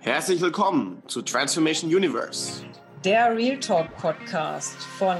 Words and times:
Herzlich 0.00 0.40
willkommen 0.40 1.02
zu 1.08 1.22
Transformation 1.22 1.92
Universe. 1.92 2.62
Der 3.04 3.34
Real 3.36 3.58
Talk 3.58 3.96
Podcast 3.96 4.76
von 4.98 5.16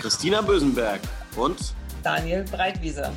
Christina 0.00 0.42
Bösenberg 0.42 1.00
und 1.36 1.74
Daniel 2.02 2.44
Breitwieser. 2.44 3.12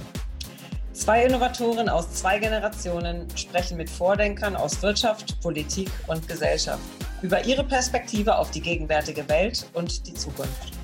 Zwei 0.93 1.25
Innovatoren 1.25 1.89
aus 1.89 2.13
zwei 2.13 2.39
Generationen 2.39 3.27
sprechen 3.35 3.75
mit 3.75 3.89
Vordenkern 3.89 4.55
aus 4.55 4.81
Wirtschaft, 4.81 5.41
Politik 5.41 5.89
und 6.07 6.25
Gesellschaft 6.27 6.81
über 7.21 7.43
ihre 7.43 7.65
Perspektive 7.65 8.37
auf 8.37 8.51
die 8.51 8.61
gegenwärtige 8.61 9.27
Welt 9.27 9.67
und 9.73 10.07
die 10.07 10.13
Zukunft. 10.13 10.80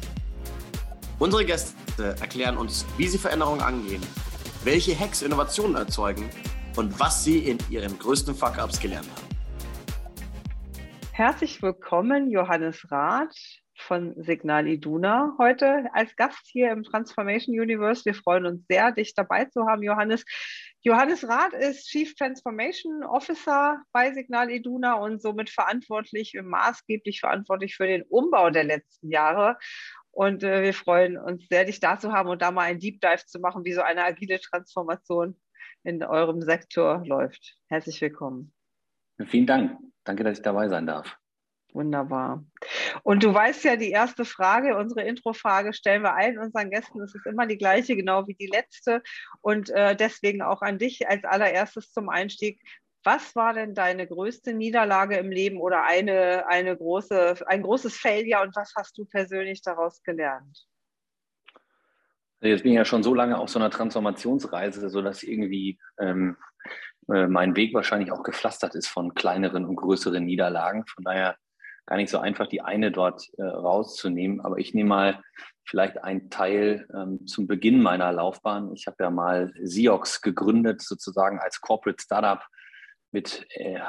Unsere 1.20 1.44
Gäste 1.46 2.16
erklären 2.22 2.58
uns, 2.58 2.86
wie 2.96 3.08
sie 3.08 3.18
Veränderungen 3.18 3.62
angehen, 3.62 4.04
welche 4.64 4.98
Hacks 4.98 5.24
Innovationen 5.24 5.76
erzeugen 5.76 6.30
und 6.76 7.00
was 7.00 7.24
sie 7.24 7.40
in 7.40 7.58
ihren 7.72 7.98
größten 7.98 8.36
Fuck-Ups 8.36 8.80
gelernt 8.80 9.08
haben. 9.10 9.28
Herzlich 11.14 11.64
willkommen, 11.64 12.30
Johannes 12.30 12.92
Rath 12.92 13.36
von 13.78 14.14
Signal 14.22 14.68
Iduna 14.68 15.36
heute 15.40 15.88
als 15.94 16.16
Gast 16.16 16.42
hier 16.46 16.72
im 16.72 16.84
Transformation 16.84 17.60
Universe. 17.60 18.06
Wir 18.06 18.14
freuen 18.14 18.46
uns 18.46 18.66
sehr, 18.68 18.92
dich 18.92 19.16
dabei 19.16 19.46
zu 19.46 19.66
haben, 19.66 19.82
Johannes. 19.82 20.24
Johannes 20.82 21.28
Rath 21.28 21.54
ist 21.54 21.88
Chief 21.88 22.16
Transformation 22.16 23.04
Officer 23.04 23.82
bei 23.92 24.14
Signal 24.14 24.50
Iduna 24.52 24.94
und 24.96 25.22
somit 25.22 25.50
verantwortlich, 25.50 26.34
maßgeblich 26.42 27.20
verantwortlich 27.20 27.76
für 27.76 27.88
den 27.88 28.04
Umbau 28.04 28.50
der 28.50 28.64
letzten 28.64 29.10
Jahre. 29.10 29.58
Und 30.18 30.42
äh, 30.42 30.64
wir 30.64 30.74
freuen 30.74 31.16
uns 31.16 31.48
sehr, 31.48 31.64
dich 31.64 31.80
da 31.80 32.00
zu 32.00 32.12
haben 32.12 32.28
und 32.28 32.42
da 32.42 32.50
mal 32.50 32.64
ein 32.64 32.80
Deep 32.80 33.00
Dive 33.02 33.24
zu 33.28 33.38
machen, 33.40 33.64
wie 33.66 33.74
so 33.74 33.84
eine 33.84 34.04
agile 34.04 34.40
Transformation 34.40 35.40
in 35.84 36.02
eurem 36.02 36.42
Sektor 36.42 37.06
läuft. 37.06 37.56
Herzlich 37.68 38.02
willkommen. 38.02 38.52
Vielen 39.28 39.46
Dank. 39.46 39.78
Danke, 40.06 40.24
dass 40.24 40.40
ich 40.40 40.44
dabei 40.44 40.70
sein 40.70 40.88
darf. 40.88 41.16
Wunderbar. 41.72 42.44
Und 43.04 43.22
du 43.22 43.32
weißt 43.32 43.64
ja, 43.66 43.76
die 43.76 43.92
erste 43.92 44.26
Frage, 44.26 44.76
unsere 44.76 45.04
Introfrage 45.04 45.72
stellen 45.72 46.02
wir 46.02 46.16
allen 46.16 46.40
unseren 46.40 46.72
Gästen. 46.72 47.00
Es 47.02 47.14
ist 47.14 47.28
immer 47.28 47.46
die 47.46 47.60
gleiche, 47.60 47.96
genau 47.96 48.28
wie 48.28 48.34
die 48.34 48.48
letzte. 48.48 49.04
Und 49.42 49.70
äh, 49.70 49.96
deswegen 49.96 50.42
auch 50.42 50.64
an 50.64 50.80
dich 50.80 51.08
als 51.08 51.26
allererstes 51.26 51.92
zum 51.92 52.10
Einstieg. 52.10 52.60
Was 53.08 53.38
war 53.38 53.54
denn 53.54 53.74
deine 53.74 54.06
größte 54.06 54.52
Niederlage 54.52 55.16
im 55.16 55.32
Leben 55.32 55.62
oder 55.62 55.86
eine, 55.86 56.46
eine 56.50 56.76
große, 56.76 57.36
ein 57.48 57.62
großes 57.62 57.96
Failure 57.96 58.42
und 58.42 58.54
was 58.54 58.74
hast 58.76 58.98
du 58.98 59.06
persönlich 59.06 59.62
daraus 59.62 60.04
gelernt? 60.04 60.68
Jetzt 62.42 62.64
bin 62.64 62.74
ich 62.74 62.76
ja 62.76 62.84
schon 62.84 63.04
so 63.04 63.14
lange 63.14 63.38
auf 63.38 63.48
so 63.48 63.60
einer 63.60 63.70
Transformationsreise, 63.70 64.90
sodass 64.90 65.24
irgendwie 65.24 65.80
ähm, 66.02 66.36
äh, 67.08 67.28
mein 67.28 67.56
Weg 67.56 67.74
wahrscheinlich 67.74 68.12
auch 68.12 68.24
gepflastert 68.24 68.76
ist 68.76 68.88
von 68.90 69.16
kleineren 69.16 69.64
und 69.64 69.78
größeren 69.78 70.26
Niederlagen. 70.26 70.86
Von 70.86 71.06
daher 71.06 71.38
gar 71.86 71.96
nicht 71.96 72.10
so 72.10 72.18
einfach, 72.18 72.48
die 72.48 72.60
eine 72.60 72.92
dort 72.92 73.30
äh, 73.38 73.44
rauszunehmen. 73.44 74.42
Aber 74.42 74.58
ich 74.58 74.74
nehme 74.74 74.90
mal 74.90 75.24
vielleicht 75.64 76.04
einen 76.04 76.30
Teil 76.30 76.86
ähm, 76.94 77.26
zum 77.26 77.48
Beginn 77.48 77.82
meiner 77.82 78.12
Laufbahn. 78.12 78.74
Ich 78.74 78.86
habe 78.86 78.98
ja 79.00 79.10
mal 79.10 79.54
Siox 79.64 80.22
gegründet, 80.22 80.82
sozusagen 80.82 81.40
als 81.40 81.62
Corporate 81.62 82.04
Startup 82.04 82.42
mit 83.12 83.46
äh, 83.52 83.80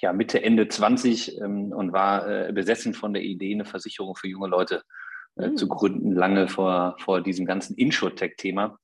ja, 0.00 0.12
Mitte, 0.12 0.42
Ende 0.42 0.68
20 0.68 1.40
ähm, 1.40 1.72
und 1.72 1.92
war 1.92 2.28
äh, 2.28 2.52
besessen 2.52 2.94
von 2.94 3.12
der 3.12 3.22
Idee, 3.22 3.52
eine 3.52 3.64
Versicherung 3.64 4.16
für 4.16 4.28
junge 4.28 4.48
Leute 4.48 4.82
äh, 5.36 5.48
mhm. 5.48 5.56
zu 5.56 5.68
gründen, 5.68 6.12
lange 6.12 6.48
vor, 6.48 6.96
vor 6.98 7.20
diesem 7.20 7.46
ganzen 7.46 7.76
Insurtech-Thema. 7.76 8.78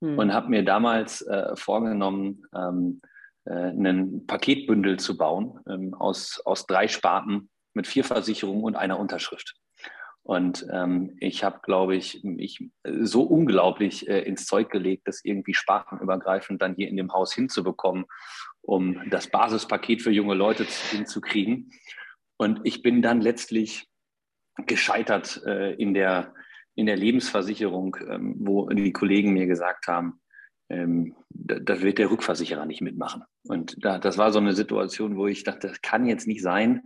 Mhm. 0.00 0.18
Und 0.18 0.32
habe 0.32 0.50
mir 0.50 0.64
damals 0.64 1.22
äh, 1.22 1.54
vorgenommen, 1.56 2.42
ähm, 2.54 3.00
äh, 3.44 3.52
einen 3.52 4.26
Paketbündel 4.26 4.98
zu 4.98 5.16
bauen 5.16 5.60
ähm, 5.68 5.94
aus, 5.94 6.40
aus 6.44 6.66
drei 6.66 6.88
Sparten 6.88 7.50
mit 7.74 7.86
vier 7.86 8.04
Versicherungen 8.04 8.64
und 8.64 8.76
einer 8.76 8.98
Unterschrift. 8.98 9.54
Und 10.22 10.66
ähm, 10.72 11.16
ich 11.20 11.44
habe, 11.44 11.60
glaube 11.62 11.94
ich, 11.94 12.24
mich 12.24 12.70
so 12.82 13.22
unglaublich 13.22 14.08
äh, 14.08 14.22
ins 14.22 14.46
Zeug 14.46 14.70
gelegt, 14.70 15.06
das 15.06 15.22
irgendwie 15.22 15.52
spartenübergreifend 15.52 16.62
dann 16.62 16.74
hier 16.74 16.88
in 16.88 16.96
dem 16.96 17.12
Haus 17.12 17.34
hinzubekommen, 17.34 18.06
um 18.66 19.00
das 19.10 19.28
Basispaket 19.28 20.02
für 20.02 20.10
junge 20.10 20.34
Leute 20.34 20.64
hinzukriegen. 20.90 21.70
Und 22.36 22.60
ich 22.64 22.82
bin 22.82 23.02
dann 23.02 23.20
letztlich 23.20 23.88
gescheitert 24.66 25.42
äh, 25.46 25.74
in, 25.74 25.94
der, 25.94 26.34
in 26.74 26.86
der 26.86 26.96
Lebensversicherung, 26.96 27.96
ähm, 28.08 28.36
wo 28.38 28.68
die 28.68 28.92
Kollegen 28.92 29.32
mir 29.32 29.46
gesagt 29.46 29.88
haben, 29.88 30.20
ähm, 30.68 31.14
da, 31.28 31.82
wird 31.82 31.98
der 31.98 32.10
Rückversicherer 32.10 32.64
nicht 32.64 32.80
mitmachen. 32.80 33.24
Und 33.46 33.84
da, 33.84 33.98
das 33.98 34.18
war 34.18 34.32
so 34.32 34.38
eine 34.38 34.54
Situation, 34.54 35.16
wo 35.16 35.26
ich 35.26 35.44
dachte, 35.44 35.68
das 35.68 35.82
kann 35.82 36.06
jetzt 36.06 36.26
nicht 36.26 36.42
sein, 36.42 36.82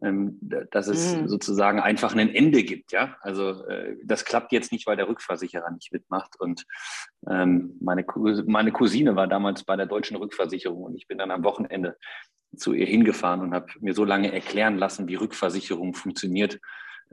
ähm, 0.00 0.38
dass 0.40 0.88
es 0.88 1.16
mhm. 1.16 1.28
sozusagen 1.28 1.80
einfach 1.80 2.14
ein 2.14 2.34
Ende 2.34 2.62
gibt. 2.62 2.92
Ja, 2.92 3.16
also 3.20 3.64
äh, 3.66 3.96
das 4.04 4.24
klappt 4.24 4.52
jetzt 4.52 4.72
nicht, 4.72 4.86
weil 4.86 4.96
der 4.96 5.08
Rückversicherer 5.08 5.70
nicht 5.70 5.92
mitmacht. 5.92 6.38
Und 6.40 6.64
ähm, 7.28 7.76
meine, 7.80 8.04
meine 8.46 8.72
Cousine 8.72 9.16
war 9.16 9.28
damals 9.28 9.64
bei 9.64 9.76
der 9.76 9.86
deutschen 9.86 10.16
Rückversicherung 10.16 10.82
und 10.82 10.96
ich 10.96 11.06
bin 11.08 11.18
dann 11.18 11.30
am 11.30 11.44
Wochenende 11.44 11.96
zu 12.56 12.72
ihr 12.72 12.86
hingefahren 12.86 13.40
und 13.40 13.54
habe 13.54 13.66
mir 13.80 13.94
so 13.94 14.04
lange 14.04 14.32
erklären 14.32 14.76
lassen, 14.76 15.08
wie 15.08 15.14
Rückversicherung 15.14 15.94
funktioniert, 15.94 16.58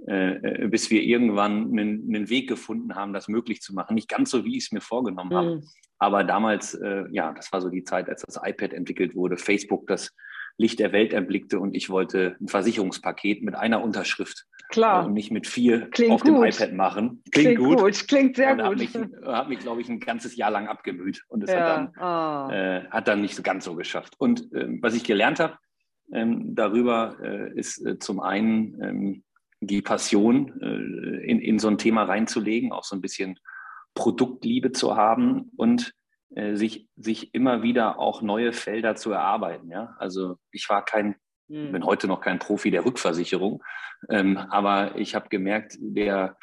äh, 0.07 0.63
äh, 0.63 0.67
bis 0.67 0.89
wir 0.89 1.01
irgendwann 1.03 1.71
einen, 1.71 2.07
einen, 2.07 2.29
Weg 2.29 2.47
gefunden 2.47 2.95
haben, 2.95 3.13
das 3.13 3.27
möglich 3.27 3.61
zu 3.61 3.73
machen. 3.73 3.95
Nicht 3.95 4.09
ganz 4.09 4.31
so, 4.31 4.45
wie 4.45 4.57
ich 4.57 4.65
es 4.65 4.71
mir 4.71 4.81
vorgenommen 4.81 5.31
mhm. 5.31 5.35
habe. 5.35 5.61
Aber 5.97 6.23
damals, 6.23 6.73
äh, 6.75 7.03
ja, 7.11 7.33
das 7.33 7.51
war 7.51 7.61
so 7.61 7.69
die 7.69 7.83
Zeit, 7.83 8.09
als 8.09 8.21
das 8.21 8.39
iPad 8.41 8.73
entwickelt 8.73 9.15
wurde, 9.15 9.37
Facebook 9.37 9.87
das 9.87 10.13
Licht 10.59 10.79
der 10.79 10.91
Welt 10.91 11.13
erblickte 11.13 11.57
und 11.57 11.73
ich 11.73 11.89
wollte 11.89 12.35
ein 12.41 12.49
Versicherungspaket 12.49 13.41
mit 13.43 13.55
einer 13.55 13.81
Unterschrift 13.81 14.45
Klar. 14.67 15.05
und 15.05 15.13
nicht 15.13 15.31
mit 15.31 15.47
vier 15.47 15.89
Klingt 15.89 16.11
auf 16.11 16.21
gut. 16.21 16.35
dem 16.35 16.43
iPad 16.43 16.73
machen. 16.73 17.23
Klingt, 17.31 17.55
Klingt 17.55 17.59
gut. 17.59 17.79
gut. 17.79 18.07
Klingt 18.09 18.35
sehr 18.35 18.51
und 18.51 18.57
gut. 18.57 18.65
Hat 18.67 18.77
mich, 18.77 19.25
hat 19.25 19.49
mich, 19.49 19.59
glaube 19.59 19.81
ich, 19.81 19.89
ein 19.89 20.01
ganzes 20.01 20.35
Jahr 20.35 20.51
lang 20.51 20.67
abgemüht 20.67 21.23
und 21.29 21.45
es 21.45 21.51
ja. 21.51 21.59
hat, 21.59 21.95
dann, 21.95 22.49
oh. 22.49 22.51
äh, 22.51 22.83
hat 22.91 23.07
dann 23.07 23.21
nicht 23.21 23.35
so 23.35 23.41
ganz 23.41 23.63
so 23.63 23.75
geschafft. 23.75 24.15
Und 24.17 24.51
äh, 24.53 24.67
was 24.81 24.95
ich 24.95 25.05
gelernt 25.05 25.39
habe 25.39 25.57
ähm, 26.11 26.55
darüber, 26.55 27.15
äh, 27.23 27.57
ist 27.57 27.83
äh, 27.85 27.97
zum 27.97 28.19
einen 28.19 28.83
ähm, 28.83 29.23
die 29.61 29.81
Passion 29.81 30.59
äh, 30.61 31.25
in, 31.25 31.39
in 31.39 31.57
so 31.57 31.69
ein 31.69 31.77
Thema 31.77 32.03
reinzulegen, 32.03 32.73
auch 32.73 32.83
so 32.83 32.97
ein 32.97 33.01
bisschen 33.01 33.39
Produktliebe 33.93 34.73
zu 34.73 34.97
haben 34.97 35.51
und 35.55 35.93
äh, 36.35 36.55
sich, 36.55 36.87
sich 36.95 37.33
immer 37.33 37.63
wieder 37.63 37.99
auch 37.99 38.21
neue 38.21 38.53
Felder 38.53 38.95
zu 38.95 39.11
erarbeiten. 39.11 39.69
Ja? 39.69 39.95
Also 39.97 40.37
ich 40.51 40.69
war 40.69 40.83
kein, 40.85 41.15
mhm. 41.47 41.71
bin 41.71 41.85
heute 41.85 42.07
noch 42.07 42.21
kein 42.21 42.39
Profi 42.39 42.71
der 42.71 42.85
Rückversicherung, 42.85 43.63
ähm, 44.07 44.37
aber 44.37 44.97
ich 44.97 45.15
habe 45.15 45.27
gemerkt, 45.29 45.77
der, 45.79 46.37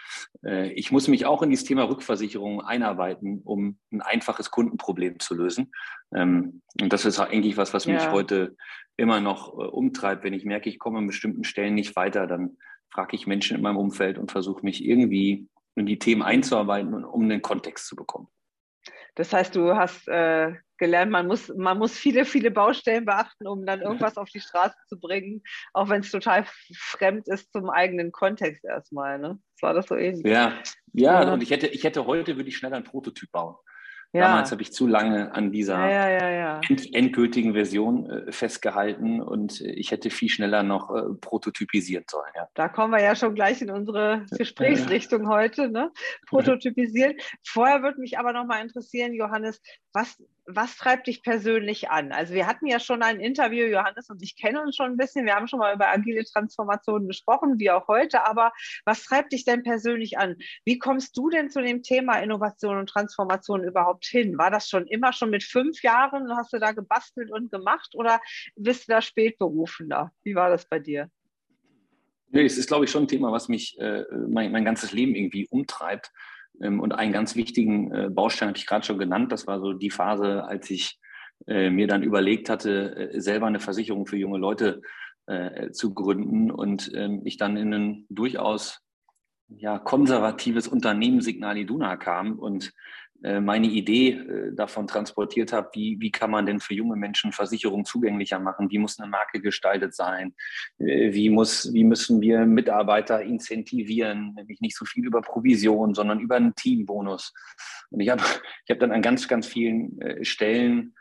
äh, 0.45 0.71
ich 0.73 0.93
muss 0.93 1.09
mich 1.09 1.25
auch 1.25 1.43
in 1.43 1.51
dieses 1.51 1.65
Thema 1.65 1.85
Rückversicherung 1.85 2.61
einarbeiten, 2.61 3.41
um 3.45 3.79
ein 3.91 4.03
einfaches 4.03 4.51
Kundenproblem 4.51 5.21
zu 5.21 5.35
lösen. 5.35 5.73
Ähm, 6.15 6.63
und 6.81 6.93
das 6.93 7.07
ist 7.07 7.19
eigentlich 7.19 7.57
was, 7.57 7.73
was 7.73 7.87
mich 7.87 8.03
ja. 8.03 8.13
heute 8.13 8.57
immer 8.97 9.21
noch 9.21 9.55
äh, 9.55 9.63
umtreibt. 9.63 10.23
Wenn 10.23 10.35
ich 10.35 10.45
merke, 10.45 10.69
ich 10.69 10.79
komme 10.79 10.99
an 10.99 11.07
bestimmten 11.07 11.45
Stellen 11.45 11.75
nicht 11.75 11.97
weiter, 11.97 12.27
dann 12.27 12.59
frage 12.91 13.17
ich 13.17 13.27
Menschen 13.27 13.57
in 13.57 13.63
meinem 13.63 13.79
Umfeld 13.79 14.19
und 14.19 14.31
versuche 14.31 14.63
mich 14.63 14.85
irgendwie 14.85 15.49
in 15.77 15.87
die 15.87 15.99
Themen 15.99 16.23
einzuarbeiten, 16.23 17.05
um 17.05 17.23
einen 17.23 17.43
Kontext 17.43 17.87
zu 17.87 17.97
bekommen. 17.97 18.29
Das 19.17 19.33
heißt, 19.33 19.57
du 19.57 19.75
hast 19.75 20.07
äh, 20.09 20.55
gelernt, 20.79 21.11
man 21.11 21.27
muss, 21.27 21.49
man 21.57 21.79
muss 21.79 21.97
viele, 21.97 22.25
viele 22.25 22.51
Baustellen 22.51 23.07
beachten, 23.07 23.47
um 23.47 23.65
dann 23.67 23.81
irgendwas 23.81 24.17
auf 24.19 24.29
die 24.29 24.41
Straße 24.41 24.77
zu 24.89 25.01
bringen, 25.01 25.43
auch 25.73 25.89
wenn 25.89 26.03
es 26.03 26.11
total 26.11 26.47
fremd 26.77 27.27
ist 27.29 27.51
zum 27.53 27.71
eigenen 27.71 28.13
Kontext 28.13 28.65
erstmal. 28.65 29.19
Ne? 29.19 29.39
Das 29.55 29.63
war 29.63 29.75
das 29.75 29.87
so 29.87 29.97
ähnlich. 29.97 30.27
Ja, 30.27 30.53
ja, 30.93 31.23
ja. 31.23 31.33
und 31.33 31.43
ich 31.43 31.51
hätte, 31.51 31.67
ich 31.67 31.83
hätte 31.83 32.07
heute, 32.07 32.37
würde 32.37 32.49
ich 32.49 32.57
schneller 32.57 32.77
einen 32.77 32.85
Prototyp 32.85 33.33
bauen. 33.33 33.57
Ja. 34.13 34.29
Damals 34.29 34.51
habe 34.53 34.63
ich 34.63 34.73
zu 34.73 34.87
lange 34.87 35.35
an 35.35 35.53
dieser 35.53 35.79
ja, 35.91 36.31
ja, 36.31 36.61
end 36.69 36.95
endgültigen 36.95 37.53
Version 37.53 38.09
äh, 38.09 38.33
festgehalten 38.33 39.21
und 39.21 39.61
äh, 39.61 39.73
ich 39.73 39.91
hätte 39.91 40.11
viel 40.11 40.29
schneller 40.29 40.63
noch 40.63 40.95
äh, 40.95 41.15
prototypisieren 41.21 42.05
sollen. 42.11 42.33
Da 42.55 42.69
kommen 42.69 42.93
wir 42.93 43.03
ja 43.03 43.15
schon 43.15 43.35
gleich 43.35 43.61
in 43.61 43.71
unsere 43.71 44.25
Gesprächsrichtung 44.31 45.29
heute, 45.29 45.69
ne? 45.69 45.91
Prototypisieren. 46.29 47.17
Vorher 47.45 47.83
würde 47.83 48.01
mich 48.01 48.19
aber 48.19 48.33
noch 48.33 48.47
mal 48.47 48.63
interessieren, 48.63 49.13
Johannes, 49.13 49.61
was 49.93 50.17
was 50.47 50.77
treibt 50.77 51.07
dich 51.09 51.23
persönlich 51.23 51.91
an? 51.91 52.13
Also 52.13 52.35
wir 52.35 52.47
hatten 52.47 52.67
ja 52.67 52.79
schon 52.79 53.03
ein 53.03 53.21
Interview, 53.21 53.67
Johannes 53.67 54.09
und 54.11 54.23
ich 54.23 54.37
kenne 54.37 54.63
uns 54.63 54.77
schon 54.77 54.93
ein 54.93 54.97
bisschen. 54.97 55.27
Wir 55.27 55.35
haben 55.35 55.49
schon 55.49 55.59
mal 55.59 55.75
über 55.75 55.89
agile 55.89 56.25
Transformationen 56.25 57.09
gesprochen, 57.09 57.59
wie 57.59 57.71
auch 57.71 57.89
heute. 57.89 58.27
Aber 58.27 58.53
was 58.85 59.03
treibt 59.05 59.33
dich 59.33 59.45
denn 59.45 59.63
persönlich 59.63 60.19
an? 60.19 60.37
Wie 60.65 60.79
kommst 60.79 61.17
du 61.17 61.31
denn 61.31 61.51
zu 61.51 61.61
dem 61.61 61.83
Thema 61.83 62.21
Innovation 62.21 62.79
und 62.79 62.89
Transformation 62.89 63.65
überhaupt 63.65 64.07
hin? 64.07 64.39
War 64.39 64.51
das 64.51 64.69
schon 64.69 64.87
immer 64.87 65.13
schon 65.13 65.31
mit 65.31 65.43
fünf 65.43 65.83
Jahren? 65.83 66.31
Hast 66.37 66.53
du 66.53 66.59
da 66.59 66.73
gebastelt 66.73 67.31
und 67.33 67.51
gemacht 67.51 67.95
oder 67.95 68.21
bist 68.55 68.89
du 68.89 68.93
da 68.93 69.03
spätberufender? 69.03 70.13
Wie 70.23 70.35
war 70.35 70.51
das 70.51 70.69
bei 70.69 70.79
dir? 70.79 71.11
Nee, 72.29 72.45
es 72.45 72.59
ist, 72.59 72.67
glaube 72.67 72.85
ich, 72.85 72.91
schon 72.91 73.05
ein 73.05 73.09
Thema, 73.09 73.33
was 73.33 73.49
mich 73.49 73.79
äh, 73.79 74.05
mein, 74.29 74.53
mein 74.53 74.65
ganzes 74.65 74.93
Leben 74.93 75.15
irgendwie 75.15 75.47
umtreibt. 75.49 76.13
Ähm, 76.61 76.81
und 76.81 76.93
einen 76.93 77.13
ganz 77.13 77.37
wichtigen 77.37 77.93
äh, 77.93 78.09
Baustein 78.11 78.49
habe 78.49 78.59
ich 78.59 78.67
gerade 78.67 78.85
schon 78.85 78.99
genannt. 78.99 79.33
Das 79.33 79.47
war 79.47 79.61
so 79.61 79.73
die 79.73 79.91
Phase, 79.91 80.45
als 80.45 80.71
ich 80.71 80.99
äh, 81.47 81.71
mir 81.71 81.87
dann 81.87 82.03
überlegt 82.03 82.49
hatte, 82.49 83.13
äh, 83.13 83.21
selber 83.21 83.47
eine 83.47 83.61
Versicherung 83.61 84.07
für 84.07 84.17
junge 84.17 84.39
Leute 84.39 84.81
zu 85.73 85.93
gründen 85.93 86.53
und 86.53 86.93
ähm, 86.95 87.23
ich 87.25 87.37
dann 87.37 87.57
in 87.57 87.75
ein 87.75 88.07
durchaus 88.09 88.87
ja, 89.49 89.77
konservatives 89.77 90.69
Unternehmen 90.69 91.21
Signal 91.21 91.59
Iduna 91.59 91.97
kam 91.97 92.39
und 92.39 92.73
meine 93.23 93.67
Idee 93.67 94.11
äh, 94.11 94.55
davon 94.55 94.87
transportiert 94.87 95.53
habe, 95.53 95.71
wie, 95.73 95.97
wie 96.01 96.11
kann 96.11 96.31
man 96.31 96.47
denn 96.47 96.61
für 96.61 96.75
junge 96.75 96.97
Menschen 96.97 97.33
Versicherungen 97.33 97.85
zugänglicher 97.85 98.39
machen, 98.39 98.71
wie 98.71 98.79
muss 98.79 98.99
eine 98.99 99.11
Marke 99.11 99.41
gestaltet 99.41 99.95
sein, 99.95 100.35
äh, 100.79 101.13
wie, 101.13 101.31
muss, 101.31 101.73
wie 101.73 101.85
müssen 101.85 102.21
wir 102.21 102.47
Mitarbeiter 102.47 103.23
incentivieren, 103.23 104.35
nämlich 104.35 104.61
nicht 104.61 104.77
so 104.77 104.85
viel 104.85 105.07
über 105.07 105.23
Provision, 105.23 105.95
sondern 105.95 106.21
über 106.21 106.37
einen 106.37 106.55
Teambonus. 106.55 107.33
Und 107.91 108.01
ich 108.01 108.11
habe 108.11 108.23
ich 108.65 108.71
hab 108.71 108.81
dann 108.81 108.93
an 108.93 109.03
ganz, 109.03 109.29
ganz 109.29 109.47
vielen 109.47 109.99
Stellen 110.23 110.95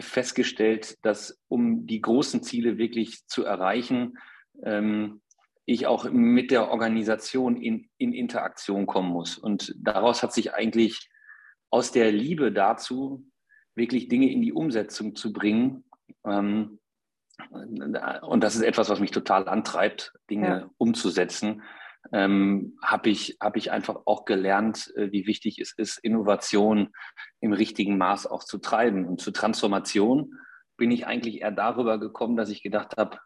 festgestellt, 0.00 0.96
dass 1.02 1.40
um 1.46 1.86
die 1.86 2.00
großen 2.00 2.42
Ziele 2.42 2.76
wirklich 2.76 3.26
zu 3.28 3.44
erreichen, 3.44 4.18
ähm, 4.64 5.20
ich 5.64 5.86
auch 5.86 6.10
mit 6.10 6.50
der 6.50 6.70
Organisation 6.70 7.56
in, 7.56 7.88
in 7.96 8.12
Interaktion 8.12 8.86
kommen 8.86 9.10
muss. 9.10 9.38
Und 9.38 9.74
daraus 9.78 10.22
hat 10.22 10.32
sich 10.32 10.54
eigentlich 10.54 11.08
aus 11.70 11.92
der 11.92 12.12
Liebe 12.12 12.52
dazu, 12.52 13.24
wirklich 13.74 14.08
Dinge 14.08 14.30
in 14.30 14.42
die 14.42 14.52
Umsetzung 14.52 15.14
zu 15.14 15.32
bringen. 15.32 15.84
Ähm, 16.24 16.78
und 17.50 18.40
das 18.42 18.54
ist 18.54 18.62
etwas, 18.62 18.90
was 18.90 19.00
mich 19.00 19.12
total 19.12 19.48
antreibt, 19.48 20.12
Dinge 20.28 20.48
ja. 20.48 20.70
umzusetzen. 20.76 21.62
Ähm, 22.12 22.78
habe 22.82 23.10
ich, 23.10 23.36
hab 23.40 23.56
ich 23.56 23.70
einfach 23.70 24.02
auch 24.06 24.24
gelernt, 24.24 24.92
äh, 24.96 25.12
wie 25.12 25.26
wichtig 25.26 25.58
es 25.58 25.72
ist, 25.72 25.98
Innovation 25.98 26.90
im 27.40 27.52
richtigen 27.52 27.98
Maß 27.98 28.26
auch 28.26 28.44
zu 28.44 28.58
treiben. 28.58 29.06
Und 29.06 29.20
zur 29.20 29.32
Transformation 29.32 30.34
bin 30.76 30.90
ich 30.90 31.06
eigentlich 31.06 31.42
eher 31.42 31.50
darüber 31.50 31.98
gekommen, 31.98 32.36
dass 32.36 32.48
ich 32.48 32.62
gedacht 32.62 32.96
habe, 32.96 33.18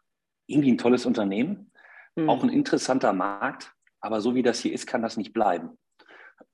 irgendwie 0.47 0.71
ein 0.71 0.77
tolles 0.77 1.05
Unternehmen, 1.05 1.71
mhm. 2.15 2.29
auch 2.29 2.43
ein 2.43 2.49
interessanter 2.49 3.13
Markt, 3.13 3.73
aber 4.01 4.21
so 4.21 4.35
wie 4.35 4.43
das 4.43 4.59
hier 4.59 4.73
ist, 4.73 4.87
kann 4.87 5.01
das 5.01 5.17
nicht 5.17 5.33
bleiben. 5.33 5.77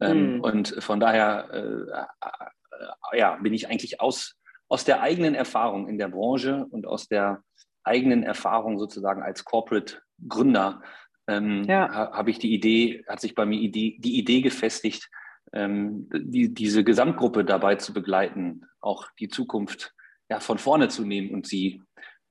Ähm, 0.01 0.35
mhm. 0.35 0.41
Und 0.41 0.75
von 0.79 0.99
daher 0.99 1.49
äh, 1.53 3.17
ja, 3.17 3.35
bin 3.37 3.53
ich 3.53 3.69
eigentlich 3.69 4.01
aus, 4.01 4.35
aus 4.67 4.83
der 4.83 5.01
eigenen 5.01 5.35
Erfahrung 5.35 5.87
in 5.87 5.97
der 5.97 6.09
Branche 6.09 6.65
und 6.71 6.85
aus 6.85 7.07
der 7.07 7.43
eigenen 7.83 8.23
Erfahrung 8.23 8.77
sozusagen 8.79 9.21
als 9.21 9.45
Corporate 9.45 10.01
Gründer 10.27 10.81
ähm, 11.27 11.63
ja. 11.63 11.89
ha, 11.89 12.11
habe 12.13 12.29
ich 12.29 12.39
die 12.39 12.53
Idee, 12.53 13.03
hat 13.07 13.21
sich 13.21 13.35
bei 13.35 13.45
mir 13.45 13.59
Idee, 13.59 13.97
die 13.99 14.17
Idee 14.17 14.41
gefestigt, 14.41 15.09
ähm, 15.53 16.09
die, 16.13 16.53
diese 16.53 16.83
Gesamtgruppe 16.83 17.45
dabei 17.45 17.75
zu 17.75 17.93
begleiten, 17.93 18.65
auch 18.79 19.07
die 19.19 19.29
Zukunft 19.29 19.93
ja, 20.29 20.39
von 20.39 20.57
vorne 20.57 20.87
zu 20.87 21.05
nehmen 21.05 21.31
und 21.31 21.47
sie 21.47 21.81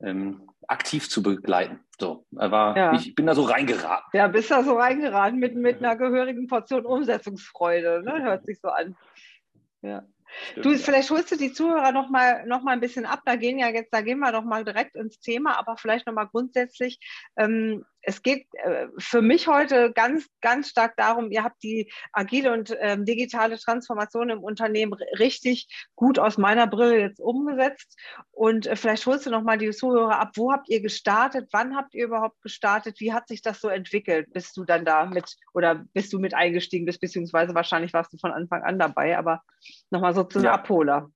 ähm, 0.00 0.50
aktiv 0.70 1.08
zu 1.08 1.22
begleiten. 1.22 1.81
So, 1.99 2.25
war, 2.31 2.76
ja. 2.76 2.93
ich 2.94 3.14
bin 3.14 3.26
da 3.26 3.34
so 3.34 3.43
reingeraten. 3.43 4.08
Ja, 4.12 4.28
bist 4.28 4.50
da 4.50 4.62
so 4.62 4.76
reingeraten 4.76 5.38
mit, 5.38 5.55
mit 5.56 5.78
einer 5.78 5.96
gehörigen 5.96 6.46
Portion 6.46 6.87
Umsetzungsfreude, 6.87 8.02
ne? 8.05 8.22
hört 8.22 8.46
sich 8.46 8.61
so 8.61 8.69
an. 8.69 8.96
Ja. 9.82 10.05
Stimmt, 10.50 10.64
du, 10.64 10.78
vielleicht 10.78 11.11
holst 11.11 11.32
du 11.32 11.37
die 11.37 11.52
Zuhörer 11.52 11.90
noch 11.90 12.08
mal, 12.08 12.46
noch 12.46 12.62
mal 12.62 12.72
ein 12.72 12.81
bisschen 12.81 13.05
ab. 13.05 13.20
Da 13.25 13.37
gehen 13.37 13.58
ja 13.58 13.69
jetzt, 13.69 13.93
da 13.93 14.00
gehen 14.00 14.20
wir 14.20 14.31
noch 14.31 14.44
mal 14.44 14.64
direkt 14.64 14.94
ins 14.94 15.19
Thema, 15.19 15.58
aber 15.58 15.76
vielleicht 15.76 16.06
noch 16.06 16.14
mal 16.14 16.26
grundsätzlich. 16.26 17.00
Ähm, 17.37 17.84
es 18.02 18.23
geht 18.23 18.47
äh, 18.52 18.87
für 18.99 19.23
mich 19.23 19.47
heute 19.47 19.93
ganz, 19.93 20.26
ganz 20.41 20.69
stark 20.69 20.97
darum, 20.97 21.31
ihr 21.31 21.44
habt 21.44 21.62
die 21.62 21.93
agile 22.12 22.52
und 22.52 22.75
ähm, 22.81 23.05
digitale 23.05 23.58
Transformation 23.58 24.31
im 24.31 24.43
Unternehmen 24.43 24.94
richtig 25.19 25.69
gut 25.97 26.19
aus 26.19 26.38
meiner 26.38 26.67
Brille 26.67 26.99
jetzt 26.99 27.20
umgesetzt. 27.20 27.99
Und 28.31 28.67
äh, 28.67 28.76
vielleicht 28.76 29.06
holst 29.06 29.26
du 29.26 29.31
noch 29.31 29.43
mal 29.43 29.58
die 29.58 29.70
Zuhörer 29.70 30.19
ab. 30.19 30.31
Wo 30.37 30.52
habt 30.52 30.69
ihr 30.69 30.81
gestartet? 30.81 31.49
Wann 31.52 31.76
habt 31.76 31.94
ihr 31.94 32.06
überhaupt 32.06 32.41
gestartet? 32.43 33.00
Wie 33.00 33.12
hat 33.12 33.29
sich 33.29 33.43
das 33.43 33.61
so 33.61 33.69
entwickelt? 33.69 34.32
Bist 34.32 34.56
du 34.56 34.64
dann 34.64 34.85
da 34.85 35.05
mit 35.06 35.37
oder 35.52 35.85
bist 35.93 36.12
du 36.12 36.19
mit 36.19 36.35
eingestiegen 36.35 36.87
bist, 36.87 37.00
beziehungsweise 37.00 37.55
wahrscheinlich 37.55 37.93
warst 37.93 38.12
du 38.12 38.19
von 38.19 38.32
Anfang 38.32 38.62
an 38.62 38.79
dabei, 38.79 39.19
aber 39.19 39.43
noch 39.91 40.00
mal 40.00 40.14
so 40.14 40.25
zu 40.25 40.38
einem 40.38 40.47
ja. 40.47 40.52
Abholer. 40.52 41.11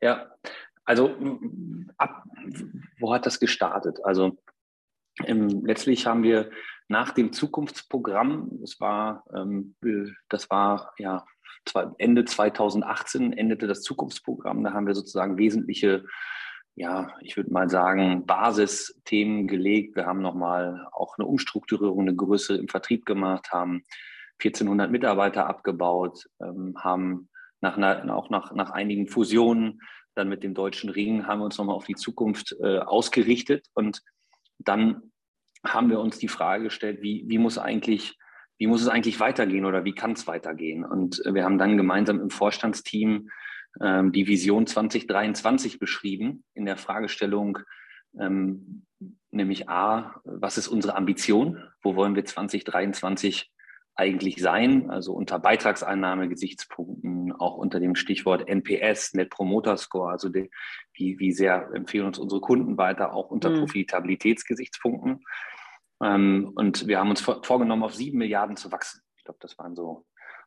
Ja, 0.00 0.30
also 0.84 1.14
ab, 1.98 2.24
wo 2.98 3.12
hat 3.12 3.26
das 3.26 3.38
gestartet? 3.40 3.98
Also 4.04 4.38
ähm, 5.24 5.64
letztlich 5.64 6.06
haben 6.06 6.22
wir 6.22 6.50
nach 6.88 7.10
dem 7.12 7.32
Zukunftsprogramm, 7.32 8.48
das 8.60 8.80
war, 8.80 9.24
ähm, 9.34 9.74
das 10.28 10.50
war 10.50 10.92
ja 10.98 11.24
Ende 11.98 12.24
2018 12.24 13.32
endete 13.32 13.66
das 13.66 13.82
Zukunftsprogramm. 13.82 14.64
Da 14.64 14.72
haben 14.72 14.86
wir 14.86 14.94
sozusagen 14.94 15.36
wesentliche, 15.36 16.06
ja, 16.76 17.12
ich 17.20 17.36
würde 17.36 17.52
mal 17.52 17.68
sagen, 17.68 18.24
Basisthemen 18.24 19.46
gelegt. 19.46 19.96
Wir 19.96 20.06
haben 20.06 20.22
nochmal 20.22 20.88
auch 20.92 21.18
eine 21.18 21.26
Umstrukturierung, 21.26 22.00
eine 22.00 22.16
Größe 22.16 22.56
im 22.56 22.68
Vertrieb 22.68 23.04
gemacht, 23.04 23.50
haben 23.52 23.82
1400 24.40 24.90
Mitarbeiter 24.90 25.46
abgebaut, 25.46 26.26
ähm, 26.40 26.74
haben 26.78 27.28
nach 27.60 27.76
einer, 27.76 28.16
auch 28.16 28.30
nach, 28.30 28.52
nach 28.54 28.70
einigen 28.70 29.08
Fusionen 29.08 29.80
dann 30.14 30.28
mit 30.28 30.42
dem 30.42 30.54
Deutschen 30.54 30.90
Ring 30.90 31.26
haben 31.26 31.40
wir 31.40 31.44
uns 31.44 31.58
nochmal 31.58 31.76
auf 31.76 31.86
die 31.86 31.94
Zukunft 31.94 32.56
äh, 32.60 32.78
ausgerichtet 32.78 33.66
und 33.74 34.02
dann 34.58 35.12
haben 35.64 35.90
wir 35.90 36.00
uns 36.00 36.18
die 36.18 36.28
Frage 36.28 36.64
gestellt, 36.64 37.02
wie, 37.02 37.24
wie 37.26 37.38
muss 37.38 37.58
eigentlich, 37.58 38.18
wie 38.58 38.66
muss 38.66 38.82
es 38.82 38.88
eigentlich 38.88 39.20
weitergehen 39.20 39.64
oder 39.64 39.84
wie 39.84 39.94
kann 39.94 40.12
es 40.12 40.26
weitergehen? 40.26 40.84
Und 40.84 41.22
wir 41.24 41.44
haben 41.44 41.58
dann 41.58 41.76
gemeinsam 41.76 42.20
im 42.20 42.30
Vorstandsteam 42.30 43.30
ähm, 43.80 44.12
die 44.12 44.26
Vision 44.26 44.66
2023 44.66 45.78
beschrieben 45.78 46.44
in 46.54 46.64
der 46.64 46.76
Fragestellung, 46.76 47.58
ähm, 48.18 48.84
nämlich 49.30 49.68
A, 49.68 50.20
was 50.24 50.58
ist 50.58 50.68
unsere 50.68 50.96
Ambition? 50.96 51.62
Wo 51.82 51.96
wollen 51.96 52.14
wir 52.14 52.24
2023 52.24 53.50
eigentlich 53.94 54.40
sein? 54.40 54.90
Also 54.90 55.12
unter 55.12 55.38
Beitragseinnahme-Gesichtspunkten, 55.38 57.17
auch 57.40 57.56
unter 57.56 57.80
dem 57.80 57.94
Stichwort 57.94 58.48
NPS, 58.48 59.14
Net 59.14 59.30
Promoter 59.30 59.76
Score, 59.76 60.10
also 60.10 60.28
die, 60.28 60.50
wie, 60.94 61.18
wie 61.18 61.32
sehr 61.32 61.70
empfehlen 61.74 62.06
uns 62.06 62.18
unsere 62.18 62.40
Kunden 62.40 62.76
weiter, 62.76 63.12
auch 63.12 63.30
unter 63.30 63.50
mhm. 63.50 63.60
Profitabilitätsgesichtspunkten. 63.60 65.24
Ähm, 66.02 66.52
und 66.54 66.86
wir 66.86 66.98
haben 66.98 67.10
uns 67.10 67.20
vor, 67.20 67.42
vorgenommen, 67.42 67.82
auf 67.82 67.94
sieben 67.94 68.18
Milliarden 68.18 68.56
zu 68.56 68.70
wachsen. 68.72 69.00
Ich 69.16 69.24
glaube, 69.24 69.38
das 69.40 69.58
waren 69.58 69.74
so, 69.74 70.06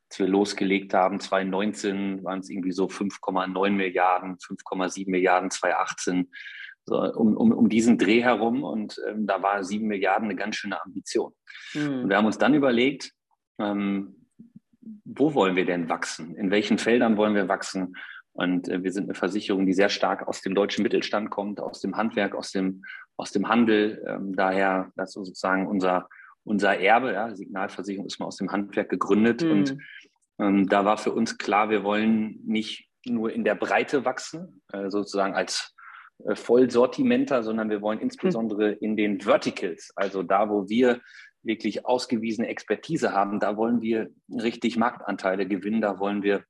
als 0.09 0.19
wir 0.19 0.27
losgelegt 0.27 0.93
haben, 0.93 1.19
2019 1.19 2.23
waren 2.23 2.39
es 2.39 2.49
irgendwie 2.49 2.71
so 2.71 2.87
5,9 2.87 3.69
Milliarden, 3.71 4.37
5,7 4.37 5.09
Milliarden 5.09 5.51
2018. 5.51 6.31
So, 6.83 6.99
um, 7.13 7.37
um, 7.37 7.51
um 7.51 7.69
diesen 7.69 7.99
Dreh 7.99 8.23
herum 8.23 8.63
und 8.63 8.99
ähm, 9.07 9.27
da 9.27 9.43
war 9.43 9.63
sieben 9.63 9.85
Milliarden 9.85 10.25
eine 10.25 10.35
ganz 10.35 10.55
schöne 10.55 10.83
Ambition. 10.83 11.31
Mhm. 11.75 12.03
Und 12.03 12.09
wir 12.09 12.17
haben 12.17 12.25
uns 12.25 12.39
dann 12.39 12.55
überlegt, 12.55 13.11
ähm, 13.59 14.20
wo 15.05 15.33
wollen 15.33 15.55
wir 15.55 15.65
denn 15.65 15.89
wachsen? 15.89 16.35
In 16.35 16.51
welchen 16.51 16.77
Feldern 16.77 17.17
wollen 17.17 17.35
wir 17.35 17.47
wachsen? 17.47 17.95
Und 18.33 18.69
äh, 18.69 18.83
wir 18.83 18.91
sind 18.91 19.05
eine 19.05 19.13
Versicherung, 19.13 19.65
die 19.65 19.73
sehr 19.73 19.89
stark 19.89 20.27
aus 20.27 20.41
dem 20.41 20.55
deutschen 20.55 20.83
Mittelstand 20.83 21.29
kommt, 21.29 21.59
aus 21.59 21.81
dem 21.81 21.97
Handwerk, 21.97 22.35
aus 22.35 22.51
dem, 22.51 22.83
aus 23.17 23.31
dem 23.31 23.47
Handel. 23.47 24.03
Ähm, 24.07 24.35
daher, 24.35 24.91
das 24.95 25.09
ist 25.09 25.13
sozusagen 25.25 25.67
unser, 25.67 26.07
unser 26.43 26.79
Erbe. 26.79 27.13
Ja. 27.13 27.35
Signalversicherung 27.35 28.07
ist 28.07 28.19
mal 28.19 28.27
aus 28.27 28.37
dem 28.37 28.51
Handwerk 28.51 28.89
gegründet. 28.89 29.43
Mhm. 29.43 29.51
Und 29.51 29.77
ähm, 30.39 30.69
da 30.69 30.85
war 30.85 30.97
für 30.97 31.11
uns 31.11 31.37
klar, 31.37 31.69
wir 31.69 31.83
wollen 31.83 32.39
nicht 32.45 32.87
nur 33.05 33.31
in 33.31 33.43
der 33.43 33.55
Breite 33.55 34.05
wachsen, 34.05 34.61
äh, 34.71 34.89
sozusagen 34.89 35.33
als 35.33 35.75
äh, 36.25 36.35
Vollsortimenter, 36.35 37.43
sondern 37.43 37.69
wir 37.69 37.81
wollen 37.81 37.99
insbesondere 37.99 38.71
mhm. 38.71 38.77
in 38.79 38.95
den 38.95 39.21
Verticals, 39.21 39.91
also 39.95 40.23
da, 40.23 40.49
wo 40.49 40.69
wir 40.69 41.01
wirklich 41.43 41.85
ausgewiesene 41.85 42.47
Expertise 42.47 43.13
haben, 43.13 43.39
da 43.39 43.57
wollen 43.57 43.81
wir 43.81 44.11
richtig 44.29 44.77
Marktanteile 44.77 45.47
gewinnen, 45.47 45.81
da 45.81 45.99
wollen 45.99 46.23
wir 46.23 46.43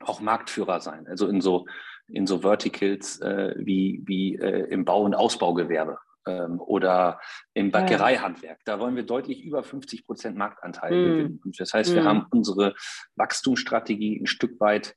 auch 0.00 0.20
Marktführer 0.20 0.80
sein. 0.80 1.06
Also 1.06 1.28
in 1.28 1.40
so, 1.40 1.66
in 2.08 2.26
so 2.26 2.40
Verticals 2.40 3.20
äh, 3.20 3.54
wie, 3.56 4.02
wie 4.04 4.36
äh, 4.36 4.68
im 4.70 4.84
Bau- 4.84 5.02
und 5.02 5.14
Ausbaugewerbe 5.14 5.98
ähm, 6.26 6.60
oder 6.60 7.20
im 7.54 7.70
Bäckereihandwerk. 7.70 8.60
Da 8.64 8.78
wollen 8.78 8.96
wir 8.96 9.04
deutlich 9.04 9.44
über 9.44 9.62
50 9.62 10.06
Prozent 10.06 10.36
Marktanteile 10.36 10.96
mm. 10.96 11.04
gewinnen. 11.04 11.40
Das 11.58 11.74
heißt, 11.74 11.94
wir 11.94 12.02
mm. 12.02 12.06
haben 12.06 12.26
unsere 12.30 12.74
Wachstumsstrategie 13.16 14.20
ein 14.20 14.26
Stück 14.26 14.60
weit 14.60 14.94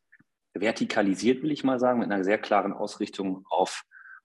vertikalisiert, 0.53 1.43
will 1.43 1.51
ich 1.51 1.63
mal 1.63 1.79
sagen, 1.79 1.99
mit 1.99 2.11
einer 2.11 2.23
sehr 2.23 2.37
klaren 2.37 2.73
Ausrichtung 2.73 3.45
auf, 3.49 3.83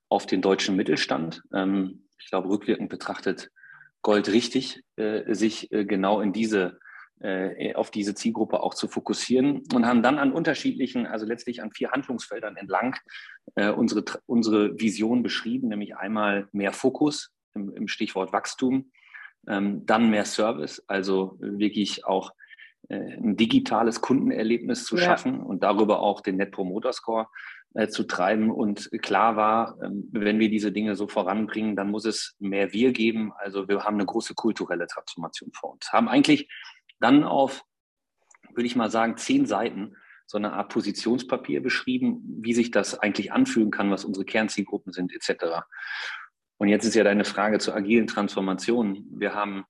auf 0.08 0.26
den 0.26 0.42
deutschen 0.42 0.76
Mittelstand. 0.76 1.42
Ähm, 1.54 2.06
ich 2.18 2.28
glaube, 2.28 2.48
rückwirkend 2.48 2.88
betrachtet 2.88 3.50
Gold 4.02 4.28
richtig, 4.28 4.82
äh, 4.96 5.34
sich 5.34 5.70
äh, 5.72 5.84
genau 5.84 6.20
in 6.20 6.32
diese 6.32 6.78
äh, 7.22 7.74
auf 7.74 7.90
diese 7.90 8.14
Zielgruppe 8.14 8.62
auch 8.62 8.72
zu 8.72 8.88
fokussieren 8.88 9.62
und 9.74 9.84
haben 9.84 10.02
dann 10.02 10.18
an 10.18 10.32
unterschiedlichen, 10.32 11.06
also 11.06 11.26
letztlich 11.26 11.62
an 11.62 11.70
vier 11.70 11.90
Handlungsfeldern 11.90 12.56
entlang 12.56 12.96
äh, 13.56 13.68
unsere, 13.68 14.04
unsere 14.24 14.80
Vision 14.80 15.22
beschrieben, 15.22 15.68
nämlich 15.68 15.96
einmal 15.96 16.48
mehr 16.52 16.72
Fokus 16.72 17.30
im, 17.54 17.74
im 17.74 17.88
Stichwort 17.88 18.32
Wachstum, 18.32 18.90
Ähm, 19.48 19.86
dann 19.86 20.10
mehr 20.10 20.26
Service, 20.26 20.82
also 20.86 21.38
wirklich 21.40 22.04
auch 22.04 22.32
äh, 22.88 23.16
ein 23.16 23.36
digitales 23.36 24.00
Kundenerlebnis 24.00 24.84
zu 24.84 24.98
schaffen 24.98 25.38
ja. 25.38 25.42
und 25.42 25.62
darüber 25.62 26.00
auch 26.00 26.20
den 26.20 26.36
Net 26.36 26.52
Promoter 26.52 26.92
Score 26.92 27.26
äh, 27.74 27.88
zu 27.88 28.04
treiben. 28.04 28.50
Und 28.50 28.90
klar 29.02 29.36
war, 29.36 29.78
ähm, 29.82 30.08
wenn 30.12 30.40
wir 30.40 30.50
diese 30.50 30.72
Dinge 30.72 30.96
so 30.96 31.06
voranbringen, 31.06 31.76
dann 31.76 31.90
muss 31.90 32.04
es 32.04 32.34
mehr 32.38 32.72
wir 32.72 32.92
geben. 32.92 33.32
Also 33.36 33.68
wir 33.68 33.84
haben 33.84 33.94
eine 33.94 34.06
große 34.06 34.34
kulturelle 34.34 34.86
Transformation 34.88 35.52
vor 35.52 35.72
uns. 35.72 35.92
Haben 35.92 36.08
eigentlich 36.08 36.50
dann 36.98 37.22
auf, 37.22 37.64
würde 38.54 38.66
ich 38.66 38.76
mal 38.76 38.90
sagen, 38.90 39.16
zehn 39.16 39.46
Seiten 39.46 39.94
so 40.26 40.38
eine 40.38 40.52
Art 40.52 40.72
Positionspapier 40.72 41.62
beschrieben, 41.62 42.22
wie 42.40 42.54
sich 42.54 42.70
das 42.70 42.98
eigentlich 42.98 43.32
anfühlen 43.32 43.70
kann, 43.70 43.90
was 43.90 44.04
unsere 44.04 44.24
Kernzielgruppen 44.24 44.92
sind, 44.92 45.12
etc. 45.12 45.62
Und 46.56 46.68
jetzt 46.68 46.84
ist 46.84 46.94
ja 46.94 47.04
deine 47.04 47.24
Frage 47.24 47.58
zur 47.58 47.74
agilen 47.74 48.06
Transformation. 48.06 49.06
Wir 49.10 49.34
haben 49.34 49.64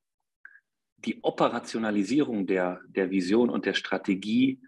die 0.97 1.23
Operationalisierung 1.23 2.47
der, 2.47 2.81
der 2.89 3.11
Vision 3.11 3.49
und 3.49 3.65
der 3.65 3.75
Strategie 3.75 4.61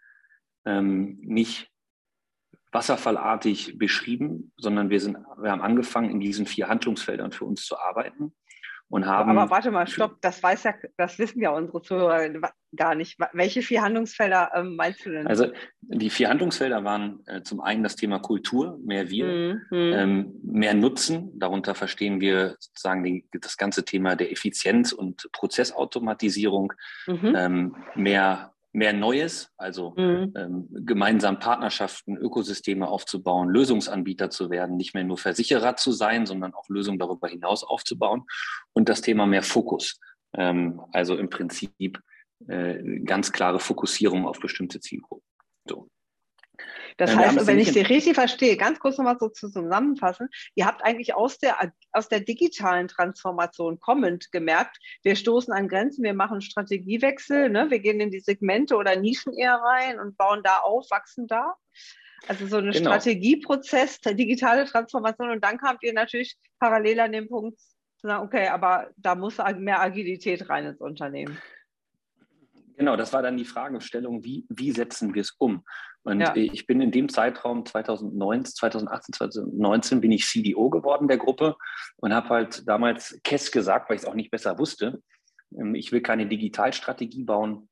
ähm, 0.65 1.19
nicht 1.23 1.72
wasserfallartig 2.73 3.79
beschrieben, 3.79 4.53
sondern 4.57 4.91
wir, 4.91 5.01
sind, 5.01 5.19
wir 5.39 5.51
haben 5.51 5.63
angefangen, 5.63 6.11
in 6.11 6.21
diesen 6.21 6.47
vier 6.47 6.69
Handlungsfeldern 6.69 7.33
für 7.33 7.45
uns 7.45 7.65
zu 7.67 7.79
arbeiten 7.79 8.33
und 8.93 9.07
haben. 9.07 9.31
Aber 9.31 9.51
warte 9.51 9.71
mal, 9.71 9.87
stopp, 9.87 10.21
das 10.21 10.43
weiß 10.43 10.65
ja, 10.65 10.75
das 10.99 11.19
wissen 11.19 11.41
ja 11.41 11.51
unsere 11.51 11.81
Zuhörer 11.81 12.29
gar 12.77 12.95
nicht. 12.95 13.19
Welche 13.33 13.63
vier 13.63 13.83
Handlungsfelder 13.83 14.51
ähm, 14.55 14.77
meinst 14.77 15.05
du 15.07 15.11
denn? 15.11 15.27
Also 15.27 15.47
die 15.81 16.11
vier 16.11 16.29
Handlungsfelder 16.29 16.85
waren 16.85 17.21
äh, 17.27 17.43
zum 17.43 17.63
einen 17.63 17.83
das 17.83 17.97
Thema 17.97 18.19
Kultur, 18.19 18.79
mehr 18.85 19.09
wir, 19.09 19.61
mhm. 19.71 19.93
ähm, 19.93 20.35
mehr 20.43 20.75
Nutzen. 20.75 21.39
Darunter 21.39 21.75
verstehen 21.75 22.21
wir 22.21 22.57
sozusagen 22.59 23.03
die, 23.03 23.27
das 23.41 23.57
ganze 23.57 23.85
Thema 23.85 24.15
der 24.15 24.31
Effizienz 24.31 24.93
und 24.93 25.27
Prozessautomatisierung, 25.33 26.75
mhm. 27.07 27.35
ähm, 27.35 27.77
mehr 27.95 28.52
mehr 28.73 28.93
Neues, 28.93 29.53
also 29.57 29.95
mhm. 29.97 30.33
ähm, 30.37 30.69
gemeinsam 30.71 31.39
Partnerschaften, 31.39 32.17
Ökosysteme 32.17 32.89
aufzubauen, 32.89 33.49
Lösungsanbieter 33.51 34.31
zu 34.31 34.51
werden, 34.51 34.77
nicht 34.77 34.95
mehr 34.95 35.05
nur 35.05 35.19
Versicherer 35.19 35.77
zu 35.77 35.93
sein, 35.93 36.27
sondern 36.27 36.55
auch 36.55 36.69
Lösungen 36.69 36.99
darüber 36.99 37.29
hinaus 37.29 37.65
aufzubauen. 37.65 38.25
Und 38.73 38.89
das 38.89 39.03
Thema 39.03 39.27
mehr 39.27 39.43
Fokus, 39.43 40.01
ähm, 40.35 40.81
also 40.93 41.17
im 41.17 41.29
Prinzip 41.29 42.01
äh, 42.49 43.01
ganz 43.01 43.33
klare 43.33 43.61
Fokussierung 43.61 44.27
auf 44.27 44.41
bestimmte 44.41 44.81
Zielgruppen. 44.81 45.27
So. 45.69 45.89
Das 46.97 47.13
äh, 47.13 47.17
heißt, 47.17 47.47
wenn 47.47 47.59
ich 47.59 47.73
Sie 47.73 47.81
richtig 47.81 48.15
verstehe, 48.15 48.57
ganz 48.57 48.79
kurz 48.79 48.99
nochmal 48.99 49.17
so 49.19 49.29
zusammenfassen, 49.29 50.29
ihr 50.55 50.67
habt 50.67 50.85
eigentlich 50.85 51.15
aus 51.15 51.39
der, 51.39 51.73
aus 51.93 52.09
der 52.09 52.21
digitalen 52.21 52.89
Transformation 52.89 53.81
kommend 53.81 54.31
gemerkt, 54.33 54.79
wir 55.03 55.17
stoßen 55.17 55.53
an 55.53 55.69
Grenzen, 55.69 56.05
wir 56.05 56.15
machen 56.15 56.41
Strategiewechsel, 56.41 57.51
ne? 57.51 57.71
wir 57.71 57.79
gehen 57.79 58.01
in 58.01 58.11
die 58.11 58.21
Segmente 58.21 58.77
oder 58.77 58.97
Nischen 58.97 59.33
eher 59.33 59.57
rein 59.57 60.01
und 60.01 60.17
bauen 60.17 60.43
da 60.43 60.59
auf, 60.59 60.91
wachsen 60.91 61.27
da. 61.27 61.55
Also 62.29 62.47
so 62.47 62.59
ein 62.59 62.71
genau. 62.71 62.79
Strategieprozess, 62.79 64.01
digitale 64.01 64.65
Transformation 64.67 65.31
und 65.31 65.43
dann 65.43 65.59
kamt 65.59 65.83
ihr 65.83 65.93
natürlich 65.93 66.37
parallel 66.61 67.01
an 67.01 67.13
den 67.13 67.29
Punkt 67.29 67.59
zu 67.59 68.07
sagen, 68.07 68.25
okay, 68.25 68.49
aber 68.49 68.91
da 68.97 69.15
muss 69.15 69.39
mehr 69.57 69.81
Agilität 69.81 70.49
rein 70.49 70.67
ins 70.67 70.81
Unternehmen. 70.81 71.39
Genau, 72.77 72.97
das 72.97 73.13
war 73.13 73.23
dann 73.23 73.37
die 73.37 73.45
Fragestellung, 73.45 74.25
wie, 74.25 74.47
wie 74.49 74.73
setzen 74.73 75.15
wir 75.15 75.23
es 75.23 75.35
um? 75.39 75.65
Und 76.05 76.21
ja. 76.21 76.35
ich 76.35 76.67
bin 76.67 76.81
in 76.81 76.91
dem 76.91 77.09
Zeitraum 77.09 77.65
2019, 77.65 78.55
2018, 78.55 79.13
2019 79.13 80.01
bin 80.01 80.11
ich 80.13 80.27
CDO 80.27 80.69
geworden 80.69 81.07
der 81.07 81.19
Gruppe 81.19 81.57
und 81.97 82.13
habe 82.13 82.29
halt 82.31 82.69
damals 82.69 83.21
KESS 83.23 83.53
gesagt, 83.53 83.89
weil 83.89 83.97
ich 83.97 84.03
es 84.03 84.09
auch 84.09 84.15
nicht 84.15 84.31
besser 84.31 84.59
wusste. 84.59 85.01
Ähm, 85.57 85.75
ich 85.75 85.93
will 85.93 86.01
keine 86.01 86.27
Digitalstrategie 86.27 87.25
bauen, 87.25 87.69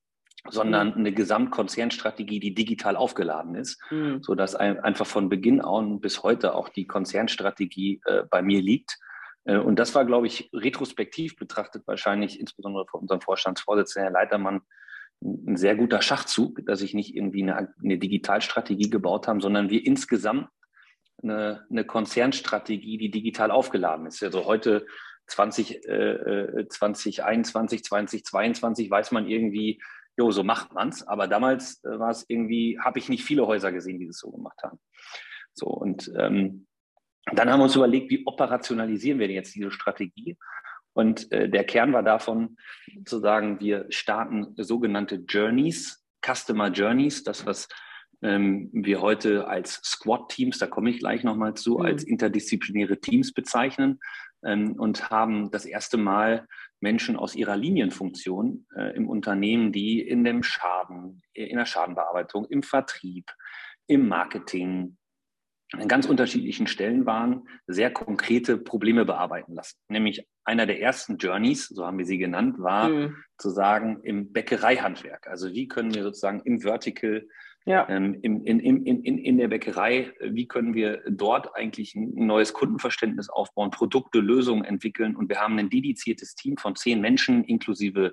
sondern 0.49 0.89
mhm. 0.89 0.99
eine 0.99 1.13
Gesamtkonzernstrategie, 1.13 2.41
die 2.41 2.55
digital 2.55 2.97
aufgeladen 2.97 3.57
ist, 3.57 3.81
mhm. 3.91 4.23
sodass 4.23 4.55
einfach 4.55 5.07
von 5.07 5.29
Beginn 5.29 5.61
an 5.61 6.01
bis 6.01 6.23
heute 6.23 6.55
auch 6.55 6.69
die 6.69 6.87
Konzernstrategie 6.87 8.01
äh, 8.05 8.23
bei 8.31 8.43
mir 8.43 8.63
liegt. 8.63 8.99
Äh, 9.45 9.59
und 9.59 9.79
das 9.79 9.95
war, 9.95 10.05
glaube 10.05 10.29
ich, 10.29 10.51
retrospektiv 10.55 11.37
betrachtet 11.37 11.83
wahrscheinlich, 11.87 12.41
insbesondere 12.41 12.87
von 12.87 13.01
unserem 13.01 13.21
Vorstandsvorsitzenden, 13.21 14.05
Herr 14.05 14.23
Leitermann, 14.23 14.63
ein 15.23 15.57
sehr 15.57 15.77
guter 15.77 16.01
Schachzug, 16.01 16.65
dass 16.65 16.83
ich 16.83 16.95
nicht 16.95 17.15
irgendwie 17.15 17.43
eine, 17.43 17.75
eine 17.83 17.99
Digitalstrategie 17.99 18.89
gebaut 18.89 19.29
habe, 19.29 19.41
sondern 19.41 19.69
wir 19.71 19.85
insgesamt 19.85 20.49
eine, 21.23 21.67
eine 21.71 21.85
Konzernstrategie, 21.85 22.97
die 22.99 23.11
digital 23.11 23.51
aufgeladen 23.51 24.07
ist. 24.07 24.23
Also 24.23 24.47
heute 24.47 24.87
20, 25.27 25.87
äh, 25.87 26.67
2021, 26.69 27.85
2022 27.85 28.91
weiß 28.91 29.13
man 29.13 29.29
irgendwie, 29.29 29.81
jo, 30.17 30.31
so 30.31 30.43
macht 30.43 30.73
man 30.73 30.89
es. 30.89 31.07
Aber 31.07 31.29
damals 31.29 31.85
äh, 31.85 31.99
war 31.99 32.11
es 32.11 32.25
irgendwie, 32.29 32.79
habe 32.81 32.99
ich 32.99 33.09
nicht 33.09 33.25
viele 33.25 33.47
Häuser 33.47 33.73
gesehen, 33.73 33.99
die 33.99 34.07
das 34.07 34.19
so 34.19 34.31
gemacht 34.31 34.63
haben. 34.63 34.79
So, 35.53 35.67
und 35.67 36.11
ähm, 36.17 36.67
dann 37.33 37.51
haben 37.51 37.61
wir 37.61 37.65
uns 37.65 37.77
überlegt, 37.77 38.11
wie 38.11 38.27
operationalisieren 38.27 39.19
wir 39.19 39.29
denn 39.29 39.37
jetzt 39.37 39.55
diese 39.55 39.71
Strategie? 39.71 40.37
Und 40.93 41.31
äh, 41.33 41.49
der 41.49 41.65
Kern 41.65 41.93
war 41.93 42.03
davon 42.03 42.57
zu 43.05 43.21
sagen, 43.21 43.61
wir 43.61 43.87
starten 43.91 44.55
sogenannte 44.57 45.17
Journeys, 45.17 46.05
Customer 46.25 46.69
Journeys, 46.69 47.23
das, 47.23 47.47
was 47.47 47.69
ähm, 48.23 48.69
wir 48.73 49.01
heute 49.01 49.47
als 49.47 49.81
Squad-Teams, 49.85 50.59
da 50.59 50.67
komme 50.67 50.91
ich 50.91 50.99
gleich 50.99 51.25
nochmal 51.25 51.55
zu, 51.55 51.79
mhm. 51.79 51.87
als 51.87 52.05
interdisziplinäre 52.05 53.01
Teams 53.01 53.33
bezeichnen 53.33 54.01
ähm, 54.45 54.73
und 54.73 55.11
haben 55.11 55.51
das 55.51 55.65
erste 55.65 55.97
Mal 55.97 56.47
Menschen 56.81 57.17
aus 57.17 57.35
ihrer 57.35 57.57
Linienfunktion 57.57 58.67
äh, 58.77 58.95
im 58.97 59.09
Unternehmen, 59.09 59.73
die 59.73 60.01
in 60.01 60.25
dem 60.25 60.43
Schaden, 60.43 61.23
in 61.33 61.57
der 61.57 61.67
Schadenbearbeitung, 61.67 62.47
im 62.47 62.63
Vertrieb, 62.63 63.31
im 63.87 64.09
Marketing, 64.09 64.97
an 65.73 65.89
ganz 65.89 66.07
unterschiedlichen 66.07 66.67
Stellen 66.67 67.07
waren, 67.07 67.49
sehr 67.67 67.91
konkrete 67.93 68.57
Probleme 68.57 69.05
bearbeiten 69.05 69.55
lassen. 69.55 69.79
Nämlich 69.89 70.27
einer 70.45 70.67
der 70.67 70.81
ersten 70.81 71.17
Journeys, 71.17 71.69
so 71.69 71.87
haben 71.87 71.99
wir 71.99 72.07
sie 72.07 72.19
genannt, 72.19 72.57
war 72.59 72.89
mhm. 72.89 73.17
zu 73.39 73.51
sagen 73.51 74.01
im 74.03 74.33
Bäckereihandwerk. 74.33 75.29
Also 75.29 75.53
wie 75.53 75.69
können 75.69 75.95
wir 75.95 76.03
sozusagen 76.03 76.41
im 76.45 76.61
Vertical, 76.61 77.27
ja. 77.67 77.89
ähm, 77.89 78.19
in, 78.23 78.45
in, 78.45 78.59
in, 78.59 78.85
in, 78.85 79.19
in 79.19 79.39
der 79.39 79.49
Bäckerei, 79.49 80.13
wie 80.21 80.49
können 80.49 80.75
wir 80.75 81.03
dort 81.09 81.55
eigentlich 81.55 81.95
ein 81.95 82.27
neues 82.27 82.53
Kundenverständnis 82.53 83.29
aufbauen, 83.29 83.71
Produkte, 83.71 84.19
Lösungen 84.19 84.65
entwickeln. 84.65 85.15
Und 85.15 85.29
wir 85.29 85.41
haben 85.41 85.57
ein 85.59 85.71
dediziertes 85.71 86.35
Team 86.35 86.57
von 86.57 86.75
zehn 86.75 87.01
Menschen 87.01 87.45
inklusive 87.45 88.13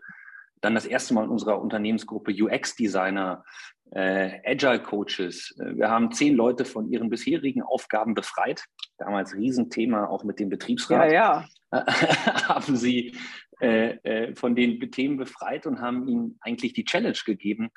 dann 0.61 0.75
das 0.75 0.85
erste 0.85 1.13
Mal 1.13 1.25
in 1.25 1.29
unserer 1.29 1.61
Unternehmensgruppe 1.61 2.31
UX-Designer, 2.31 3.43
äh, 3.91 4.39
Agile-Coaches. 4.45 5.55
Wir 5.57 5.89
haben 5.89 6.11
zehn 6.11 6.35
Leute 6.35 6.65
von 6.65 6.89
ihren 6.89 7.09
bisherigen 7.09 7.61
Aufgaben 7.61 8.13
befreit. 8.13 8.65
Damals 8.97 9.35
Riesenthema 9.35 10.07
auch 10.07 10.23
mit 10.23 10.39
dem 10.39 10.49
Betriebsrat. 10.49 11.11
Ja, 11.11 11.43
ja. 11.43 11.45
haben 12.47 12.75
sie 12.75 13.15
äh, 13.59 13.97
äh, 14.03 14.35
von 14.35 14.55
den 14.55 14.79
Themen 14.91 15.17
befreit 15.17 15.65
und 15.65 15.81
haben 15.81 16.07
ihnen 16.07 16.37
eigentlich 16.41 16.73
die 16.73 16.85
Challenge 16.85 17.17
gegeben, 17.25 17.71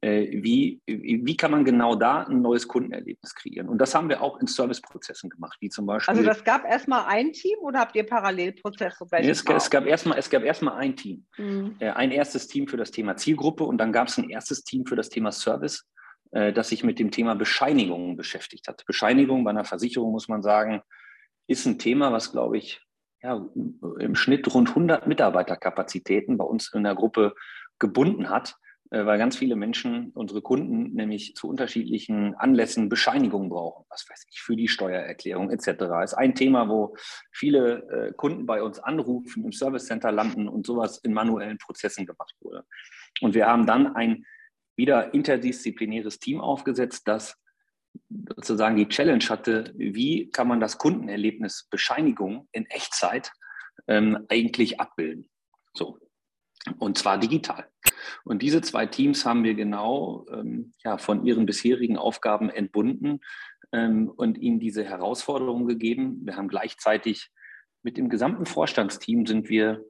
äh, 0.00 0.28
wie, 0.42 0.80
wie 0.86 1.36
kann 1.36 1.50
man 1.50 1.62
genau 1.62 1.94
da 1.94 2.22
ein 2.22 2.40
neues 2.40 2.66
Kundenerlebnis 2.66 3.34
kreieren. 3.34 3.68
Und 3.68 3.76
das 3.76 3.94
haben 3.94 4.08
wir 4.08 4.22
auch 4.22 4.40
in 4.40 4.46
Serviceprozessen 4.46 5.28
gemacht, 5.28 5.58
wie 5.60 5.68
zum 5.68 5.84
Beispiel. 5.84 6.10
Also 6.10 6.26
das 6.26 6.42
gab 6.42 6.64
erstmal 6.64 7.04
ein 7.04 7.34
Team 7.34 7.58
oder 7.60 7.80
habt 7.80 7.94
ihr 7.96 8.06
Parallelprozesse? 8.06 9.04
Es, 9.12 9.44
es, 9.46 9.70
gab 9.70 9.84
erstmal, 9.84 10.18
es 10.18 10.30
gab 10.30 10.42
erstmal 10.42 10.78
ein 10.78 10.96
Team. 10.96 11.26
Mhm. 11.36 11.76
Ein 11.80 12.12
erstes 12.12 12.46
Team 12.46 12.66
für 12.66 12.78
das 12.78 12.90
Thema 12.90 13.16
Zielgruppe 13.16 13.64
und 13.64 13.76
dann 13.76 13.92
gab 13.92 14.08
es 14.08 14.16
ein 14.16 14.30
erstes 14.30 14.64
Team 14.64 14.86
für 14.86 14.96
das 14.96 15.10
Thema 15.10 15.32
Service, 15.32 15.86
das 16.30 16.70
sich 16.70 16.82
mit 16.82 16.98
dem 16.98 17.10
Thema 17.10 17.34
Bescheinigungen 17.34 18.16
beschäftigt 18.16 18.68
hat. 18.68 18.84
Bescheinigung 18.86 19.44
bei 19.44 19.50
einer 19.50 19.66
Versicherung, 19.66 20.12
muss 20.12 20.28
man 20.28 20.42
sagen, 20.42 20.80
ist 21.46 21.66
ein 21.66 21.78
Thema, 21.78 22.10
was, 22.10 22.32
glaube 22.32 22.56
ich, 22.56 22.85
ja, 23.22 23.46
im 23.98 24.14
Schnitt 24.14 24.52
rund 24.52 24.68
100 24.70 25.06
Mitarbeiterkapazitäten 25.06 26.36
bei 26.36 26.44
uns 26.44 26.72
in 26.72 26.84
der 26.84 26.94
Gruppe 26.94 27.34
gebunden 27.78 28.30
hat, 28.30 28.56
äh, 28.90 29.04
weil 29.04 29.18
ganz 29.18 29.36
viele 29.36 29.56
Menschen, 29.56 30.10
unsere 30.14 30.42
Kunden, 30.42 30.94
nämlich 30.94 31.34
zu 31.34 31.48
unterschiedlichen 31.48 32.34
Anlässen 32.34 32.88
Bescheinigungen 32.88 33.48
brauchen, 33.48 33.84
was 33.88 34.06
weiß 34.08 34.26
ich, 34.30 34.40
für 34.40 34.56
die 34.56 34.68
Steuererklärung 34.68 35.50
etc. 35.50 35.84
Ist 36.04 36.14
ein 36.14 36.34
Thema, 36.34 36.68
wo 36.68 36.96
viele 37.32 37.82
äh, 37.90 38.12
Kunden 38.12 38.46
bei 38.46 38.62
uns 38.62 38.78
anrufen, 38.78 39.44
im 39.44 39.52
Service 39.52 39.86
Center 39.86 40.12
landen 40.12 40.48
und 40.48 40.66
sowas 40.66 40.98
in 40.98 41.12
manuellen 41.12 41.58
Prozessen 41.58 42.06
gemacht 42.06 42.34
wurde. 42.40 42.64
Und 43.20 43.34
wir 43.34 43.46
haben 43.46 43.66
dann 43.66 43.96
ein 43.96 44.24
wieder 44.76 45.14
interdisziplinäres 45.14 46.18
Team 46.18 46.40
aufgesetzt, 46.40 47.08
das 47.08 47.36
sozusagen 48.08 48.76
die 48.76 48.88
Challenge 48.88 49.24
hatte, 49.28 49.72
wie 49.76 50.30
kann 50.30 50.48
man 50.48 50.60
das 50.60 50.78
Kundenerlebnis 50.78 51.68
Bescheinigung 51.70 52.48
in 52.52 52.66
Echtzeit 52.66 53.32
ähm, 53.88 54.26
eigentlich 54.28 54.80
abbilden. 54.80 55.28
So. 55.74 55.98
Und 56.78 56.98
zwar 56.98 57.18
digital. 57.18 57.68
Und 58.24 58.42
diese 58.42 58.60
zwei 58.60 58.86
Teams 58.86 59.24
haben 59.24 59.44
wir 59.44 59.54
genau 59.54 60.26
ähm, 60.32 60.72
ja, 60.84 60.98
von 60.98 61.24
ihren 61.24 61.46
bisherigen 61.46 61.96
Aufgaben 61.96 62.50
entbunden 62.50 63.20
ähm, 63.72 64.10
und 64.10 64.38
ihnen 64.38 64.58
diese 64.58 64.84
Herausforderung 64.84 65.66
gegeben. 65.66 66.20
Wir 66.24 66.36
haben 66.36 66.48
gleichzeitig 66.48 67.30
mit 67.82 67.96
dem 67.96 68.08
gesamten 68.08 68.46
Vorstandsteam 68.46 69.26
sind 69.26 69.48
wir 69.48 69.84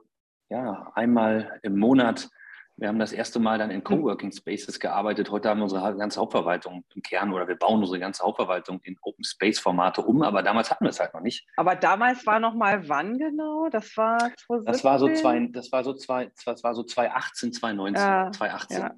ja, 0.50 0.92
einmal 0.94 1.58
im 1.62 1.78
Monat 1.78 2.28
wir 2.78 2.88
haben 2.88 2.98
das 2.98 3.12
erste 3.12 3.38
Mal 3.38 3.58
dann 3.58 3.70
in 3.70 3.82
Coworking 3.82 4.32
Spaces 4.32 4.78
gearbeitet. 4.78 5.30
Heute 5.30 5.48
haben 5.48 5.58
wir 5.58 5.64
unsere 5.64 5.96
ganze 5.96 6.20
Hauptverwaltung 6.20 6.84
im 6.94 7.02
Kern 7.02 7.32
oder 7.32 7.48
wir 7.48 7.56
bauen 7.56 7.80
unsere 7.80 7.98
ganze 7.98 8.22
Hauptverwaltung 8.22 8.80
in 8.82 8.98
Open 9.00 9.24
Space 9.24 9.58
Formate 9.58 10.02
um, 10.02 10.22
aber 10.22 10.42
damals 10.42 10.70
hatten 10.70 10.84
wir 10.84 10.90
es 10.90 11.00
halt 11.00 11.14
noch 11.14 11.22
nicht. 11.22 11.46
Aber 11.56 11.74
damals 11.74 12.26
war 12.26 12.38
noch 12.38 12.54
mal 12.54 12.86
wann 12.88 13.16
genau? 13.16 13.68
Das 13.70 13.96
war 13.96 14.18
2017? 14.18 14.72
Das 14.72 14.84
war 14.84 14.98
so 14.98 15.08
zwei, 15.14 15.46
das 15.46 15.72
war 15.72 15.84
so 15.84 15.94
zwei, 15.94 16.30
das 16.44 16.64
war 16.64 16.74
so 16.74 16.82
2018, 16.82 17.52
2019, 17.54 18.04
ja, 18.04 18.30
2018, 18.32 18.78
ja. 18.78 18.94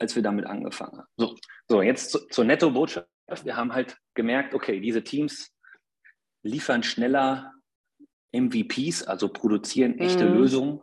als 0.00 0.16
wir 0.16 0.22
damit 0.22 0.46
angefangen 0.46 0.98
haben. 0.98 1.08
So, 1.16 1.36
so 1.68 1.82
jetzt 1.82 2.10
zu, 2.10 2.26
zur 2.28 2.44
Netto-Botschaft. 2.44 3.08
Wir 3.44 3.56
haben 3.56 3.72
halt 3.72 3.96
gemerkt, 4.14 4.54
okay, 4.54 4.80
diese 4.80 5.04
Teams 5.04 5.54
liefern 6.42 6.82
schneller 6.82 7.53
MVPs, 8.34 9.04
also 9.04 9.28
produzieren 9.28 9.98
echte 9.98 10.28
mm. 10.28 10.34
Lösungen. 10.34 10.80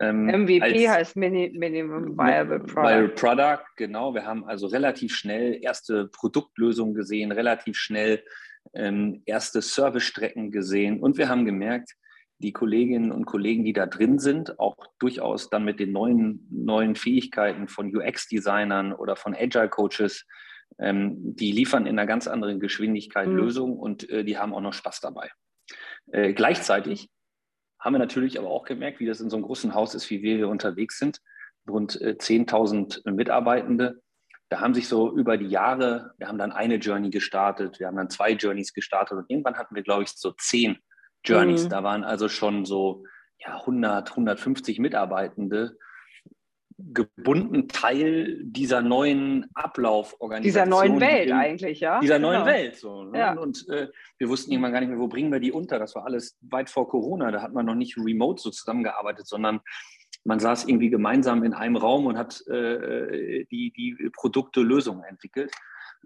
Ähm, 0.00 0.26
MVP 0.26 0.88
heißt 0.88 1.16
Mini, 1.16 1.52
Minimum 1.56 2.18
Viable 2.18 2.60
Product. 2.60 2.88
Viable 2.88 3.08
Product, 3.10 3.64
genau. 3.76 4.14
Wir 4.14 4.24
haben 4.24 4.44
also 4.44 4.66
relativ 4.66 5.14
schnell 5.14 5.58
erste 5.62 6.08
Produktlösungen 6.08 6.94
gesehen, 6.94 7.32
relativ 7.32 7.76
schnell 7.76 8.22
ähm, 8.74 9.22
erste 9.24 9.62
Servicestrecken 9.62 10.50
gesehen 10.50 11.00
und 11.00 11.18
wir 11.18 11.28
haben 11.28 11.44
gemerkt, 11.44 11.94
die 12.38 12.52
Kolleginnen 12.52 13.10
und 13.10 13.24
Kollegen, 13.24 13.64
die 13.64 13.72
da 13.72 13.86
drin 13.86 14.18
sind, 14.18 14.58
auch 14.60 14.76
durchaus 14.98 15.50
dann 15.50 15.64
mit 15.64 15.80
den 15.80 15.92
neuen, 15.92 16.46
neuen 16.50 16.94
Fähigkeiten 16.94 17.66
von 17.66 17.94
UX-Designern 17.94 18.92
oder 18.92 19.16
von 19.16 19.34
Agile-Coaches, 19.34 20.24
ähm, 20.78 21.16
die 21.34 21.50
liefern 21.50 21.86
in 21.86 21.98
einer 21.98 22.06
ganz 22.06 22.28
anderen 22.28 22.60
Geschwindigkeit 22.60 23.28
mhm. 23.28 23.36
Lösungen 23.36 23.76
und 23.76 24.08
äh, 24.08 24.24
die 24.24 24.38
haben 24.38 24.54
auch 24.54 24.60
noch 24.60 24.72
Spaß 24.72 25.00
dabei. 25.00 25.30
Äh, 26.12 26.32
gleichzeitig 26.32 27.10
haben 27.78 27.94
wir 27.94 27.98
natürlich 27.98 28.38
aber 28.38 28.50
auch 28.50 28.64
gemerkt, 28.64 29.00
wie 29.00 29.06
das 29.06 29.20
in 29.20 29.30
so 29.30 29.36
einem 29.36 29.44
großen 29.44 29.74
Haus 29.74 29.94
ist, 29.94 30.10
wie 30.10 30.22
wir 30.22 30.36
hier 30.36 30.48
unterwegs 30.48 30.98
sind. 30.98 31.20
Rund 31.68 32.00
äh, 32.00 32.16
10.000 32.18 33.10
Mitarbeitende. 33.10 34.00
Da 34.48 34.60
haben 34.60 34.74
sich 34.74 34.88
so 34.88 35.14
über 35.14 35.36
die 35.36 35.48
Jahre, 35.48 36.14
wir 36.16 36.28
haben 36.28 36.38
dann 36.38 36.52
eine 36.52 36.76
Journey 36.76 37.10
gestartet, 37.10 37.78
wir 37.78 37.86
haben 37.86 37.96
dann 37.96 38.08
zwei 38.08 38.32
Journeys 38.32 38.72
gestartet 38.72 39.18
und 39.18 39.26
irgendwann 39.28 39.58
hatten 39.58 39.74
wir, 39.74 39.82
glaube 39.82 40.04
ich, 40.04 40.10
so 40.10 40.32
zehn 40.32 40.78
Journeys. 41.22 41.64
Mhm. 41.64 41.68
Da 41.68 41.84
waren 41.84 42.04
also 42.04 42.30
schon 42.30 42.64
so 42.64 43.04
ja, 43.38 43.58
100, 43.60 44.10
150 44.10 44.78
Mitarbeitende 44.78 45.76
gebunden 46.78 47.66
Teil 47.66 48.38
dieser 48.44 48.80
neuen 48.82 49.46
Ablauforganisation. 49.54 50.42
Dieser 50.42 50.66
neuen 50.66 51.00
Welt 51.00 51.32
eigentlich, 51.32 51.80
ja. 51.80 51.98
Dieser 51.98 52.16
genau. 52.16 52.32
neuen 52.32 52.46
Welt. 52.46 52.76
So, 52.76 53.02
ne? 53.02 53.18
ja. 53.18 53.32
Und 53.34 53.68
äh, 53.68 53.88
wir 54.18 54.28
wussten 54.28 54.52
irgendwann 54.52 54.72
gar 54.72 54.80
nicht 54.80 54.90
mehr, 54.90 54.98
wo 54.98 55.08
bringen 55.08 55.32
wir 55.32 55.40
die 55.40 55.50
unter. 55.50 55.80
Das 55.80 55.96
war 55.96 56.04
alles 56.04 56.38
weit 56.40 56.70
vor 56.70 56.88
Corona. 56.88 57.32
Da 57.32 57.42
hat 57.42 57.52
man 57.52 57.66
noch 57.66 57.74
nicht 57.74 57.96
remote 57.98 58.40
so 58.40 58.50
zusammengearbeitet, 58.50 59.26
sondern 59.26 59.60
man 60.24 60.38
saß 60.38 60.66
irgendwie 60.66 60.90
gemeinsam 60.90 61.42
in 61.42 61.52
einem 61.52 61.76
Raum 61.76 62.06
und 62.06 62.16
hat 62.16 62.46
äh, 62.46 63.44
die, 63.50 63.72
die 63.76 64.10
Produkte, 64.14 64.60
Lösungen 64.60 65.02
entwickelt. 65.02 65.52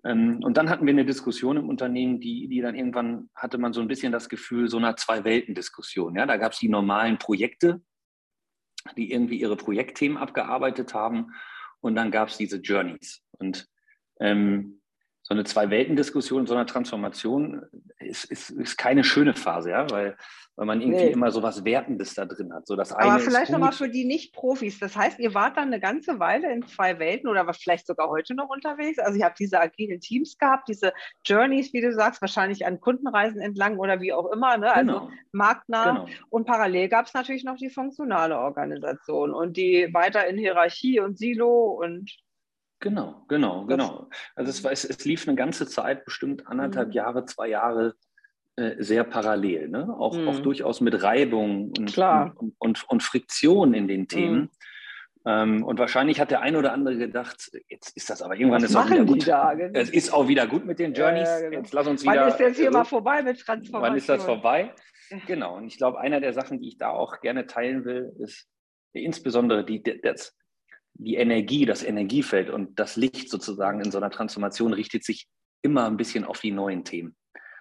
Ähm, 0.05 0.41
und 0.43 0.57
dann 0.57 0.71
hatten 0.71 0.87
wir 0.87 0.93
eine 0.93 1.05
Diskussion 1.05 1.59
im 1.59 1.69
Unternehmen, 1.69 2.21
die, 2.21 2.49
die 2.49 2.63
dann 2.63 2.75
irgendwann 2.75 3.29
hatte 3.35 3.59
man 3.59 3.75
so 3.75 3.83
ein 3.83 3.89
bisschen 3.89 4.13
das 4.13 4.31
Gefühl 4.31 4.69
so 4.69 4.79
einer 4.79 4.97
Zwei-Welten-Diskussion. 4.97 6.17
Ja? 6.17 6.25
Da 6.25 6.39
gab 6.39 6.53
es 6.53 6.59
die 6.59 6.69
normalen 6.69 7.19
Projekte, 7.19 7.83
die 8.97 9.13
irgendwie 9.13 9.41
ihre 9.41 9.57
Projektthemen 9.57 10.19
abgearbeitet 10.19 10.95
haben. 10.95 11.33
Und 11.81 11.95
dann 11.95 12.11
gab 12.11 12.29
es 12.29 12.37
diese 12.37 12.59
Journeys. 12.59 13.23
Und 13.39 13.69
ähm, 14.21 14.82
so 15.33 15.39
eine 15.39 15.45
Zwei-Welten-Diskussion, 15.45 16.47
so 16.47 16.55
eine 16.55 16.67
Transformation 16.67 17.63
ist, 17.99 18.25
ist, 18.25 18.51
ist 18.51 18.77
keine 18.77 19.03
schöne 19.03 19.35
Phase, 19.35 19.71
ja, 19.71 19.91
weil 19.91 20.17
weil 20.57 20.67
man 20.67 20.83
irgendwie 20.83 21.05
nee. 21.05 21.13
immer 21.13 21.31
so 21.31 21.43
was 21.43 21.65
Wertendes 21.65 22.15
da 22.15 22.27
drin 22.27 22.53
hat. 22.53 22.67
So 22.67 22.77
das 22.77 22.93
eine 22.93 23.13
Aber 23.13 23.21
vielleicht 23.21 23.51
nochmal 23.51 23.73
für 23.73 23.89
die 23.89 24.05
Nicht-Profis. 24.05 24.79
Das 24.79 24.95
heißt, 24.95 25.19
ihr 25.19 25.33
wart 25.33 25.57
dann 25.57 25.69
eine 25.69 25.81
ganze 25.81 26.19
Weile 26.19 26.53
in 26.53 26.67
zwei 26.67 26.99
Welten 26.99 27.29
oder 27.29 27.47
was 27.47 27.57
vielleicht 27.57 27.87
sogar 27.87 28.11
heute 28.11 28.35
noch 28.35 28.51
unterwegs. 28.51 28.99
Also 28.99 29.19
ihr 29.19 29.25
habt 29.25 29.39
diese 29.39 29.59
agilen 29.59 30.01
Teams 30.01 30.37
gehabt, 30.37 30.69
diese 30.69 30.93
Journeys, 31.25 31.73
wie 31.73 31.81
du 31.81 31.93
sagst, 31.95 32.21
wahrscheinlich 32.21 32.67
an 32.67 32.81
Kundenreisen 32.81 33.41
entlang 33.41 33.79
oder 33.79 34.01
wie 34.03 34.13
auch 34.13 34.31
immer, 34.31 34.59
ne? 34.59 34.71
also 34.73 34.93
genau. 34.93 35.11
marktnah. 35.33 36.05
Genau. 36.05 36.07
Und 36.29 36.47
parallel 36.47 36.89
gab 36.91 37.07
es 37.07 37.15
natürlich 37.15 37.45
noch 37.45 37.57
die 37.57 37.71
funktionale 37.71 38.39
Organisation 38.39 39.33
und 39.33 39.57
die 39.57 39.89
weiter 39.93 40.27
in 40.27 40.37
Hierarchie 40.37 41.01
und 41.01 41.19
Silo 41.19 41.79
und 41.83 42.11
Genau, 42.83 43.25
genau, 43.29 43.65
genau. 43.67 44.09
Also 44.35 44.51
es, 44.51 44.85
es, 44.85 44.85
es 44.85 45.05
lief 45.05 45.29
eine 45.29 45.37
ganze 45.37 45.69
Zeit, 45.69 46.05
bestimmt 46.05 46.49
anderthalb 46.49 46.89
mhm. 46.89 46.95
Jahre, 46.95 47.25
zwei 47.27 47.49
Jahre 47.49 47.95
äh, 48.57 48.83
sehr 48.83 49.05
parallel, 49.05 49.69
ne? 49.69 49.89
auch, 49.97 50.19
mhm. 50.19 50.29
auch 50.29 50.41
durchaus 50.41 50.81
mit 50.81 51.01
Reibung 51.01 51.73
und, 51.79 51.97
und, 51.97 52.55
und, 52.59 52.91
und, 52.91 53.03
Friktion 53.05 53.73
in 53.73 53.87
den 53.87 54.09
Themen. 54.09 54.41
Mhm. 54.41 54.51
Ähm, 55.25 55.63
und 55.63 55.79
wahrscheinlich 55.79 56.21
hat 56.21 56.33
der 56.33 56.41
ein 56.41 56.57
oder 56.57 56.73
andere 56.73 56.97
gedacht, 56.97 57.53
jetzt 57.69 57.97
ist 57.97 58.11
das 58.11 58.21
aber 58.21 58.35
irgendwann 58.35 58.65
ist 58.65 58.75
auch 58.75 58.91
wieder 58.91 59.05
gut. 59.05 59.29
Da? 59.29 59.53
Es 59.53 59.89
ist 59.89 60.13
auch 60.13 60.27
wieder 60.27 60.49
gut 60.49 60.67
mit 60.67 60.81
den 60.81 60.93
Journeys. 60.93 61.29
Ja, 61.29 61.49
genau. 61.49 61.59
Jetzt 61.59 61.73
lass 61.73 61.87
uns 61.87 62.03
wieder. 62.03 62.17
Wann 62.17 62.29
ist 62.31 62.41
jetzt 62.41 62.59
hier 62.59 62.73
mal 62.73 62.85
vorbei 62.85 63.23
mit 63.23 63.39
Transformation? 63.39 63.91
Wann 63.93 63.97
ist 63.97 64.09
das 64.09 64.25
vorbei? 64.25 64.75
Genau. 65.29 65.57
Und 65.57 65.69
ich 65.69 65.79
glaube, 65.79 66.01
einer 66.01 66.21
der 66.21 66.33
Sachen, 66.33 66.59
die 66.59 66.67
ich 66.67 66.79
da 66.79 66.91
auch 66.91 67.21
gerne 67.21 67.47
teilen 67.47 67.85
will, 67.85 68.13
ist 68.19 68.49
insbesondere 68.93 69.65
die, 69.65 69.83
das, 70.03 70.37
die 70.95 71.17
Energie, 71.17 71.67
das 71.67 71.83
Energiefeld 71.83 72.51
und 72.51 72.79
das 72.79 72.97
Licht 72.97 73.31
sozusagen 73.31 73.81
in 73.81 73.91
so 73.91 73.99
einer 73.99 74.11
Transformation 74.11 74.73
richtet 74.73 75.05
sich 75.05 75.27
immer 75.63 75.87
ein 75.87 75.97
bisschen 75.97 76.25
auf 76.25 76.41
die 76.41 76.51
neuen 76.51 76.85
Themen. 76.85 77.17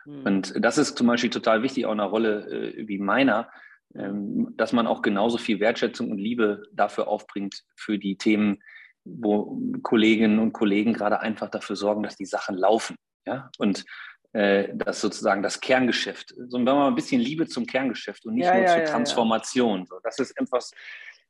Mhm. 0.05 0.25
Und 0.25 0.53
das 0.59 0.77
ist 0.77 0.97
zum 0.97 1.07
Beispiel 1.07 1.29
total 1.29 1.63
wichtig, 1.63 1.85
auch 1.85 1.93
in 1.93 1.99
einer 1.99 2.09
Rolle 2.09 2.47
äh, 2.47 2.87
wie 2.87 2.99
meiner, 2.99 3.49
ähm, 3.95 4.53
dass 4.57 4.73
man 4.73 4.87
auch 4.87 5.01
genauso 5.01 5.37
viel 5.37 5.59
Wertschätzung 5.59 6.11
und 6.11 6.17
Liebe 6.17 6.63
dafür 6.71 7.07
aufbringt 7.07 7.63
für 7.75 7.97
die 7.97 8.17
Themen, 8.17 8.61
wo 9.03 9.59
Kolleginnen 9.81 10.39
und 10.39 10.53
Kollegen 10.53 10.93
gerade 10.93 11.19
einfach 11.19 11.49
dafür 11.49 11.75
sorgen, 11.75 12.03
dass 12.03 12.15
die 12.15 12.25
Sachen 12.25 12.55
laufen. 12.55 12.95
Ja? 13.25 13.49
Und 13.57 13.85
äh, 14.33 14.69
das 14.73 15.01
sozusagen 15.01 15.43
das 15.43 15.59
Kerngeschäft, 15.59 16.33
so 16.47 16.57
wenn 16.57 16.63
man 16.63 16.87
ein 16.87 16.95
bisschen 16.95 17.19
Liebe 17.19 17.47
zum 17.47 17.65
Kerngeschäft 17.65 18.25
und 18.25 18.35
nicht 18.35 18.45
ja, 18.45 18.53
nur 18.53 18.63
ja, 18.63 18.75
zur 18.75 18.85
Transformation. 18.85 19.85
So, 19.85 19.99
das 20.03 20.19
ist 20.19 20.39
etwas, 20.39 20.71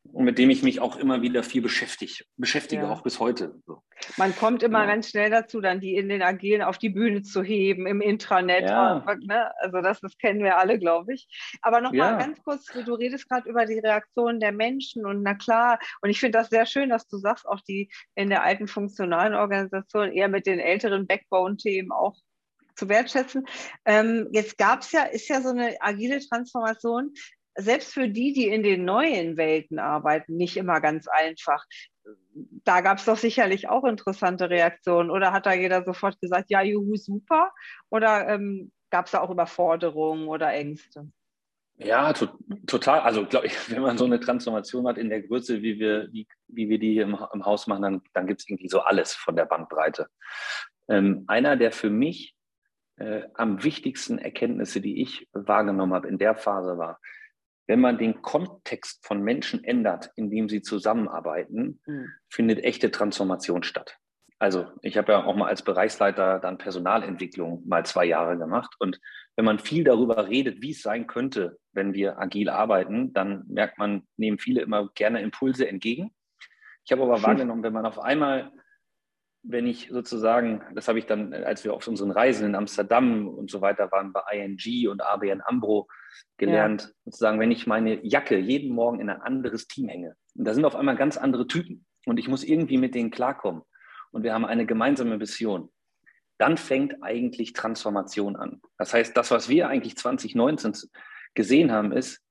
und 0.03 0.25
mit 0.25 0.37
dem 0.37 0.49
ich 0.49 0.63
mich 0.63 0.79
auch 0.79 0.97
immer 0.97 1.21
wieder 1.21 1.43
viel 1.43 1.61
beschäftige, 1.61 2.23
beschäftige 2.35 2.83
ja. 2.83 2.89
auch 2.89 3.01
bis 3.03 3.19
heute. 3.19 3.61
So. 3.65 3.83
Man 4.17 4.35
kommt 4.35 4.63
immer 4.63 4.81
genau. 4.81 4.93
ganz 4.93 5.09
schnell 5.09 5.29
dazu, 5.29 5.61
dann 5.61 5.79
die 5.79 5.95
in 5.95 6.09
den 6.09 6.21
Agilen 6.21 6.63
auf 6.63 6.77
die 6.77 6.89
Bühne 6.89 7.21
zu 7.21 7.43
heben, 7.43 7.85
im 7.85 8.01
Intranet. 8.01 8.69
Ja. 8.69 8.97
Und, 8.97 9.27
ne? 9.27 9.51
Also 9.59 9.81
das, 9.81 10.01
das 10.01 10.17
kennen 10.17 10.43
wir 10.43 10.57
alle, 10.57 10.79
glaube 10.79 11.13
ich. 11.13 11.27
Aber 11.61 11.81
nochmal 11.81 12.13
ja. 12.13 12.17
ganz 12.17 12.41
kurz, 12.43 12.65
du 12.65 12.93
redest 12.93 13.29
gerade 13.29 13.49
über 13.49 13.65
die 13.65 13.79
Reaktionen 13.79 14.39
der 14.39 14.51
Menschen 14.51 15.05
und 15.05 15.21
na 15.21 15.35
klar, 15.35 15.79
und 16.01 16.09
ich 16.09 16.19
finde 16.19 16.39
das 16.39 16.49
sehr 16.49 16.65
schön, 16.65 16.89
dass 16.89 17.07
du 17.07 17.17
sagst, 17.17 17.47
auch 17.47 17.61
die 17.61 17.91
in 18.15 18.29
der 18.29 18.43
alten 18.43 18.67
funktionalen 18.67 19.35
Organisation 19.35 20.11
eher 20.11 20.27
mit 20.27 20.45
den 20.45 20.59
älteren 20.59 21.07
Backbone-Themen 21.07 21.91
auch 21.91 22.15
zu 22.75 22.89
wertschätzen. 22.89 23.45
Ähm, 23.85 24.27
jetzt 24.31 24.57
gab 24.57 24.81
es 24.81 24.91
ja, 24.91 25.03
ist 25.03 25.27
ja 25.29 25.41
so 25.41 25.49
eine 25.49 25.75
agile 25.79 26.19
Transformation 26.19 27.13
selbst 27.61 27.93
für 27.93 28.07
die, 28.07 28.33
die 28.33 28.47
in 28.47 28.63
den 28.63 28.85
neuen 28.85 29.37
Welten 29.37 29.79
arbeiten, 29.79 30.35
nicht 30.35 30.57
immer 30.57 30.81
ganz 30.81 31.07
einfach. 31.07 31.65
Da 32.63 32.81
gab 32.81 32.97
es 32.97 33.05
doch 33.05 33.17
sicherlich 33.17 33.69
auch 33.69 33.83
interessante 33.83 34.49
Reaktionen. 34.49 35.11
Oder 35.11 35.33
hat 35.33 35.45
da 35.45 35.53
jeder 35.53 35.83
sofort 35.83 36.19
gesagt, 36.19 36.49
ja, 36.49 36.61
juhu, 36.61 36.95
super? 36.95 37.51
Oder 37.89 38.27
ähm, 38.27 38.71
gab 38.89 39.05
es 39.05 39.11
da 39.11 39.21
auch 39.21 39.29
Überforderungen 39.29 40.27
oder 40.27 40.51
Ängste? 40.53 41.07
Ja, 41.83 42.13
to 42.13 42.27
total. 42.67 42.99
Also 42.99 43.25
glaube 43.25 43.47
ich, 43.47 43.53
wenn 43.71 43.81
man 43.81 43.97
so 43.97 44.05
eine 44.05 44.19
Transformation 44.19 44.87
hat 44.87 44.97
in 44.97 45.09
der 45.09 45.21
Größe, 45.21 45.61
wie 45.61 45.79
wir, 45.79 46.07
wie, 46.11 46.27
wie 46.47 46.69
wir 46.69 46.79
die 46.79 46.93
hier 46.93 47.03
im, 47.03 47.17
im 47.33 47.45
Haus 47.45 47.67
machen, 47.67 47.81
dann, 47.81 48.01
dann 48.13 48.27
gibt 48.27 48.41
es 48.41 48.49
irgendwie 48.49 48.69
so 48.69 48.81
alles 48.81 49.13
von 49.13 49.35
der 49.35 49.45
Bandbreite. 49.45 50.07
Ähm, 50.87 51.23
einer, 51.27 51.55
der 51.55 51.71
für 51.71 51.89
mich 51.89 52.35
äh, 52.97 53.23
am 53.33 53.63
wichtigsten 53.63 54.19
Erkenntnisse, 54.19 54.81
die 54.81 55.01
ich 55.01 55.27
wahrgenommen 55.33 55.93
habe 55.93 56.07
in 56.07 56.17
der 56.17 56.35
Phase 56.35 56.77
war, 56.77 56.99
wenn 57.71 57.79
man 57.79 57.97
den 57.97 58.21
Kontext 58.21 59.05
von 59.07 59.23
Menschen 59.23 59.63
ändert, 59.63 60.11
indem 60.17 60.49
sie 60.49 60.61
zusammenarbeiten, 60.61 61.79
mhm. 61.85 62.09
findet 62.27 62.65
echte 62.65 62.91
Transformation 62.91 63.63
statt. 63.63 63.95
Also 64.39 64.65
ich 64.81 64.97
habe 64.97 65.13
ja 65.13 65.23
auch 65.23 65.37
mal 65.37 65.47
als 65.47 65.61
Bereichsleiter 65.61 66.39
dann 66.39 66.57
Personalentwicklung 66.57 67.65
mal 67.65 67.85
zwei 67.85 68.03
Jahre 68.03 68.37
gemacht. 68.37 68.75
Und 68.79 68.99
wenn 69.37 69.45
man 69.45 69.57
viel 69.57 69.85
darüber 69.85 70.27
redet, 70.27 70.61
wie 70.61 70.71
es 70.71 70.81
sein 70.81 71.07
könnte, 71.07 71.59
wenn 71.71 71.93
wir 71.93 72.19
agil 72.19 72.49
arbeiten, 72.49 73.13
dann 73.13 73.45
merkt 73.47 73.77
man, 73.77 74.03
nehmen 74.17 74.37
viele 74.37 74.59
immer 74.63 74.89
gerne 74.93 75.21
Impulse 75.21 75.65
entgegen. 75.65 76.11
Ich 76.83 76.91
habe 76.91 77.03
aber 77.03 77.23
wahrgenommen, 77.23 77.63
wenn 77.63 77.71
man 77.71 77.85
auf 77.85 77.99
einmal 77.99 78.51
wenn 79.43 79.65
ich 79.65 79.89
sozusagen, 79.89 80.61
das 80.75 80.87
habe 80.87 80.99
ich 80.99 81.05
dann, 81.05 81.33
als 81.33 81.63
wir 81.63 81.73
auf 81.73 81.87
unseren 81.87 82.11
Reisen 82.11 82.45
in 82.45 82.55
Amsterdam 82.55 83.27
und 83.27 83.49
so 83.49 83.61
weiter 83.61 83.91
waren, 83.91 84.13
bei 84.13 84.21
ING 84.31 84.89
und 84.89 85.01
ABN 85.01 85.41
Ambro 85.41 85.87
gelernt, 86.37 86.83
ja. 86.83 86.89
sozusagen, 87.05 87.39
wenn 87.39 87.51
ich 87.51 87.65
meine 87.65 88.05
Jacke 88.05 88.37
jeden 88.37 88.73
Morgen 88.73 88.99
in 88.99 89.09
ein 89.09 89.21
anderes 89.21 89.67
Team 89.67 89.89
hänge, 89.89 90.15
und 90.35 90.45
da 90.45 90.53
sind 90.53 90.65
auf 90.65 90.75
einmal 90.75 90.95
ganz 90.95 91.17
andere 91.17 91.47
Typen 91.47 91.85
und 92.05 92.19
ich 92.19 92.27
muss 92.27 92.43
irgendwie 92.43 92.77
mit 92.77 92.93
denen 92.93 93.11
klarkommen 93.11 93.63
und 94.11 94.23
wir 94.23 94.33
haben 94.33 94.45
eine 94.45 94.65
gemeinsame 94.65 95.17
Mission, 95.17 95.71
dann 96.37 96.57
fängt 96.57 97.03
eigentlich 97.03 97.53
Transformation 97.53 98.35
an. 98.35 98.61
Das 98.77 98.93
heißt, 98.93 99.15
das, 99.15 99.31
was 99.31 99.49
wir 99.49 99.67
eigentlich 99.67 99.97
2019 99.97 100.73
gesehen 101.33 101.71
haben, 101.71 101.91
ist, 101.91 102.21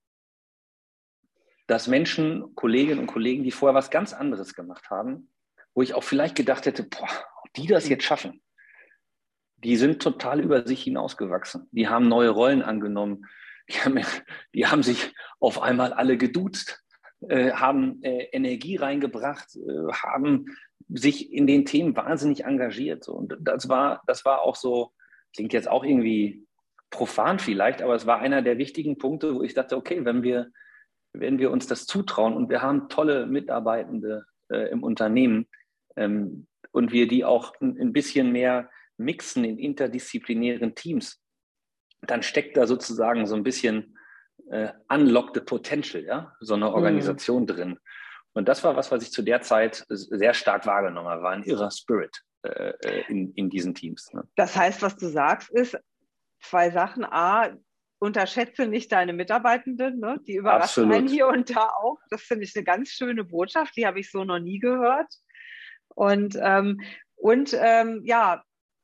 dass 1.67 1.87
Menschen, 1.87 2.55
Kolleginnen 2.57 2.99
und 2.99 3.07
Kollegen, 3.07 3.45
die 3.45 3.53
vorher 3.53 3.77
was 3.77 3.91
ganz 3.91 4.13
anderes 4.13 4.55
gemacht 4.55 4.91
haben, 4.91 5.31
wo 5.75 5.83
ich 5.83 5.95
auch 5.95 6.05
vielleicht 6.05 6.37
gedacht 6.37 6.67
hätte, 6.67 6.83
boah, 6.83 7.09
die 7.57 7.67
das 7.67 7.89
jetzt 7.89 8.05
schaffen, 8.05 8.43
die 9.63 9.77
sind 9.77 10.03
total 10.03 10.41
über 10.41 10.67
sich 10.67 10.83
hinausgewachsen. 10.83 11.69
Die 11.73 11.89
haben 11.89 12.09
neue 12.09 12.31
Rollen 12.31 12.63
angenommen. 12.63 13.27
Die 13.69 13.75
haben, 13.75 14.01
die 14.55 14.67
haben 14.67 14.83
sich 14.83 15.15
auf 15.39 15.63
einmal 15.63 15.93
alle 15.93 16.17
geduzt, 16.17 16.83
äh, 17.29 17.53
haben 17.53 18.03
äh, 18.03 18.25
Energie 18.33 18.77
reingebracht, 18.77 19.55
äh, 19.55 19.93
haben 19.93 20.47
sich 20.89 21.33
in 21.33 21.47
den 21.47 21.67
Themen 21.67 21.95
wahnsinnig 21.95 22.45
engagiert. 22.45 23.09
Und 23.09 23.37
das 23.39 23.69
war, 23.69 24.03
das 24.07 24.25
war 24.25 24.43
auch 24.43 24.57
so, 24.57 24.93
klingt 25.35 25.53
jetzt 25.53 25.69
auch 25.69 25.85
irgendwie 25.85 26.47
profan 26.91 27.39
vielleicht, 27.39 27.83
aber 27.83 27.95
es 27.95 28.07
war 28.07 28.19
einer 28.19 28.43
der 28.43 28.59
wichtigen 28.59 28.99
Punkte, 28.99 29.35
wo 29.37 29.43
ich 29.43 29.55
dachte, 29.55 29.77
okay, 29.77 30.05
wenn 30.05 30.23
wir, 30.23 30.51
wenn 31.13 31.39
wir 31.39 31.51
uns 31.51 31.67
das 31.69 31.87
zutrauen 31.87 32.35
und 32.35 32.51
wir 32.51 32.63
haben 32.63 32.89
tolle 32.89 33.27
Mitarbeitende 33.27 34.25
äh, 34.49 34.69
im 34.71 34.83
Unternehmen 34.83 35.47
ähm, 35.97 36.47
und 36.73 36.93
wir 36.93 37.09
die 37.09 37.25
auch 37.25 37.55
ein, 37.61 37.93
bisschen 37.93 38.33
mehr 38.33 38.71
mixen 38.97 39.45
in 39.45 39.59
interdisziplinären 39.59 40.75
Teams, 40.75 41.23
dann 42.03 42.23
steckt 42.23 42.57
da 42.57 42.67
sozusagen 42.67 43.27
so 43.27 43.35
ein 43.35 43.43
bisschen 43.43 43.99
äh, 44.51 44.73
unlocked 44.89 45.45
potential, 45.47 46.05
ja, 46.05 46.33
so 46.41 46.55
eine 46.55 46.67
mhm. 46.67 46.75
Organisation 46.75 47.43
mhm. 47.43 47.47
drin. 47.47 47.79
Und 48.33 48.49
das 48.49 48.63
war 48.63 48.77
was, 48.77 48.91
was 48.93 49.03
ich 49.03 49.11
zu 49.11 49.23
der 49.23 49.43
Zeit 49.43 49.85
sehr 49.89 50.35
stark 50.35 50.65
wahrgenommen 50.67 51.09
habe, 51.09 51.23
war 51.23 51.33
ein 51.33 51.43
irrer 51.43 51.71
Spirit 51.71 52.23
äh, 52.43 52.73
äh, 52.85 53.05
in, 53.09 53.33
in 53.35 53.51
diesen 53.51 53.75
Teams. 53.75 54.13
Ne? 54.13 54.23
Das 54.37 54.57
heißt, 54.57 54.83
was 54.83 54.97
du 54.97 55.09
sagst, 55.09 55.51
ist 55.51 55.77
zwei 56.41 56.71
Sachen. 56.71 57.05
A, 57.05 57.57
unterschätze 57.99 58.67
nicht 58.67 58.93
deine 58.93 59.13
Mitarbeitenden, 59.13 60.01
ne? 60.01 60.19
die 60.27 60.37
überraschen 60.37 60.85
Absolut. 60.85 60.95
einen 60.95 61.09
hier 61.09 61.27
und 61.27 61.55
da 61.55 61.69
auch. 61.69 61.99
Das 62.09 62.23
finde 62.23 62.45
ich 62.45 62.57
eine 62.57 62.65
ganz 62.65 62.89
schöne 62.89 63.25
Botschaft, 63.25 63.77
die 63.77 63.87
habe 63.87 64.01
ich 64.01 64.11
so 64.11 64.25
noch 64.25 64.39
nie 64.39 64.59
gehört. 64.59 65.13
Und, 65.95 66.39
ähm, 66.41 66.81
und 67.17 67.57
ähm, 67.59 68.03
ja, 68.05 68.43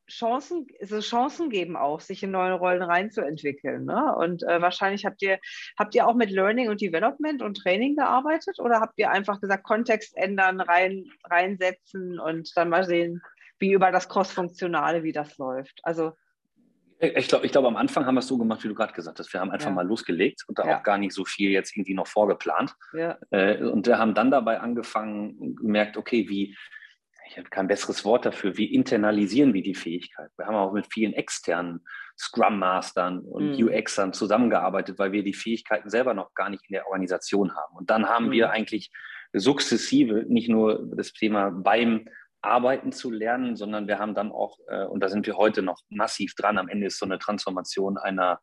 Chancen, 0.08 0.66
so 0.82 1.00
Chancen 1.00 1.50
geben 1.50 1.76
auch, 1.76 2.00
sich 2.00 2.22
in 2.22 2.30
neue 2.30 2.52
Rollen 2.52 2.82
reinzuentwickeln. 2.82 3.84
Ne? 3.84 4.14
Und 4.16 4.42
äh, 4.44 4.60
wahrscheinlich 4.62 5.04
habt 5.04 5.20
ihr, 5.22 5.38
habt 5.78 5.94
ihr 5.94 6.06
auch 6.06 6.14
mit 6.14 6.30
Learning 6.30 6.68
und 6.68 6.80
Development 6.80 7.42
und 7.42 7.56
Training 7.56 7.96
gearbeitet 7.96 8.58
oder 8.60 8.80
habt 8.80 8.98
ihr 8.98 9.10
einfach 9.10 9.40
gesagt, 9.40 9.64
Kontext 9.64 10.16
ändern, 10.16 10.60
rein, 10.60 11.06
reinsetzen 11.24 12.20
und 12.20 12.56
dann 12.56 12.68
mal 12.68 12.84
sehen, 12.84 13.20
wie 13.58 13.72
über 13.72 13.90
das 13.90 14.08
Cross-Funktionale, 14.08 15.02
wie 15.02 15.12
das 15.12 15.38
läuft? 15.38 15.80
Also 15.82 16.12
ich 16.98 17.28
glaube, 17.28 17.44
ich 17.44 17.52
glaub, 17.52 17.66
am 17.66 17.76
Anfang 17.76 18.06
haben 18.06 18.14
wir 18.14 18.20
es 18.20 18.26
so 18.26 18.38
gemacht, 18.38 18.64
wie 18.64 18.68
du 18.68 18.74
gerade 18.74 18.94
gesagt 18.94 19.18
hast. 19.18 19.30
Wir 19.30 19.40
haben 19.40 19.50
einfach 19.50 19.68
ja. 19.68 19.74
mal 19.74 19.86
losgelegt 19.86 20.44
und 20.46 20.58
da 20.58 20.66
ja. 20.66 20.78
auch 20.78 20.82
gar 20.82 20.96
nicht 20.96 21.12
so 21.12 21.26
viel 21.26 21.50
jetzt 21.50 21.76
irgendwie 21.76 21.92
noch 21.92 22.06
vorgeplant. 22.06 22.74
Ja. 22.94 23.18
Äh, 23.30 23.62
und 23.64 23.86
wir 23.86 23.98
haben 23.98 24.14
dann 24.14 24.30
dabei 24.30 24.60
angefangen 24.60 25.36
und 25.36 25.56
gemerkt, 25.56 25.98
okay, 25.98 26.26
wie, 26.28 26.56
ich 27.28 27.36
habe 27.36 27.48
kein 27.48 27.68
besseres 27.68 28.04
Wort 28.04 28.24
dafür, 28.24 28.56
wie 28.56 28.72
internalisieren 28.72 29.54
wir 29.54 29.62
die 29.62 29.74
Fähigkeit? 29.74 30.30
Wir 30.36 30.46
haben 30.46 30.54
auch 30.54 30.72
mit 30.72 30.86
vielen 30.92 31.12
externen 31.12 31.84
Scrum 32.18 32.58
Mastern 32.58 33.20
und 33.20 33.58
mhm. 33.58 33.68
UXern 33.68 34.12
zusammengearbeitet, 34.12 34.98
weil 34.98 35.12
wir 35.12 35.22
die 35.22 35.34
Fähigkeiten 35.34 35.90
selber 35.90 36.14
noch 36.14 36.34
gar 36.34 36.50
nicht 36.50 36.64
in 36.68 36.74
der 36.74 36.86
Organisation 36.86 37.54
haben. 37.54 37.76
Und 37.76 37.90
dann 37.90 38.08
haben 38.08 38.26
mhm. 38.26 38.32
wir 38.32 38.50
eigentlich 38.50 38.90
sukzessive 39.32 40.24
nicht 40.28 40.48
nur 40.48 40.88
das 40.94 41.12
Thema 41.12 41.50
beim 41.50 42.08
Arbeiten 42.42 42.92
zu 42.92 43.10
lernen, 43.10 43.56
sondern 43.56 43.88
wir 43.88 43.98
haben 43.98 44.14
dann 44.14 44.30
auch, 44.30 44.58
äh, 44.68 44.84
und 44.84 45.00
da 45.00 45.08
sind 45.08 45.26
wir 45.26 45.36
heute 45.36 45.62
noch 45.62 45.82
massiv 45.88 46.34
dran, 46.34 46.58
am 46.58 46.68
Ende 46.68 46.86
ist 46.86 46.98
so 46.98 47.06
eine 47.06 47.18
Transformation 47.18 47.98
einer 47.98 48.40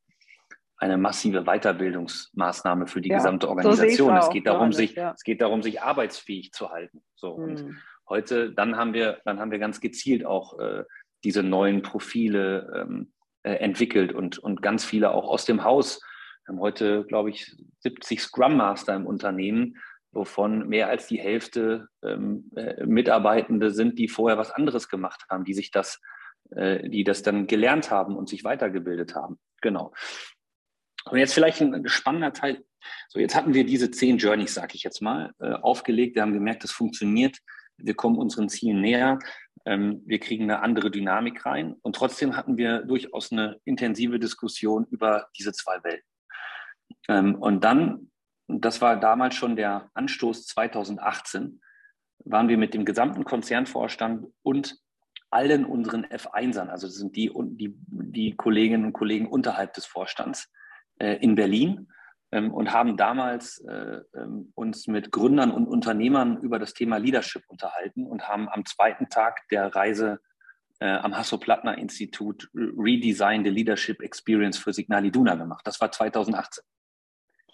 eine 0.77 0.97
massive 0.97 1.43
Weiterbildungsmaßnahme 1.43 2.87
für 2.87 2.99
die 2.99 3.09
ja, 3.09 3.17
gesamte 3.17 3.47
Organisation. 3.47 4.09
So 4.19 4.27
es, 4.27 4.29
geht 4.33 4.47
darum, 4.47 4.73
sich, 4.73 4.95
ja. 4.95 5.13
es 5.15 5.23
geht 5.23 5.41
darum, 5.41 5.61
sich 5.61 5.81
arbeitsfähig 5.81 6.51
zu 6.51 6.71
halten. 6.71 7.01
So, 7.15 7.37
mhm. 7.37 7.43
und 7.43 7.81
heute, 8.09 8.51
dann 8.51 8.77
haben 8.77 8.93
wir, 8.93 9.21
dann 9.25 9.39
haben 9.39 9.51
wir 9.51 9.59
ganz 9.59 9.81
gezielt 9.81 10.25
auch 10.25 10.59
äh, 10.59 10.83
diese 11.23 11.43
neuen 11.43 11.81
Profile 11.81 12.71
ähm, 12.75 13.13
äh, 13.43 13.55
entwickelt 13.55 14.13
und, 14.13 14.39
und 14.39 14.61
ganz 14.61 14.85
viele 14.85 15.11
auch 15.11 15.27
aus 15.27 15.45
dem 15.45 15.63
Haus. 15.63 16.01
Wir 16.45 16.53
haben 16.53 16.59
heute, 16.61 17.05
glaube 17.05 17.29
ich, 17.29 17.55
70 17.79 18.21
Scrum 18.21 18.57
Master 18.57 18.95
im 18.95 19.05
Unternehmen, 19.05 19.77
wovon 20.11 20.67
mehr 20.67 20.89
als 20.89 21.07
die 21.07 21.19
Hälfte 21.19 21.87
ähm, 22.03 22.51
äh, 22.55 22.85
Mitarbeitende 22.85 23.71
sind, 23.71 23.97
die 23.97 24.07
vorher 24.07 24.37
was 24.37 24.51
anderes 24.51 24.89
gemacht 24.89 25.25
haben, 25.29 25.45
die 25.45 25.53
sich 25.53 25.71
das, 25.71 25.99
äh, 26.51 26.87
die 26.89 27.03
das 27.03 27.23
dann 27.23 27.47
gelernt 27.47 27.89
haben 27.91 28.15
und 28.15 28.29
sich 28.29 28.43
weitergebildet 28.43 29.15
haben. 29.15 29.39
Genau. 29.61 29.93
Und 31.05 31.17
jetzt 31.17 31.33
vielleicht 31.33 31.61
ein 31.61 31.87
spannender 31.87 32.33
Teil. 32.33 32.63
So, 33.09 33.19
jetzt 33.19 33.35
hatten 33.35 33.53
wir 33.53 33.65
diese 33.65 33.91
zehn 33.91 34.17
Journeys, 34.17 34.53
sage 34.53 34.75
ich 34.75 34.83
jetzt 34.83 35.01
mal, 35.01 35.33
äh, 35.39 35.53
aufgelegt. 35.53 36.15
Wir 36.15 36.21
haben 36.21 36.33
gemerkt, 36.33 36.63
das 36.63 36.71
funktioniert 36.71 37.39
wir 37.77 37.93
kommen 37.95 38.17
unseren 38.17 38.49
Zielen 38.49 38.81
näher, 38.81 39.19
ähm, 39.65 40.01
wir 40.05 40.19
kriegen 40.19 40.43
eine 40.43 40.61
andere 40.61 40.91
Dynamik 40.91 41.45
rein. 41.45 41.75
Und 41.81 41.95
trotzdem 41.95 42.35
hatten 42.35 42.57
wir 42.57 42.83
durchaus 42.83 43.31
eine 43.31 43.59
intensive 43.65 44.19
Diskussion 44.19 44.85
über 44.89 45.27
diese 45.37 45.53
zwei 45.53 45.83
Welten. 45.83 46.07
Ähm, 47.07 47.35
und 47.35 47.63
dann, 47.63 48.11
das 48.47 48.81
war 48.81 48.99
damals 48.99 49.35
schon 49.35 49.55
der 49.55 49.89
Anstoß 49.93 50.47
2018, 50.47 51.61
waren 52.25 52.49
wir 52.49 52.57
mit 52.57 52.73
dem 52.73 52.85
gesamten 52.85 53.23
Konzernvorstand 53.23 54.27
und 54.43 54.77
allen 55.29 55.65
unseren 55.65 56.05
F1ern, 56.05 56.67
also 56.67 56.87
das 56.87 56.95
sind 56.95 57.15
die, 57.15 57.31
die, 57.33 57.73
die 57.87 58.35
Kolleginnen 58.35 58.85
und 58.85 58.93
Kollegen 58.93 59.27
unterhalb 59.27 59.73
des 59.73 59.85
Vorstands, 59.85 60.51
äh, 60.99 61.15
in 61.15 61.35
Berlin 61.35 61.87
und 62.39 62.73
haben 62.73 62.97
damals 62.97 63.59
äh, 63.59 64.01
ähm, 64.15 64.51
uns 64.55 64.87
mit 64.87 65.11
Gründern 65.11 65.51
und 65.51 65.67
Unternehmern 65.67 66.37
über 66.37 66.59
das 66.59 66.73
Thema 66.73 66.97
Leadership 66.97 67.43
unterhalten 67.47 68.05
und 68.05 68.27
haben 68.27 68.49
am 68.49 68.65
zweiten 68.65 69.09
Tag 69.09 69.47
der 69.49 69.75
Reise 69.75 70.19
äh, 70.79 70.87
am 70.87 71.15
Hasso-Plattner-Institut 71.15 72.49
Redesign 72.53 73.43
the 73.43 73.49
Leadership 73.49 74.01
Experience 74.01 74.57
für 74.57 74.73
Signal 74.73 75.05
Iduna 75.05 75.35
gemacht. 75.35 75.65
Das 75.65 75.79
war 75.79 75.91
2018. 75.91 76.63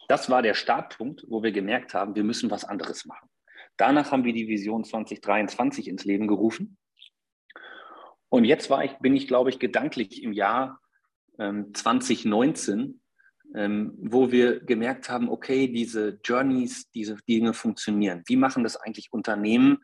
Das 0.08 0.30
war 0.30 0.42
der 0.42 0.56
Startpunkt, 0.56 1.26
wo 1.28 1.44
wir 1.44 1.52
gemerkt 1.52 1.94
haben, 1.94 2.16
wir 2.16 2.24
müssen 2.24 2.50
was 2.50 2.66
anderes 2.66 3.06
machen. 3.06 3.30
Danach 3.78 4.12
haben 4.12 4.24
wir 4.24 4.34
die 4.34 4.48
Vision 4.48 4.84
2023 4.84 5.88
ins 5.88 6.04
Leben 6.06 6.28
gerufen. 6.28 6.78
Und 8.30 8.46
jetzt 8.46 8.70
war 8.70 8.84
ich, 8.84 8.94
bin 9.00 9.16
ich, 9.16 9.28
glaube 9.28 9.50
ich, 9.50 9.60
gedanklich 9.60 10.24
im 10.24 10.34
Jahr 10.34 10.80
ähm, 11.38 11.74
2019 11.74 12.99
ähm, 13.56 13.94
wo 13.98 14.32
wir 14.32 14.60
gemerkt 14.60 15.10
haben, 15.10 15.30
okay, 15.30 15.68
diese 15.68 16.20
Journeys, 16.24 16.90
diese 16.92 17.18
Dinge 17.28 17.54
funktionieren. 17.54 18.24
Wie 18.28 18.36
machen 18.36 18.64
das 18.64 18.78
eigentlich 18.78 19.12
Unternehmen, 19.12 19.80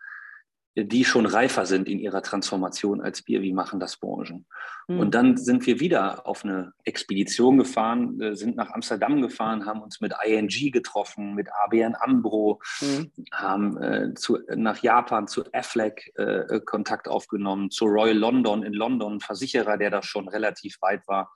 die 0.78 1.06
schon 1.06 1.26
reifer 1.26 1.66
sind 1.66 1.88
in 1.88 2.00
ihrer 2.00 2.22
Transformation 2.22 3.02
als 3.02 3.26
wir? 3.28 3.42
Wie 3.42 3.54
machen 3.54 3.80
das 3.80 3.98
Branchen? 3.98 4.46
Mhm. 4.88 5.00
Und 5.00 5.16
dann 5.16 5.38
sind 5.38 5.66
wir 5.66 5.80
wieder 5.80 6.28
auf 6.28 6.44
eine 6.44 6.74
Expedition 6.84 7.58
gefahren, 7.58 8.20
äh, 8.20 8.36
sind 8.36 8.58
nach 8.58 8.72
Amsterdam 8.72 9.22
gefahren, 9.22 9.66
haben 9.66 9.82
uns 9.82 10.02
mit 10.02 10.14
ING 10.26 10.72
getroffen, 10.72 11.34
mit 11.34 11.48
ABN 11.64 11.96
Ambro, 11.96 12.62
mhm. 12.82 13.12
haben 13.32 13.78
äh, 13.82 14.14
zu, 14.16 14.40
nach 14.56 14.84
Japan 14.84 15.28
zu 15.28 15.46
AFLEC 15.54 16.12
äh, 16.16 16.60
Kontakt 16.66 17.08
aufgenommen, 17.08 17.72
zu 17.72 17.86
Royal 17.86 18.18
London 18.18 18.64
in 18.64 18.74
London, 18.74 19.22
Versicherer, 19.22 19.78
der 19.78 19.92
da 19.92 20.04
schon 20.04 20.28
relativ 20.28 20.78
weit 20.82 21.08
war 21.08 21.32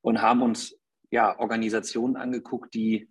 und 0.00 0.22
haben 0.22 0.42
uns 0.42 0.75
ja, 1.10 1.38
Organisationen 1.38 2.16
angeguckt, 2.16 2.74
die 2.74 3.08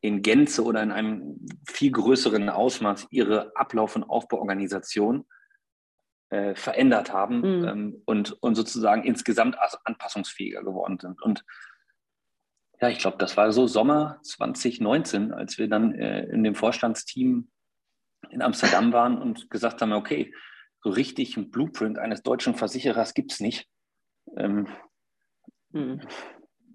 in 0.00 0.22
Gänze 0.22 0.62
oder 0.64 0.82
in 0.82 0.92
einem 0.92 1.46
viel 1.66 1.90
größeren 1.90 2.48
Ausmaß 2.48 3.08
ihre 3.10 3.54
Ablauf- 3.56 3.96
und 3.96 4.04
Aufbauorganisation 4.04 5.26
äh, 6.30 6.54
verändert 6.54 7.12
haben 7.12 7.38
mhm. 7.38 7.68
ähm, 7.68 8.02
und, 8.04 8.32
und 8.42 8.54
sozusagen 8.54 9.04
insgesamt 9.04 9.56
anpassungsfähiger 9.84 10.62
geworden 10.62 10.98
sind. 11.00 11.20
Und 11.22 11.44
ja, 12.80 12.88
ich 12.88 12.98
glaube, 12.98 13.18
das 13.18 13.36
war 13.36 13.50
so 13.50 13.66
Sommer 13.66 14.20
2019, 14.22 15.32
als 15.32 15.58
wir 15.58 15.68
dann 15.68 15.94
äh, 15.94 16.24
in 16.26 16.44
dem 16.44 16.54
Vorstandsteam 16.54 17.50
in 18.30 18.42
Amsterdam 18.42 18.92
waren 18.92 19.20
und 19.20 19.50
gesagt 19.50 19.82
haben, 19.82 19.92
okay, 19.92 20.32
so 20.80 20.90
richtig 20.90 21.36
ein 21.36 21.50
Blueprint 21.50 21.98
eines 21.98 22.22
deutschen 22.22 22.54
Versicherers 22.54 23.14
gibt 23.14 23.32
es 23.32 23.40
nicht. 23.40 23.68
Ähm, 24.36 24.68
mhm 25.70 26.02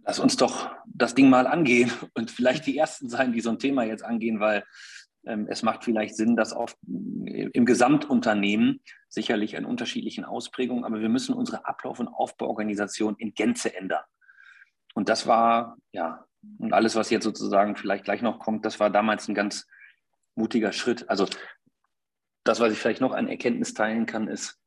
lass 0.06 0.20
uns 0.20 0.38
doch 0.38 0.70
das 0.86 1.16
Ding 1.16 1.30
mal 1.30 1.48
angehen 1.48 1.92
und 2.13 2.32
vielleicht 2.32 2.66
die 2.66 2.78
Ersten 2.78 3.10
sein, 3.10 3.34
die 3.34 3.42
so 3.42 3.50
ein 3.50 3.60
Thema 3.60 3.84
jetzt 3.84 4.04
angehen, 4.04 4.39
weil 4.39 4.63
ähm, 5.26 5.48
es 5.50 5.63
macht 5.63 5.84
vielleicht 5.84 6.16
Sinn, 6.16 6.36
dass 6.36 6.54
oft 6.54 6.78
im 6.86 7.66
Gesamtunternehmen 7.66 8.82
sicherlich 9.08 9.54
in 9.54 9.66
unterschiedlichen 9.66 10.26
Ausprägungen, 10.26 10.84
aber 10.84 11.00
wir 11.00 11.10
müssen 11.10 11.34
unsere 11.34 11.66
Ablauf- 11.66 12.00
und 12.00 12.10
Aufbauorganisation 12.10 13.16
in 13.18 13.34
Gänze 13.34 13.76
ändern. 13.76 14.04
Und 14.94 15.10
das 15.10 15.26
war, 15.26 15.78
ja, 15.92 16.26
und 16.60 16.74
alles, 16.74 16.96
was 16.96 17.10
jetzt 17.10 17.24
sozusagen 17.24 17.76
vielleicht 17.76 18.04
gleich 18.04 18.22
noch 18.22 18.39
kommt, 18.39 18.66
das 18.66 18.80
war 18.80 18.89
damals 18.89 19.28
ein 19.28 19.36
ganz 19.36 19.66
mutiger 20.36 20.72
Schritt. 20.72 21.10
Also 21.10 21.28
das, 22.44 22.60
was 22.60 22.74
ich 22.74 22.80
vielleicht 22.80 23.02
noch 23.02 23.13
an 23.13 23.30
Erkenntnis 23.30 23.74
teilen 23.74 24.06
kann, 24.06 24.28
ist 24.28 24.60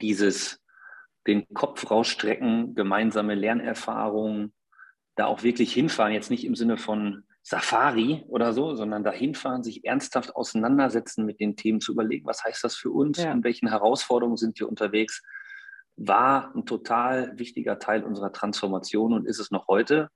dieses 0.00 0.60
den 1.28 1.46
Kopf 1.54 1.90
rausstrecken, 1.90 2.74
gemeinsame 2.74 3.34
Lernerfahrungen, 3.34 4.52
da 5.14 5.26
auch 5.26 5.42
wirklich 5.42 5.72
hinfahren, 5.72 6.12
jetzt 6.12 6.30
nicht 6.30 6.44
im 6.44 6.56
Sinne 6.56 6.78
von 6.78 7.24
Safari 7.42 8.24
oder 8.28 8.52
so, 8.52 8.74
sondern 8.74 9.04
dahin 9.04 9.34
fahren, 9.34 9.62
sich 9.62 9.84
ernsthaft 9.84 10.34
auseinandersetzen 10.34 11.24
mit 11.24 11.40
den 11.40 11.56
Themen, 11.56 11.80
zu 11.80 11.92
überlegen, 11.92 12.26
was 12.26 12.44
heißt 12.44 12.64
das 12.64 12.76
für 12.76 12.90
uns, 12.90 13.18
ja. 13.18 13.32
in 13.32 13.44
welchen 13.44 13.68
Herausforderungen 13.68 14.36
sind 14.36 14.58
wir 14.58 14.68
unterwegs, 14.68 15.22
war 15.96 16.54
ein 16.54 16.66
total 16.66 17.38
wichtiger 17.38 17.78
Teil 17.78 18.04
unserer 18.04 18.32
Transformation 18.32 19.12
und 19.12 19.26
ist 19.26 19.38
es 19.38 19.50
noch 19.50 19.66
heute. 19.68 20.08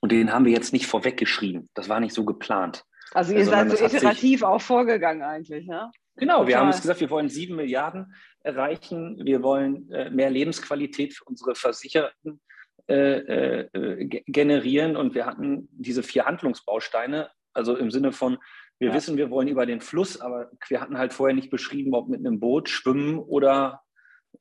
Und 0.00 0.12
den 0.12 0.32
haben 0.32 0.44
wir 0.44 0.52
jetzt 0.52 0.72
nicht 0.72 0.86
vorweggeschrieben. 0.86 1.68
Das 1.74 1.88
war 1.88 2.00
nicht 2.00 2.14
so 2.14 2.24
geplant. 2.24 2.84
Also 3.12 3.32
ihr 3.32 3.44
seid 3.44 3.70
so 3.70 3.84
iterativ 3.84 4.42
auch 4.42 4.60
vorgegangen 4.60 5.22
eigentlich, 5.22 5.66
ja? 5.66 5.90
Genau, 6.16 6.38
Total. 6.38 6.48
wir 6.48 6.58
haben 6.58 6.66
uns 6.68 6.80
gesagt, 6.80 7.00
wir 7.00 7.10
wollen 7.10 7.28
sieben 7.28 7.56
Milliarden 7.56 8.14
erreichen. 8.40 9.20
Wir 9.24 9.42
wollen 9.42 9.90
äh, 9.92 10.10
mehr 10.10 10.30
Lebensqualität 10.30 11.14
für 11.14 11.24
unsere 11.24 11.54
Versicherten 11.54 12.40
äh, 12.88 13.64
äh, 13.64 14.06
generieren. 14.26 14.96
Und 14.96 15.14
wir 15.14 15.26
hatten 15.26 15.68
diese 15.72 16.02
vier 16.02 16.24
Handlungsbausteine, 16.24 17.30
also 17.52 17.76
im 17.76 17.90
Sinne 17.90 18.12
von, 18.12 18.38
wir 18.78 18.88
ja. 18.88 18.94
wissen, 18.94 19.16
wir 19.16 19.30
wollen 19.30 19.48
über 19.48 19.66
den 19.66 19.80
Fluss, 19.80 20.20
aber 20.20 20.50
wir 20.68 20.80
hatten 20.80 20.98
halt 20.98 21.12
vorher 21.12 21.34
nicht 21.34 21.50
beschrieben, 21.50 21.94
ob 21.94 22.08
mit 22.08 22.20
einem 22.20 22.40
Boot 22.40 22.68
schwimmen 22.68 23.18
oder 23.18 23.82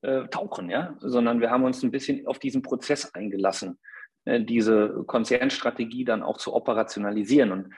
äh, 0.02 0.28
tauchen, 0.28 0.70
ja, 0.70 0.96
sondern 1.00 1.40
wir 1.40 1.50
haben 1.50 1.64
uns 1.64 1.82
ein 1.84 1.92
bisschen 1.92 2.28
auf 2.28 2.40
diesen 2.40 2.62
Prozess 2.62 3.14
eingelassen, 3.14 3.80
äh, 4.26 4.42
diese 4.42 5.04
Konzernstrategie 5.08 6.04
dann 6.06 6.22
auch 6.22 6.38
zu 6.38 6.54
operationalisieren. 6.54 7.52
Und 7.52 7.74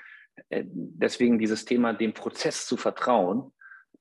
äh, 0.50 0.64
deswegen 0.66 1.38
dieses 1.38 1.66
Thema, 1.66 1.94
dem 1.94 2.14
Prozess 2.14 2.66
zu 2.66 2.76
vertrauen, 2.76 3.54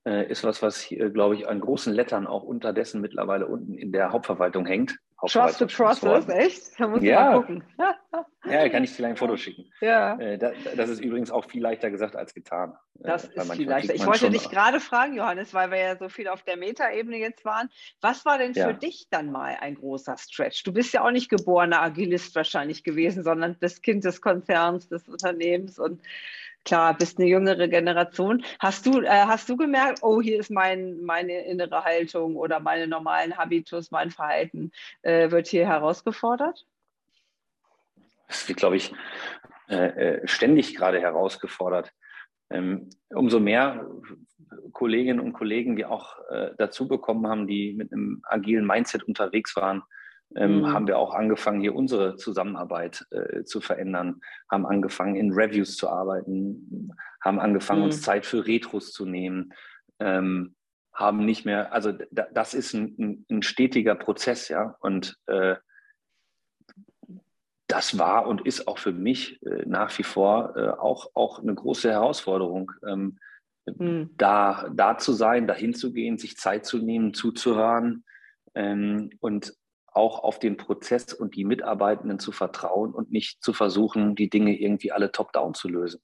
ist 0.07 0.45
was, 0.45 0.63
was, 0.63 0.81
hier, 0.81 1.11
glaube 1.11 1.35
ich, 1.35 1.49
an 1.49 1.61
großen 1.61 1.93
Lettern 1.93 2.27
auch 2.27 2.45
unterdessen 2.45 3.01
mittlerweile 3.01 3.47
unten 3.47 3.75
in 3.75 3.93
der 3.93 4.13
Hauptverwaltung 4.13 4.65
hängt. 4.65 4.97
Trust 5.19 5.59
the 5.59 5.67
process, 5.67 6.29
echt? 6.29 6.79
Da 6.79 6.89
muss 6.89 7.03
ja. 7.03 7.31
mal 7.31 7.41
gucken. 7.41 7.65
ja, 8.45 8.69
kann 8.69 8.85
ich 8.85 8.91
vielleicht 8.91 9.13
ein 9.13 9.17
Foto 9.17 9.37
schicken. 9.39 9.65
Ja. 9.81 10.19
Äh, 10.19 10.37
das 10.39 10.91
ist 10.91 11.01
übrigens 11.01 11.31
auch 11.31 11.47
viel 11.47 11.63
leichter 11.63 11.91
gesagt 11.91 12.17
als 12.17 12.35
getan. 12.35 12.75
Äh, 13.01 13.09
das 13.09 13.25
ist 13.25 13.53
viel 13.55 13.67
leichter. 13.67 13.95
Ich 13.95 14.07
wollte 14.07 14.29
dich 14.29 14.51
gerade 14.51 14.79
fragen, 14.79 15.15
Johannes, 15.15 15.55
weil 15.55 15.71
wir 15.71 15.79
ja 15.79 15.97
so 15.97 16.11
viel 16.11 16.29
auf 16.29 16.43
der 16.43 16.59
Metaebene 16.59 17.17
jetzt 17.17 17.47
waren. 17.47 17.71
Was 18.03 18.27
war 18.27 18.37
denn 18.37 18.53
für 18.53 18.61
ja. 18.61 18.73
dich 18.75 19.07
dann 19.11 19.33
mal 19.33 19.57
ein 19.59 19.77
großer 19.77 20.17
Stretch? 20.19 20.63
Du 20.65 20.73
bist 20.73 20.93
ja 20.93 21.03
auch 21.03 21.11
nicht 21.11 21.31
geborener 21.31 21.81
Agilist 21.81 22.35
wahrscheinlich 22.35 22.85
gewesen, 22.85 23.25
sondern 23.25 23.57
das 23.61 23.81
Kind 23.81 24.05
des 24.05 24.21
Konzerns, 24.21 24.89
des 24.89 25.09
Unternehmens 25.09 25.79
und 25.79 26.03
klar, 26.67 26.99
bist 26.99 27.19
eine 27.19 27.29
jüngere 27.29 27.69
Generation. 27.69 28.45
Hast 28.59 28.85
du, 28.85 29.01
äh, 29.01 29.09
hast 29.09 29.49
du 29.49 29.57
gemerkt, 29.57 30.01
oh, 30.03 30.21
hier 30.21 30.39
ist 30.39 30.51
mein, 30.51 31.01
meine 31.03 31.47
innere 31.47 31.85
Haltung 31.85 32.37
oder 32.37 32.61
meine 32.61 32.87
normalen 32.87 33.39
Habitus, 33.39 33.91
mein 33.91 34.11
Verhalten 34.11 34.73
äh, 35.01 35.31
wird 35.31 35.47
hier 35.47 35.67
herausgefordert? 35.67 36.67
Das 38.29 38.47
wird, 38.49 38.59
glaube 38.59 38.77
ich, 38.77 38.93
äh, 39.69 39.87
äh, 39.87 40.29
ständig 40.29 40.75
gerade 40.75 41.01
herausgefordert. 41.01 41.93
Ähm, 42.51 42.91
umso 43.09 43.41
mehr 43.41 43.87
Kolleginnen 44.73 45.21
und 45.21 45.33
Kollegen 45.33 45.77
wir 45.77 45.91
auch 45.91 46.19
äh, 46.31 46.51
dazu 46.59 46.87
bekommen 46.87 47.27
haben, 47.27 47.47
die 47.47 47.73
mit 47.73 47.93
einem 47.93 48.23
agilen 48.25 48.67
Mindset 48.67 49.05
unterwegs 49.05 49.57
waren, 49.57 49.83
ähm, 50.35 50.61
mhm. 50.61 50.73
haben 50.73 50.87
wir 50.87 50.99
auch 50.99 51.15
angefangen, 51.15 51.61
hier 51.61 51.75
unsere 51.75 52.17
Zusammenarbeit 52.17 53.07
äh, 53.11 53.45
zu 53.45 53.61
verändern, 53.61 54.21
haben 54.51 54.67
angefangen, 54.67 55.17
in 55.17 55.33
Reviews 55.33 55.77
zu 55.77 55.89
arbeiten, 55.89 56.91
haben 57.23 57.39
angefangen, 57.39 57.81
mhm. 57.81 57.87
uns 57.87 58.03
Zeit 58.03 58.27
für 58.27 58.47
Retros 58.47 58.93
zu 58.93 59.07
nehmen, 59.07 59.53
ähm, 60.01 60.55
haben 60.93 61.25
nicht 61.25 61.45
mehr, 61.45 61.73
also 61.73 61.93
das 62.11 62.55
ist 62.55 62.73
ein, 62.75 62.97
ein, 62.99 63.27
ein, 63.31 63.43
stetiger 63.43 63.95
Prozess, 63.95 64.49
ja, 64.49 64.77
und 64.81 65.17
äh, 65.27 65.57
das 67.69 67.99
war 67.99 68.27
und 68.27 68.47
ist 68.47 68.69
auch 68.69 68.79
für 68.79 68.93
mich 68.93 69.43
äh, 69.43 69.65
nach 69.67 69.97
wie 69.99 70.05
vor 70.05 70.57
äh, 70.57 70.69
auch, 70.69 71.11
auch 71.15 71.41
eine 71.41 71.55
große 71.55 71.91
Herausforderung. 71.91 72.73
Ähm, 72.87 73.19
mhm. 73.67 74.11
da, 74.17 74.71
da 74.73 74.99
zu 74.99 75.13
sein, 75.13 75.47
dahin 75.47 75.75
zu 75.75 75.93
gehen, 75.93 76.19
sich 76.19 76.37
Zeit 76.37 76.65
zu 76.65 76.79
nehmen, 76.79 77.13
zuzuhören 77.13 78.05
ähm, 78.55 79.11
und 79.21 79.55
auch 79.97 80.23
auf 80.23 80.39
den 80.39 80.57
Prozess 80.57 81.13
und 81.13 81.35
die 81.35 81.45
Mitarbeitenden 81.45 82.19
zu 82.19 82.33
vertrauen 82.33 82.93
und 82.93 83.11
nicht 83.11 83.43
zu 83.43 83.53
versuchen, 83.53 84.15
die 84.15 84.31
Dinge 84.31 84.59
irgendwie 84.59 84.93
alle 84.93 85.11
top-down 85.11 85.55
zu 85.55 85.69
lösen. 85.69 86.01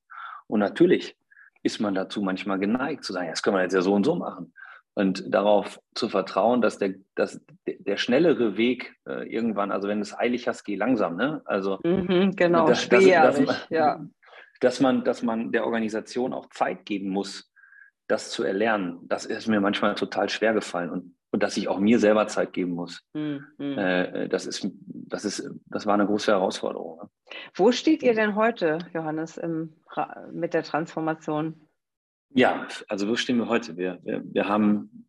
Und 0.47 0.61
natürlich 0.61 1.17
ist 1.63 1.81
man 1.81 1.95
dazu 1.95 2.23
manchmal 2.23 2.59
geneigt 2.59 3.05
zu 3.05 3.13
sagen, 3.13 3.29
das 3.29 3.43
können 3.43 3.57
wir 3.57 3.63
jetzt 3.63 3.75
ja 3.75 3.83
so 3.83 3.95
und 3.95 4.05
so 4.05 4.15
machen. 4.15 4.53
Und 4.95 5.33
darauf 5.33 5.81
zu 5.95 6.09
vertrauen, 6.09 6.61
dass 6.61 6.79
der, 6.79 6.95
dass 7.15 7.41
der 7.67 7.97
schnellere 7.97 8.59
Weg 8.59 8.95
äh, 9.09 9.27
irgendwann, 9.33 9.73
also 9.73 9.89
wenn 9.89 9.99
du 9.99 10.03
es 10.03 10.19
eilig 10.19 10.49
hast, 10.49 10.65
geh 10.65 10.77
langsam, 10.77 11.17
ne? 11.17 11.41
Also 11.47 11.79
mhm, 11.83 12.33
genau, 12.37 12.67
dass, 12.67 12.89
dass, 12.89 13.05
dass, 13.07 13.41
man, 13.41 13.57
ja. 13.71 14.05
dass, 14.61 14.81
man, 14.81 15.05
dass 15.05 15.23
man 15.23 15.51
der 15.51 15.65
Organisation 15.65 16.35
auch 16.35 16.51
Zeit 16.51 16.85
geben 16.85 17.09
muss, 17.09 17.51
das 18.07 18.31
zu 18.31 18.43
erlernen. 18.43 18.99
Das 19.05 19.25
ist 19.25 19.49
mir 19.49 19.61
manchmal 19.61 19.95
total 19.95 20.29
schwer 20.29 20.53
gefallen. 20.53 20.91
Und 20.91 21.15
und 21.33 21.43
dass 21.43 21.57
ich 21.57 21.67
auch 21.67 21.81
mir 21.81 21.99
selber 21.99 22.29
Zeit 22.29 22.53
geben 22.53 22.71
muss. 22.73 23.03
Mhm. 23.15 23.43
Äh, 23.59 24.29
das, 24.29 24.47
ist, 24.47 24.69
das, 24.85 25.25
ist, 25.25 25.51
das 25.67 25.87
war 25.87 25.95
eine 25.95 26.07
große 26.07 26.31
Herausforderung. 26.31 26.99
Ne? 26.99 27.09
Wo 27.55 27.73
steht 27.73 28.03
ihr 28.03 28.13
denn 28.15 28.37
heute, 28.37 28.79
Johannes, 28.93 29.39
im, 29.39 29.73
mit 30.31 30.53
der 30.55 30.63
Transformation? 30.63 31.67
Ja, 32.35 32.69
also 32.89 33.09
wo 33.09 33.17
stehen 33.17 33.39
wir 33.39 33.49
heute? 33.49 33.79
Wir, 33.79 33.99
wir, 34.03 34.23
wir, 34.25 34.47
haben, 34.47 35.07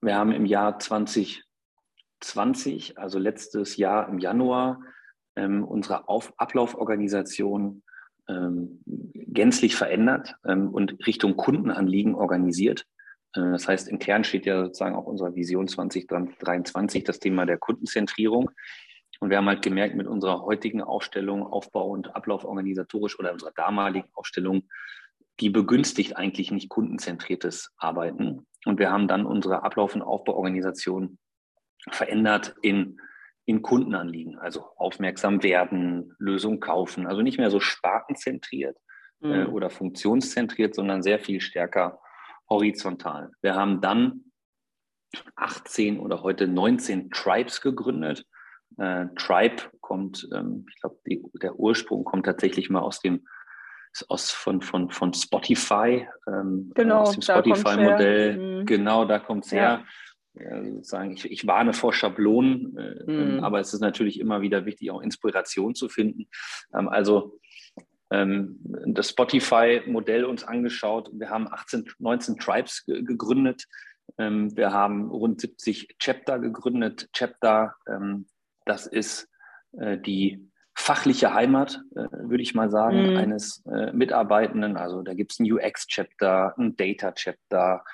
wir 0.00 0.14
haben 0.14 0.30
im 0.32 0.46
Jahr 0.46 0.78
2020, 0.78 2.98
also 2.98 3.18
letztes 3.18 3.76
Jahr 3.76 4.08
im 4.08 4.18
Januar, 4.18 4.80
ähm, 5.34 5.64
unsere 5.64 6.08
Auf 6.08 6.34
Ablauforganisation 6.36 7.82
ähm, 8.28 8.80
gänzlich 8.86 9.74
verändert 9.74 10.36
ähm, 10.44 10.68
und 10.68 11.04
Richtung 11.06 11.36
Kundenanliegen 11.36 12.14
organisiert. 12.14 12.86
Äh, 13.34 13.40
das 13.52 13.68
heißt, 13.68 13.88
im 13.88 13.98
Kern 13.98 14.24
steht 14.24 14.46
ja 14.46 14.64
sozusagen 14.64 14.96
auch 14.96 15.06
unserer 15.06 15.34
Vision 15.34 15.68
2023 15.68 17.04
das 17.04 17.18
Thema 17.18 17.46
der 17.46 17.58
Kundenzentrierung. 17.58 18.50
Und 19.20 19.30
wir 19.30 19.36
haben 19.36 19.46
halt 19.46 19.62
gemerkt, 19.62 19.94
mit 19.94 20.08
unserer 20.08 20.42
heutigen 20.42 20.82
Aufstellung, 20.82 21.46
Aufbau 21.46 21.88
und 21.90 22.16
Ablauf 22.16 22.44
organisatorisch 22.44 23.18
oder 23.18 23.32
unserer 23.32 23.52
damaligen 23.52 24.08
Aufstellung, 24.14 24.64
die 25.40 25.48
begünstigt 25.48 26.16
eigentlich 26.16 26.50
nicht 26.50 26.68
kundenzentriertes 26.68 27.72
Arbeiten. 27.76 28.46
Und 28.64 28.78
wir 28.78 28.90
haben 28.90 29.08
dann 29.08 29.26
unsere 29.26 29.62
Ablauf- 29.62 29.94
und 29.94 30.02
Aufbauorganisation 30.02 31.18
verändert 31.90 32.54
in, 32.62 33.00
in 33.44 33.62
Kundenanliegen, 33.62 34.38
also 34.38 34.64
aufmerksam 34.76 35.42
werden, 35.42 36.14
Lösung 36.18 36.60
kaufen, 36.60 37.06
also 37.06 37.22
nicht 37.22 37.38
mehr 37.38 37.50
so 37.50 37.60
spartenzentriert 37.60 38.76
äh, 39.22 39.26
mhm. 39.26 39.34
äh, 39.34 39.44
oder 39.46 39.70
funktionszentriert, 39.70 40.74
sondern 40.74 41.02
sehr 41.02 41.18
viel 41.18 41.40
stärker 41.40 42.00
horizontal. 42.52 43.30
Wir 43.40 43.54
haben 43.54 43.80
dann 43.80 44.32
18 45.36 45.98
oder 45.98 46.22
heute 46.22 46.46
19 46.46 47.10
Tribes 47.10 47.60
gegründet. 47.60 48.24
Äh, 48.78 49.06
Tribe 49.16 49.62
kommt, 49.80 50.28
ähm, 50.34 50.66
ich 50.68 50.80
glaube, 50.80 50.98
der 51.42 51.58
Ursprung 51.58 52.04
kommt 52.04 52.26
tatsächlich 52.26 52.70
mal 52.70 52.80
aus 52.80 53.00
dem 53.00 53.26
aus 54.08 54.30
von, 54.30 54.62
von, 54.62 54.88
von 54.88 55.12
Spotify, 55.12 56.08
ähm, 56.26 56.72
genau, 56.74 57.02
aus 57.02 57.12
dem 57.12 57.20
Spotify-Modell. 57.20 58.38
Mhm. 58.38 58.66
Genau, 58.66 59.04
da 59.04 59.18
kommt 59.18 59.44
es 59.44 59.52
her. 59.52 59.84
Ja. 60.34 60.64
sozusagen, 60.64 61.12
ich, 61.12 61.30
ich 61.30 61.46
warne 61.46 61.74
vor 61.74 61.92
Schablonen, 61.92 62.74
äh, 62.78 63.10
mhm. 63.10 63.44
aber 63.44 63.60
es 63.60 63.74
ist 63.74 63.80
natürlich 63.80 64.18
immer 64.18 64.40
wieder 64.40 64.64
wichtig, 64.64 64.90
auch 64.90 65.02
Inspiration 65.02 65.74
zu 65.74 65.90
finden. 65.90 66.26
Ähm, 66.74 66.88
also 66.88 67.38
das 68.14 69.08
Spotify-Modell 69.08 70.24
uns 70.24 70.44
angeschaut. 70.44 71.10
Wir 71.14 71.30
haben 71.30 71.48
18, 71.50 71.88
19 71.98 72.36
Tribes 72.36 72.84
gegründet. 72.86 73.66
Ähm, 74.18 74.56
wir 74.56 74.72
haben 74.72 75.10
rund 75.10 75.40
70 75.40 75.96
Chapter 75.98 76.38
gegründet. 76.38 77.08
Chapter, 77.12 77.74
ähm, 77.88 78.26
das 78.64 78.86
ist 78.86 79.28
äh, 79.78 79.98
die 79.98 80.48
fachliche 80.74 81.34
Heimat, 81.34 81.80
äh, 81.94 82.06
würde 82.12 82.42
ich 82.42 82.54
mal 82.54 82.70
sagen, 82.70 83.10
mhm. 83.10 83.16
eines 83.16 83.62
äh, 83.66 83.92
Mitarbeitenden. 83.92 84.76
Also 84.76 85.02
da 85.02 85.14
gibt 85.14 85.32
es 85.32 85.40
ein 85.40 85.50
UX-Chapter, 85.50 86.54
ein 86.58 86.76
Data-Chapter, 86.76 87.84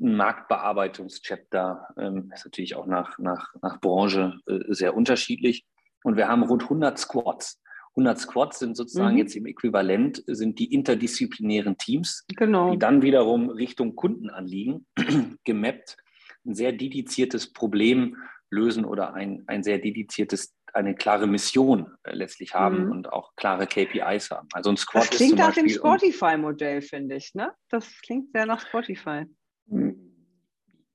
ein 0.00 0.16
Marktbearbeitungs-Chapter. 0.16 1.88
Ähm, 1.98 2.30
ist 2.32 2.44
natürlich 2.44 2.74
auch 2.74 2.86
nach, 2.86 3.18
nach, 3.18 3.54
nach 3.60 3.80
Branche 3.80 4.34
sehr 4.68 4.96
unterschiedlich. 4.96 5.66
Und 6.04 6.16
wir 6.16 6.28
haben 6.28 6.42
rund 6.42 6.64
100 6.64 6.98
Squads. 6.98 7.61
100 7.92 8.18
Squads 8.18 8.58
sind 8.58 8.76
sozusagen 8.76 9.14
mhm. 9.14 9.18
jetzt 9.18 9.36
im 9.36 9.46
Äquivalent, 9.46 10.22
sind 10.26 10.58
die 10.58 10.72
interdisziplinären 10.72 11.76
Teams, 11.76 12.24
genau. 12.36 12.72
die 12.72 12.78
dann 12.78 13.02
wiederum 13.02 13.50
Richtung 13.50 13.94
Kundenanliegen 13.96 14.86
gemappt 15.44 15.96
ein 16.44 16.54
sehr 16.54 16.72
dediziertes 16.72 17.52
Problem 17.52 18.16
lösen 18.50 18.84
oder 18.84 19.14
ein, 19.14 19.44
ein 19.46 19.62
sehr 19.62 19.78
dediziertes, 19.78 20.54
eine 20.72 20.94
klare 20.94 21.26
Mission 21.26 21.92
äh, 22.02 22.14
letztlich 22.14 22.54
haben 22.54 22.86
mhm. 22.86 22.92
und 22.92 23.12
auch 23.12 23.34
klare 23.36 23.66
KPIs 23.66 24.30
haben. 24.30 24.48
Also 24.52 24.70
ein 24.70 24.76
Squad 24.76 25.04
das 25.04 25.10
klingt 25.10 25.38
nach 25.38 25.54
dem 25.54 25.68
Spotify-Modell, 25.68 26.82
finde 26.82 27.16
ich, 27.16 27.34
ne? 27.34 27.52
Das 27.68 27.88
klingt 28.02 28.32
sehr 28.32 28.46
nach 28.46 28.60
Spotify. 28.66 29.24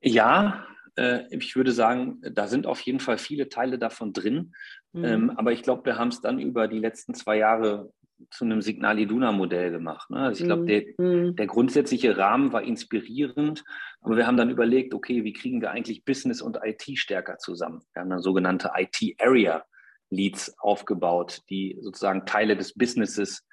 Ja, 0.02 0.68
äh, 0.98 1.24
ich 1.36 1.56
würde 1.56 1.72
sagen, 1.72 2.22
da 2.22 2.48
sind 2.48 2.68
auf 2.68 2.82
jeden 2.82 3.00
Fall 3.00 3.18
viele 3.18 3.50
Teile 3.50 3.80
davon 3.80 4.14
drin. 4.14 4.54
Mhm. 4.94 5.04
Ähm, 5.04 5.30
aber 5.36 5.52
ich 5.52 5.64
glaube, 5.64 5.86
wir 5.86 5.98
haben 5.98 6.10
es 6.10 6.22
dann 6.22 6.40
über 6.40 6.68
die 6.68 6.80
letzten 6.80 7.14
zwei 7.14 7.38
Jahre 7.38 7.92
zu 8.32 8.46
einem 8.46 8.62
Signal 8.62 9.00
Iduna-Modell 9.00 9.72
gemacht. 9.72 10.10
Ne? 10.10 10.20
Also 10.20 10.42
ich 10.42 10.48
glaube, 10.48 10.66
der, 10.66 10.82
mm. 10.98 11.36
der, 11.36 11.48
grundsätzliche 11.48 12.18
Rahmen 12.18 12.52
war 12.52 12.64
inspirierend, 12.64 13.64
aber 14.02 14.18
wir 14.18 14.26
haben 14.26 14.38
dann 14.38 14.50
überlegt, 14.50 14.94
okay, 14.94 15.24
wie 15.24 15.34
kriegen 15.34 15.62
wir 15.62 15.72
eigentlich 15.72 16.04
Business 16.04 16.42
und 16.42 16.58
IT 16.64 16.98
stärker 16.98 17.38
zusammen? 17.38 17.84
Wir 17.94 18.02
haben 18.02 18.10
dann 18.10 18.22
sogenannte 18.22 18.72
IT-Area-Leads 18.76 20.58
aufgebaut, 20.60 21.42
die 21.50 21.78
sozusagen 21.82 22.26
Teile 22.26 22.58
des 22.58 22.74
Businesses 22.74 23.46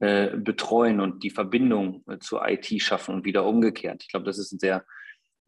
äh, 0.00 0.36
betreuen 0.36 1.00
und 1.00 1.22
die 1.22 1.30
Verbindung 1.30 2.04
äh, 2.08 2.18
zur 2.18 2.46
IT 2.48 2.66
schaffen 2.82 3.14
und 3.14 3.24
wieder 3.24 3.44
umgekehrt. 3.44 4.02
Ich 4.02 4.10
glaube, 4.10 4.26
das 4.26 4.38
ist 4.38 4.52
ein 4.52 4.58
sehr 4.58 4.84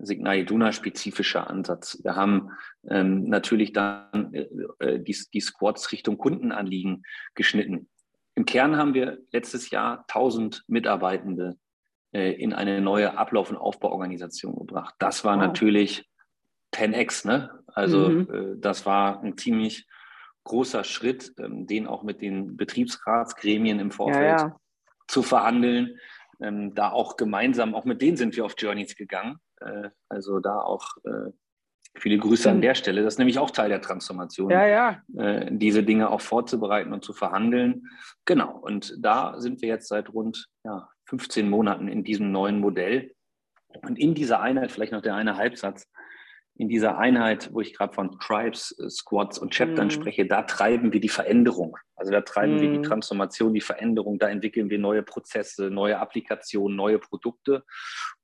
Signal 0.03 0.39
Iduna-spezifischer 0.39 1.49
Ansatz. 1.49 1.99
Wir 2.03 2.17
haben 2.17 2.51
ähm, 2.89 3.25
natürlich 3.25 3.73
dann 3.73 4.33
äh, 4.33 4.49
äh, 4.79 5.01
die, 5.01 5.17
die 5.33 5.41
Squads 5.41 5.93
Richtung 5.93 6.19
Kundenanliegen 6.19 7.05
geschnitten. 7.35 7.89
Im 8.35 8.45
Kern 8.45 8.77
haben 8.77 8.95
wir 8.95 9.19
letztes 9.33 9.71
Jahr 9.71 10.05
1000 10.09 10.65
Mitarbeitende 10.67 11.59
äh, 12.13 12.33
in 12.33 12.53
eine 12.53 12.81
neue 12.81 13.17
Ablauf- 13.17 13.51
und 13.51 13.57
Aufbauorganisation 13.57 14.57
gebracht. 14.57 14.95
Das 14.99 15.25
war 15.25 15.37
wow. 15.37 15.47
natürlich 15.47 16.09
10x, 16.75 17.27
ne? 17.27 17.51
Also 17.67 18.09
mhm. 18.09 18.29
äh, 18.33 18.61
das 18.61 18.87
war 18.87 19.23
ein 19.23 19.37
ziemlich 19.37 19.87
großer 20.45 20.85
Schritt, 20.85 21.33
ähm, 21.39 21.67
den 21.67 21.87
auch 21.87 22.03
mit 22.03 22.23
den 22.23 22.57
Betriebsratsgremien 22.57 23.79
im 23.79 23.91
Vorfeld 23.91 24.41
ja, 24.41 24.47
ja. 24.49 24.61
zu 25.07 25.23
verhandeln. 25.23 25.99
Ähm, 26.41 26.75
da 26.75 26.91
auch 26.91 27.17
gemeinsam, 27.17 27.75
auch 27.75 27.85
mit 27.85 28.01
denen 28.01 28.17
sind 28.17 28.35
wir 28.37 28.45
auf 28.45 28.55
Journeys 28.57 28.97
gegangen. 28.97 29.39
Äh, 29.61 29.91
also 30.09 30.41
da 30.41 30.61
auch 30.61 30.97
äh, 31.05 31.31
viele 31.97 32.19
Grüße 32.19 32.51
an 32.51 32.61
der 32.61 32.75
Stelle. 32.75 33.03
Das 33.03 33.15
ist 33.15 33.19
nämlich 33.19 33.39
auch 33.39 33.51
Teil 33.51 33.69
der 33.69 33.81
Transformation, 33.81 34.51
ja, 34.51 34.67
ja. 34.67 35.03
Äh, 35.17 35.49
diese 35.51 35.83
Dinge 35.83 36.11
auch 36.11 36.21
vorzubereiten 36.21 36.93
und 36.93 37.05
zu 37.05 37.13
verhandeln. 37.13 37.89
Genau, 38.25 38.57
und 38.57 38.97
da 38.99 39.41
sind 39.41 39.63
wir 39.63 39.69
jetzt 39.69 39.89
seit 39.89 40.13
rund 40.13 40.49
ja, 40.65 40.89
15 41.07 41.49
Monaten 41.49 41.89
in 41.89 42.05
diesem 42.05 42.31
neuen 42.33 42.61
Modell. 42.61 43.15
Und 43.83 43.99
in 43.99 44.15
dieser 44.15 44.41
Einheit, 44.41 44.73
vielleicht 44.73 44.93
noch 44.93 45.03
der 45.03 45.15
eine 45.15 45.37
Halbsatz, 45.37 45.89
in 46.57 46.69
dieser 46.69 46.99
Einheit, 46.99 47.51
wo 47.53 47.61
ich 47.61 47.75
gerade 47.75 47.95
von 47.95 48.19
Tribes, 48.21 48.77
Squads 48.89 49.39
und 49.39 49.55
Chaptern 49.55 49.89
mm. 49.89 49.91
spreche, 49.91 50.27
da 50.27 50.43
treiben 50.43 50.93
wir 50.93 51.01
die 51.01 51.09
Veränderung. 51.09 51.77
Also 51.97 52.13
da 52.13 52.21
treiben 52.21 52.57
mm. 52.57 52.61
wir 52.61 52.71
die 52.71 52.79
mhm. 52.79 52.83
Transformation, 52.83 53.55
die 53.55 53.61
Veränderung, 53.61 54.19
da 54.19 54.29
entwickeln 54.29 54.69
wir 54.69 54.79
neue 54.79 55.03
Prozesse, 55.03 55.71
neue 55.71 55.99
Applikationen, 55.99 56.77
neue 56.77 56.99
Produkte. 56.99 57.65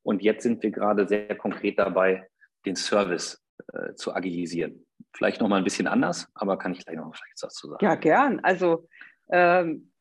Und 0.03 0.23
jetzt 0.23 0.43
sind 0.43 0.63
wir 0.63 0.71
gerade 0.71 1.09
sehr 1.09 1.35
konkret 1.37 1.79
dabei, 1.79 2.29
den 2.67 2.77
Service 2.77 3.43
äh, 3.73 3.95
zu 3.95 4.15
agilisieren. 4.15 4.87
Vielleicht 5.15 5.41
noch 5.41 5.49
mal 5.49 5.57
ein 5.57 5.65
bisschen 5.65 5.87
anders, 5.87 6.29
aber 6.35 6.59
kann 6.59 6.73
ich 6.73 6.85
gleich 6.85 6.97
noch 6.97 7.15
vielleicht 7.15 7.35
was 7.35 7.41
dazu 7.41 7.69
sagen. 7.69 7.85
Ja, 7.85 7.95
gern. 7.95 8.41
Also 8.41 8.87
ähm, 9.31 9.93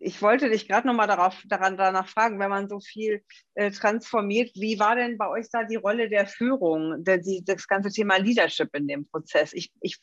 ich 0.00 0.22
wollte 0.22 0.48
dich 0.48 0.68
gerade 0.68 0.86
noch 0.86 0.94
mal 0.94 1.06
darauf, 1.06 1.42
daran, 1.46 1.76
danach 1.76 2.08
fragen, 2.08 2.38
wenn 2.38 2.50
man 2.50 2.68
so 2.68 2.80
viel 2.80 3.22
äh, 3.54 3.70
transformiert, 3.70 4.50
wie 4.54 4.78
war 4.78 4.96
denn 4.96 5.18
bei 5.18 5.28
euch 5.28 5.46
da 5.50 5.64
die 5.64 5.76
Rolle 5.76 6.08
der 6.08 6.26
Führung, 6.26 7.04
der, 7.04 7.18
die, 7.18 7.42
das 7.44 7.66
ganze 7.66 7.90
Thema 7.90 8.16
Leadership 8.16 8.74
in 8.74 8.86
dem 8.86 9.06
Prozess? 9.06 9.52
Ich, 9.52 9.72
ich 9.80 9.98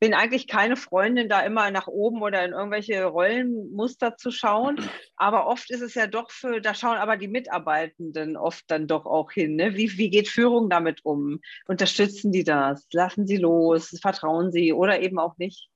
bin 0.00 0.14
eigentlich 0.14 0.48
keine 0.48 0.76
Freundin, 0.76 1.28
da 1.28 1.40
immer 1.42 1.70
nach 1.70 1.86
oben 1.86 2.22
oder 2.22 2.44
in 2.44 2.52
irgendwelche 2.52 3.04
Rollenmuster 3.04 4.16
zu 4.16 4.30
schauen, 4.30 4.80
aber 5.16 5.46
oft 5.46 5.70
ist 5.70 5.82
es 5.82 5.94
ja 5.94 6.06
doch 6.06 6.30
für, 6.30 6.60
da 6.60 6.74
schauen 6.74 6.98
aber 6.98 7.16
die 7.16 7.28
Mitarbeitenden 7.28 8.36
oft 8.36 8.64
dann 8.68 8.86
doch 8.86 9.06
auch 9.06 9.30
hin. 9.30 9.56
Ne? 9.56 9.76
Wie, 9.76 9.96
wie 9.96 10.10
geht 10.10 10.28
Führung 10.28 10.68
damit 10.70 11.04
um? 11.04 11.40
Unterstützen 11.66 12.32
die 12.32 12.44
das? 12.44 12.86
Lassen 12.92 13.26
sie 13.26 13.36
los? 13.36 13.96
Vertrauen 14.00 14.50
sie 14.50 14.72
oder 14.72 15.00
eben 15.00 15.18
auch 15.18 15.36
nicht? 15.38 15.68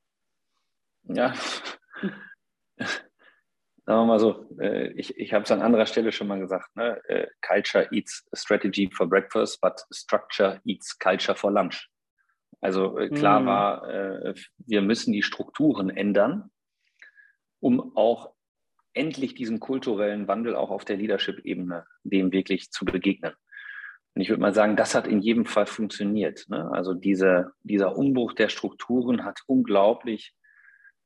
Ja. 1.05 1.35
Sagen 3.91 4.03
wir 4.03 4.07
mal 4.07 4.21
so, 4.21 4.47
äh, 4.61 4.93
ich, 4.93 5.17
ich 5.19 5.33
habe 5.33 5.43
es 5.43 5.51
an 5.51 5.63
anderer 5.63 5.87
Stelle 5.87 6.13
schon 6.13 6.29
mal 6.29 6.39
gesagt, 6.39 6.77
ne? 6.77 7.01
Äh, 7.09 7.27
culture 7.45 7.89
eats 7.91 8.25
strategy 8.33 8.89
for 8.93 9.09
breakfast, 9.09 9.61
but 9.61 9.85
structure 9.93 10.61
eats 10.65 10.97
culture 10.97 11.37
for 11.37 11.51
lunch. 11.51 11.89
Also 12.61 12.97
äh, 12.99 13.09
klar 13.09 13.41
mm. 13.41 13.47
war, 13.47 14.35
wir 14.59 14.83
müssen 14.83 15.13
die 15.13 15.23
Strukturen 15.23 15.91
ändern, 15.91 16.51
um 17.59 17.97
auch 17.97 18.33
endlich 18.93 19.35
diesen 19.35 19.59
kulturellen 19.59 20.29
Wandel 20.29 20.55
auch 20.55 20.71
auf 20.71 20.85
der 20.85 20.97
Leadership-Ebene 20.97 21.85
dem 22.05 22.31
wirklich 22.31 22.71
zu 22.71 22.85
begegnen. 22.85 23.33
Und 24.15 24.23
ich 24.23 24.29
würde 24.29 24.43
mal 24.43 24.55
sagen, 24.55 24.77
das 24.77 24.95
hat 24.95 25.09
in 25.09 25.21
jedem 25.21 25.47
Fall 25.47 25.67
funktioniert. 25.67 26.45
Ne? 26.49 26.71
Also 26.73 26.95
diese, 26.95 27.53
dieser 27.63 27.97
Umbruch 27.97 28.35
der 28.35 28.51
Strukturen 28.51 29.25
hat 29.25 29.41
unglaublich 29.47 30.35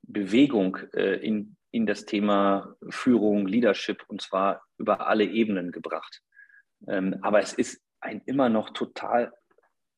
Bewegung 0.02 0.76
äh, 0.92 1.16
in, 1.16 1.56
in 1.74 1.86
das 1.86 2.06
Thema 2.06 2.76
Führung, 2.88 3.48
Leadership 3.48 4.04
und 4.06 4.22
zwar 4.22 4.62
über 4.78 5.08
alle 5.08 5.24
Ebenen 5.24 5.72
gebracht. 5.72 6.22
Ähm, 6.86 7.18
aber 7.22 7.40
es 7.40 7.52
ist 7.52 7.82
ein 8.00 8.22
immer 8.26 8.48
noch 8.48 8.70
total 8.70 9.32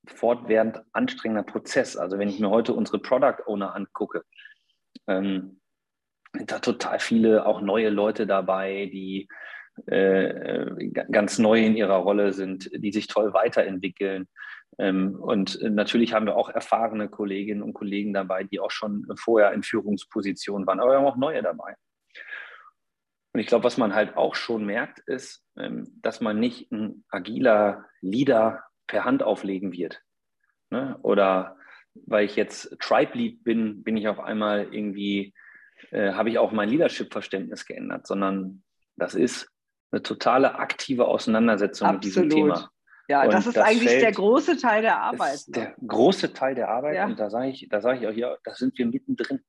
fortwährend 0.07 0.81
anstrengender 0.93 1.43
Prozess. 1.43 1.99
Also 1.99 2.19
wenn 2.19 2.31
ich 2.31 2.41
mir 2.41 2.49
heute 2.49 2.73
unsere 2.73 2.99
Product 2.99 3.43
Owner 3.47 3.75
angucke, 3.75 4.25
ähm, 5.07 5.61
sind 6.33 6.51
da 6.51 6.61
total 6.61 6.99
viele 6.99 7.45
auch 7.45 7.61
neue 7.61 7.91
Leute 7.91 8.27
dabei, 8.27 8.89
die 8.91 9.29
äh, 9.87 10.89
ganz 11.11 11.39
neu 11.39 11.65
in 11.65 11.77
ihrer 11.77 11.97
Rolle 11.97 12.33
sind, 12.33 12.71
die 12.75 12.93
sich 12.93 13.07
toll 13.07 13.33
weiterentwickeln. 13.33 14.29
Ähm, 14.79 15.17
und 15.17 15.61
natürlich 15.62 16.12
haben 16.12 16.27
wir 16.27 16.37
auch 16.37 16.49
erfahrene 16.49 17.09
Kolleginnen 17.09 17.62
und 17.62 17.75
Kollegen 17.75 18.12
dabei, 18.12 18.45
die 18.45 18.61
auch 18.61 18.71
schon 18.71 19.07
vorher 19.17 19.53
in 19.53 19.62
Führungspositionen 19.62 20.67
waren, 20.67 20.81
aber 20.81 20.93
wir 20.93 20.99
haben 20.99 21.07
auch 21.07 21.17
neue 21.17 21.43
dabei. 21.43 21.75
Und 23.33 23.41
ich 23.41 23.49
glaube, 23.49 23.65
was 23.65 23.77
man 23.77 23.95
halt 23.95 24.17
auch 24.17 24.35
schon 24.35 24.65
merkt, 24.65 24.99
ist, 25.01 25.45
ähm, 25.59 25.93
dass 26.01 26.23
man 26.23 26.41
nicht 26.41 26.73
ein 26.73 27.05
agiler 27.11 27.85
Leader 28.01 28.65
per 28.87 29.05
Hand 29.05 29.23
auflegen 29.23 29.73
wird. 29.73 30.03
Ne? 30.71 30.99
Oder 31.03 31.57
weil 32.07 32.25
ich 32.25 32.37
jetzt 32.37 32.79
Tribe 32.81 33.17
Lead 33.17 33.45
bin, 33.45 33.83
bin 33.83 33.97
ich 33.97 34.09
auf 34.09 34.21
einmal 34.21 34.73
irgendwie, 34.73 35.35
äh, 35.91 36.12
habe 36.12 36.31
ich 36.31 36.39
auch 36.39 36.53
mein 36.53 36.71
Leadership-Verständnis 36.71 37.67
geändert, 37.67 38.07
sondern 38.07 38.62
das 38.97 39.15
ist 39.15 39.53
eine 39.97 40.03
totale 40.03 40.57
aktive 40.57 41.07
Auseinandersetzung 41.07 41.89
Absolut. 41.89 42.05
mit 42.05 42.05
diesem 42.05 42.31
Thema. 42.31 42.71
Ja, 43.09 43.23
und 43.23 43.33
das 43.33 43.47
ist 43.47 43.57
das 43.57 43.65
eigentlich 43.65 43.99
der 43.99 44.13
große 44.13 44.57
Teil 44.57 44.83
der 44.83 45.01
Arbeit. 45.01 45.35
Ist 45.35 45.49
ne? 45.49 45.55
der 45.55 45.87
große 45.87 46.33
Teil 46.33 46.55
der 46.55 46.69
Arbeit. 46.69 46.97
Ja. 46.97 47.07
Und 47.07 47.19
da 47.19 47.31
sage 47.31 47.49
ich, 47.49 47.69
da 47.71 47.81
sage 47.81 48.01
ich 48.01 48.07
auch 48.07 48.13
hier, 48.13 48.39
da 48.45 48.55
sind 48.55 48.77
wir 48.79 48.87
mittendrin. 48.87 49.41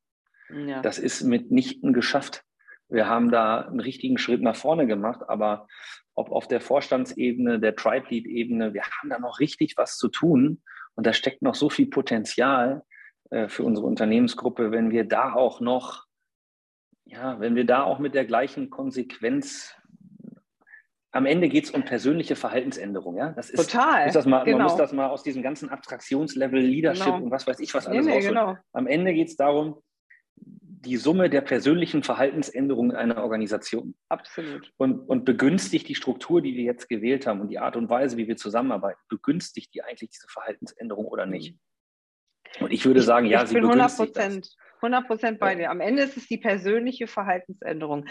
Ja. 0.49 0.81
Das 0.81 0.99
ist 0.99 1.23
mitnichten 1.23 1.91
geschafft. 1.93 2.43
Wir 2.87 3.07
haben 3.07 3.31
da 3.31 3.61
einen 3.61 3.79
richtigen 3.79 4.17
Schritt 4.17 4.41
nach 4.41 4.55
vorne 4.55 4.87
gemacht, 4.87 5.21
aber 5.27 5.67
ob 6.13 6.31
auf 6.31 6.47
der 6.47 6.61
Vorstandsebene, 6.61 7.59
der 7.59 7.75
Tribe 7.75 8.07
Lead 8.09 8.25
Ebene, 8.25 8.73
wir 8.73 8.83
haben 8.83 9.09
da 9.09 9.19
noch 9.19 9.39
richtig 9.39 9.75
was 9.75 9.97
zu 9.97 10.07
tun. 10.07 10.61
Und 10.95 11.05
da 11.05 11.13
steckt 11.13 11.41
noch 11.41 11.55
so 11.55 11.69
viel 11.69 11.87
Potenzial 11.87 12.83
äh, 13.29 13.49
für 13.49 13.63
unsere 13.63 13.87
Unternehmensgruppe, 13.87 14.71
wenn 14.71 14.91
wir 14.91 15.03
da 15.03 15.33
auch 15.33 15.59
noch, 15.59 16.05
ja, 17.05 17.39
wenn 17.39 17.55
wir 17.55 17.65
da 17.65 17.83
auch 17.83 17.99
mit 17.99 18.15
der 18.15 18.25
gleichen 18.25 18.69
Konsequenz 18.69 19.75
am 21.11 21.25
Ende 21.25 21.49
geht 21.49 21.65
es 21.65 21.71
um 21.71 21.83
persönliche 21.83 22.35
Verhaltensänderung. 22.35 23.17
Ja? 23.17 23.31
Das 23.31 23.49
ist, 23.49 23.71
Total. 23.71 24.11
Das 24.11 24.25
mal, 24.25 24.43
genau. 24.43 24.57
Man 24.57 24.67
muss 24.67 24.75
das 24.75 24.93
mal 24.93 25.07
aus 25.07 25.23
diesem 25.23 25.41
ganzen 25.41 25.69
Abstraktionslevel, 25.69 26.59
Leadership 26.59 27.05
genau. 27.05 27.17
und 27.17 27.31
was 27.31 27.47
weiß 27.47 27.59
ich 27.59 27.73
was 27.73 27.87
alles 27.87 28.05
nee, 28.05 28.19
nee, 28.19 28.27
genau. 28.27 28.57
Am 28.73 28.87
Ende 28.87 29.13
geht 29.13 29.29
es 29.29 29.35
darum, 29.35 29.81
die 30.35 30.97
Summe 30.97 31.29
der 31.29 31.41
persönlichen 31.41 32.03
Verhaltensänderungen 32.03 32.95
einer 32.95 33.23
Organisation. 33.23 33.95
Absolut. 34.09 34.71
Und, 34.77 34.99
und 34.99 35.25
begünstigt 35.25 35.87
die 35.87 35.95
Struktur, 35.95 36.41
die 36.41 36.55
wir 36.55 36.63
jetzt 36.63 36.87
gewählt 36.87 37.25
haben 37.25 37.41
und 37.41 37.49
die 37.49 37.59
Art 37.59 37.75
und 37.75 37.89
Weise, 37.89 38.17
wie 38.17 38.27
wir 38.27 38.37
zusammenarbeiten, 38.37 38.99
begünstigt 39.09 39.73
die 39.73 39.83
eigentlich 39.83 40.11
diese 40.11 40.27
Verhaltensänderung 40.27 41.05
oder 41.05 41.25
nicht? 41.25 41.55
Mhm. 42.59 42.65
Und 42.65 42.71
ich 42.71 42.85
würde 42.85 43.01
sagen, 43.01 43.25
ja, 43.25 43.43
ich 43.43 43.49
sie 43.49 43.55
bin 43.55 43.67
begünstigt 43.67 44.17
100 44.81 45.07
Prozent 45.07 45.39
bei 45.39 45.55
dir. 45.55 45.71
Am 45.71 45.81
Ende 45.81 46.03
ist 46.03 46.17
es 46.17 46.27
die 46.27 46.37
persönliche 46.37 47.07
Verhaltensänderung. 47.07 48.05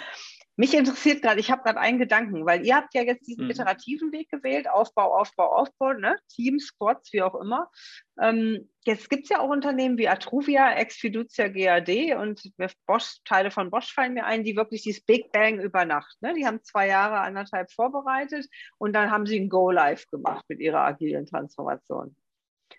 Mich 0.59 0.73
interessiert 0.73 1.21
gerade, 1.21 1.39
ich 1.39 1.51
habe 1.51 1.63
gerade 1.63 1.79
einen 1.79 1.99
Gedanken, 1.99 2.47
weil 2.47 2.65
ihr 2.65 2.77
habt 2.77 2.95
ja 2.95 3.03
jetzt 3.03 3.27
diesen 3.27 3.45
mhm. 3.45 3.51
iterativen 3.51 4.11
Weg 4.11 4.31
gewählt, 4.31 4.69
Aufbau, 4.69 5.15
Aufbau, 5.15 5.55
Aufbau, 5.55 5.93
ne? 5.93 6.17
Team, 6.29 6.59
Squads, 6.59 7.13
wie 7.13 7.23
auch 7.23 7.35
immer. 7.35 7.71
Ähm, 8.19 8.71
jetzt 8.87 9.11
gibt 9.11 9.25
es 9.25 9.29
ja 9.29 9.41
auch 9.41 9.51
Unternehmen 9.51 9.99
wie 9.99 10.09
Atruvia, 10.09 10.73
Exfiducia, 10.73 11.49
GAD 11.49 12.17
und 12.17 12.41
Bosch, 12.87 13.19
Teile 13.27 13.51
von 13.51 13.71
Bosch 13.71 13.93
fallen 13.93 14.15
mir 14.15 14.25
ein, 14.25 14.45
die 14.45 14.57
wirklich 14.57 14.83
dieses 14.83 15.05
Big 15.05 15.31
Bang 15.31 15.61
über 15.61 15.85
Nacht, 15.85 16.17
ne? 16.23 16.33
die 16.33 16.47
haben 16.47 16.63
zwei 16.63 16.89
Jahre, 16.89 17.21
anderthalb 17.21 17.71
vorbereitet 17.71 18.47
und 18.79 18.95
dann 18.95 19.11
haben 19.11 19.27
sie 19.27 19.39
ein 19.39 19.51
Go-Live 19.51 20.07
gemacht 20.07 20.47
mit 20.49 20.61
ihrer 20.61 20.81
agilen 20.81 21.27
Transformation. 21.27 22.17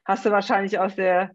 Hast 0.03 0.25
du 0.25 0.31
wahrscheinlich 0.31 0.79
aus 0.79 0.95
der 0.95 1.31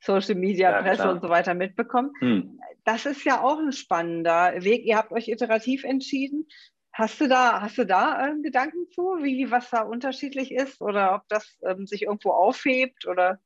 Social 0.00 0.34
Media, 0.34 0.70
ja, 0.70 0.82
Presse 0.82 1.02
klar. 1.02 1.12
und 1.14 1.22
so 1.22 1.28
weiter 1.28 1.54
mitbekommen. 1.54 2.12
Hm. 2.20 2.60
Das 2.86 3.04
ist 3.04 3.24
ja 3.24 3.42
auch 3.42 3.58
ein 3.58 3.72
spannender 3.72 4.62
Weg. 4.62 4.84
Ihr 4.84 4.96
habt 4.96 5.10
euch 5.10 5.26
iterativ 5.28 5.82
entschieden. 5.82 6.46
Hast 6.92 7.20
du 7.20 7.28
da, 7.28 7.60
hast 7.60 7.76
du 7.76 7.84
da 7.84 8.28
ähm, 8.28 8.42
Gedanken 8.42 8.88
zu, 8.92 9.02
wie 9.22 9.50
was 9.50 9.68
da 9.70 9.82
unterschiedlich 9.82 10.52
ist 10.52 10.80
oder 10.80 11.16
ob 11.16 11.22
das 11.28 11.58
ähm, 11.66 11.86
sich 11.86 12.02
irgendwo 12.02 12.30
aufhebt 12.30 13.06
oder? 13.06 13.40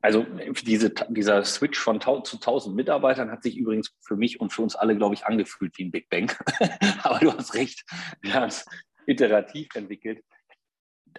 Also 0.00 0.26
diese, 0.64 0.90
dieser 1.08 1.44
Switch 1.44 1.78
von 1.78 2.00
zu 2.00 2.36
1000 2.36 2.74
Mitarbeitern 2.74 3.30
hat 3.30 3.44
sich 3.44 3.56
übrigens 3.56 3.94
für 4.00 4.16
mich 4.16 4.40
und 4.40 4.52
für 4.52 4.62
uns 4.62 4.74
alle, 4.74 4.96
glaube 4.96 5.14
ich, 5.14 5.24
angefühlt 5.24 5.78
wie 5.78 5.84
ein 5.84 5.92
Big 5.92 6.08
Bang. 6.08 6.32
Aber 7.04 7.20
du 7.20 7.32
hast 7.32 7.54
recht, 7.54 7.84
wir 8.20 8.34
haben 8.34 8.48
es 8.48 8.66
iterativ 9.06 9.74
entwickelt. 9.76 10.24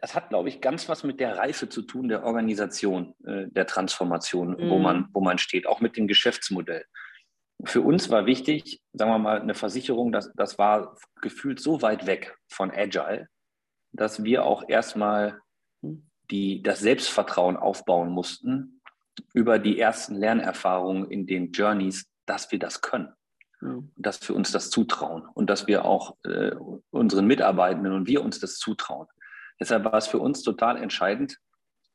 Das 0.02 0.16
hat, 0.16 0.30
glaube 0.30 0.50
ich, 0.50 0.62
ganz 0.62 0.90
was 0.90 1.04
mit 1.04 1.20
der 1.20 1.38
Reife 1.38 1.70
zu 1.70 1.82
tun, 1.82 2.08
der 2.10 2.24
Organisation, 2.24 3.16
äh, 3.26 3.48
der 3.48 3.68
Transformation, 3.68 4.52
mhm. 4.52 4.70
wo, 4.70 4.80
man, 4.80 5.08
wo 5.14 5.22
man 5.22 5.38
steht, 5.38 5.68
auch 5.68 5.82
mit 5.82 5.98
dem 5.98 6.08
Geschäftsmodell. 6.08 6.86
Für 7.66 7.82
uns 7.82 8.10
war 8.10 8.26
wichtig, 8.26 8.82
sagen 8.94 9.12
wir 9.12 9.20
mal, 9.20 9.42
eine 9.42 9.54
Versicherung, 9.54 10.12
das, 10.12 10.32
das 10.36 10.58
war 10.58 10.96
gefühlt 11.22 11.60
so 11.60 11.82
weit 11.82 12.08
weg 12.08 12.38
von 12.48 12.72
Agile, 12.72 13.28
dass 13.92 14.24
wir 14.24 14.46
auch 14.46 14.64
erstmal 14.70 15.40
die, 16.32 16.62
das 16.62 16.80
Selbstvertrauen 16.80 17.58
aufbauen 17.58 18.10
mussten 18.10 18.82
über 19.34 19.60
die 19.60 19.80
ersten 19.80 20.16
Lernerfahrungen 20.16 21.10
in 21.12 21.26
den 21.26 21.52
Journeys, 21.52 22.06
dass 22.26 22.52
wir 22.52 22.60
das 22.60 22.82
können. 22.82 23.14
Mhm. 23.62 23.92
Dass 23.98 24.28
wir 24.28 24.36
uns 24.36 24.52
das 24.52 24.70
zutrauen 24.70 25.28
und 25.34 25.50
dass 25.50 25.68
wir 25.68 25.84
auch 25.86 26.16
äh, 26.24 26.52
unseren 26.92 27.28
Mitarbeitenden 27.28 27.94
und 27.94 28.08
wir 28.08 28.24
uns 28.24 28.40
das 28.40 28.58
zutrauen. 28.58 29.08
Deshalb 29.60 29.86
war 29.86 29.96
es 29.96 30.08
für 30.08 30.20
uns 30.20 30.42
total 30.42 30.78
entscheidend, 30.78 31.38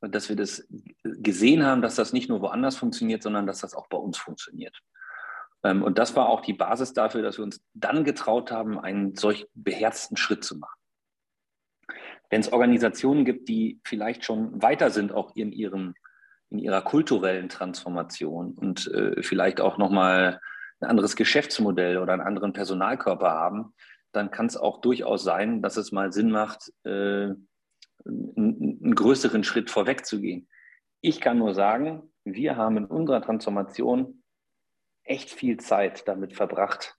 dass 0.00 0.28
wir 0.28 0.36
das 0.36 0.66
gesehen 1.02 1.64
haben, 1.64 1.82
dass 1.82 1.94
das 1.94 2.12
nicht 2.12 2.28
nur 2.28 2.40
woanders 2.42 2.76
funktioniert, 2.76 3.22
sondern 3.22 3.46
dass 3.46 3.60
das 3.60 3.74
auch 3.74 3.88
bei 3.88 3.96
uns 3.96 4.18
funktioniert. 4.18 4.78
Ähm, 5.62 5.82
und 5.82 5.98
das 5.98 6.14
war 6.14 6.28
auch 6.28 6.42
die 6.42 6.52
Basis 6.52 6.92
dafür, 6.92 7.22
dass 7.22 7.38
wir 7.38 7.44
uns 7.44 7.64
dann 7.72 8.04
getraut 8.04 8.52
haben, 8.52 8.78
einen 8.78 9.16
solch 9.16 9.48
beherzten 9.54 10.16
Schritt 10.16 10.44
zu 10.44 10.58
machen. 10.58 10.78
Wenn 12.30 12.40
es 12.40 12.52
Organisationen 12.52 13.24
gibt, 13.24 13.48
die 13.48 13.80
vielleicht 13.84 14.24
schon 14.24 14.60
weiter 14.62 14.90
sind, 14.90 15.12
auch 15.12 15.34
in, 15.36 15.52
ihrem, 15.52 15.94
in 16.50 16.58
ihrer 16.58 16.82
kulturellen 16.82 17.48
Transformation 17.48 18.52
und 18.52 18.86
äh, 18.88 19.22
vielleicht 19.22 19.60
auch 19.60 19.78
nochmal 19.78 20.40
ein 20.80 20.88
anderes 20.88 21.16
Geschäftsmodell 21.16 21.98
oder 21.98 22.12
einen 22.12 22.22
anderen 22.22 22.52
Personalkörper 22.52 23.30
haben, 23.30 23.74
dann 24.12 24.30
kann 24.30 24.46
es 24.46 24.56
auch 24.56 24.80
durchaus 24.80 25.24
sein, 25.24 25.62
dass 25.62 25.76
es 25.76 25.92
mal 25.92 26.12
Sinn 26.12 26.30
macht, 26.30 26.72
äh, 26.84 27.30
einen, 28.06 28.94
größeren 28.94 29.44
Schritt 29.44 29.70
vorwegzugehen. 29.70 30.48
Ich 31.00 31.20
kann 31.20 31.38
nur 31.38 31.54
sagen, 31.54 32.12
wir 32.24 32.56
haben 32.56 32.76
in 32.76 32.84
unserer 32.86 33.22
Transformation 33.22 34.22
echt 35.02 35.30
viel 35.30 35.58
Zeit 35.58 36.08
damit 36.08 36.34
verbracht, 36.34 36.96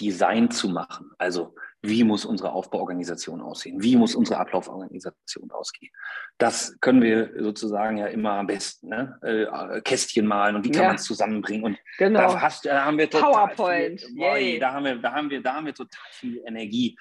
Design 0.00 0.50
zu 0.50 0.68
machen. 0.68 1.10
Also 1.18 1.54
wie 1.82 2.04
muss 2.04 2.24
unsere 2.24 2.52
Aufbauorganisation 2.52 3.40
aussehen? 3.40 3.82
Wie 3.82 3.96
muss 3.96 4.14
unsere 4.14 4.38
Ablauforganisation 4.38 5.50
ausgehen? 5.50 5.92
Das 6.36 6.78
können 6.80 7.00
wir 7.00 7.32
sozusagen 7.38 7.96
ja 7.96 8.06
immer 8.06 8.32
am 8.32 8.46
besten. 8.46 8.88
Ne? 8.88 9.18
Äh, 9.22 9.80
Kästchen 9.80 10.26
malen 10.26 10.56
und 10.56 10.64
wie 10.64 10.70
kann 10.70 10.82
ja. 10.82 10.88
man 10.88 10.96
es 10.96 11.04
zusammenbringen? 11.04 11.64
Und 11.64 11.78
genau. 11.96 12.20
da, 12.20 12.40
hast, 12.40 12.66
da 12.66 12.84
haben 12.84 12.98
wir 12.98 13.08
total 13.08 13.32
PowerPoint. 13.32 14.00
Viel, 14.00 14.16
boy, 14.16 14.58
da, 14.58 14.72
haben 14.72 14.84
wir, 14.84 14.96
da, 14.96 15.12
haben 15.12 15.30
wir, 15.30 15.42
da 15.42 15.54
haben 15.54 15.66
wir 15.66 15.74
total 15.74 16.00
viel 16.10 16.42
Energie 16.46 16.98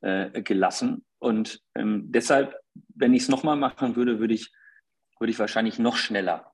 äh, 0.00 0.42
gelassen. 0.42 1.04
Und 1.18 1.62
ähm, 1.74 2.10
deshalb, 2.12 2.56
wenn 2.94 3.14
ich 3.14 3.22
es 3.22 3.28
nochmal 3.28 3.56
machen 3.56 3.96
würde, 3.96 4.20
würde 4.20 4.34
ich, 4.34 4.52
würde 5.18 5.30
ich 5.30 5.38
wahrscheinlich 5.38 5.78
noch 5.78 5.96
schneller 5.96 6.52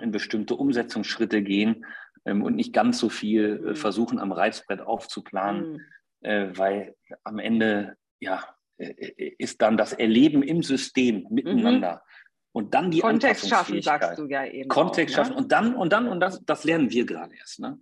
in 0.00 0.10
bestimmte 0.10 0.56
Umsetzungsschritte 0.56 1.42
gehen 1.42 1.84
ähm, 2.24 2.42
und 2.42 2.56
nicht 2.56 2.72
ganz 2.72 2.98
so 2.98 3.08
viel 3.08 3.62
äh, 3.64 3.70
mhm. 3.70 3.76
versuchen, 3.76 4.18
am 4.18 4.32
Reizbrett 4.32 4.80
aufzuplanen, 4.80 5.72
mhm. 5.72 5.80
äh, 6.20 6.58
weil 6.58 6.96
am 7.24 7.38
Ende 7.38 7.96
ja, 8.20 8.42
äh, 8.78 8.90
äh, 8.90 9.34
ist 9.38 9.60
dann 9.60 9.76
das 9.76 9.92
Erleben 9.92 10.42
im 10.42 10.62
System 10.62 11.26
miteinander. 11.30 11.94
Mhm. 11.94 12.12
Und 12.54 12.74
dann 12.74 12.90
die 12.90 13.00
Kontext 13.00 13.48
schaffen, 13.48 13.80
sagst 13.80 14.18
du 14.18 14.26
ja 14.26 14.44
eben. 14.44 14.68
Kontext 14.68 15.14
auch, 15.14 15.20
ne? 15.20 15.24
schaffen 15.24 15.36
und 15.36 15.52
dann, 15.52 15.74
und 15.74 15.92
dann, 15.92 16.08
und 16.08 16.20
das, 16.20 16.44
das 16.44 16.64
lernen 16.64 16.90
wir 16.90 17.06
gerade 17.06 17.34
erst, 17.34 17.60
ne? 17.60 17.78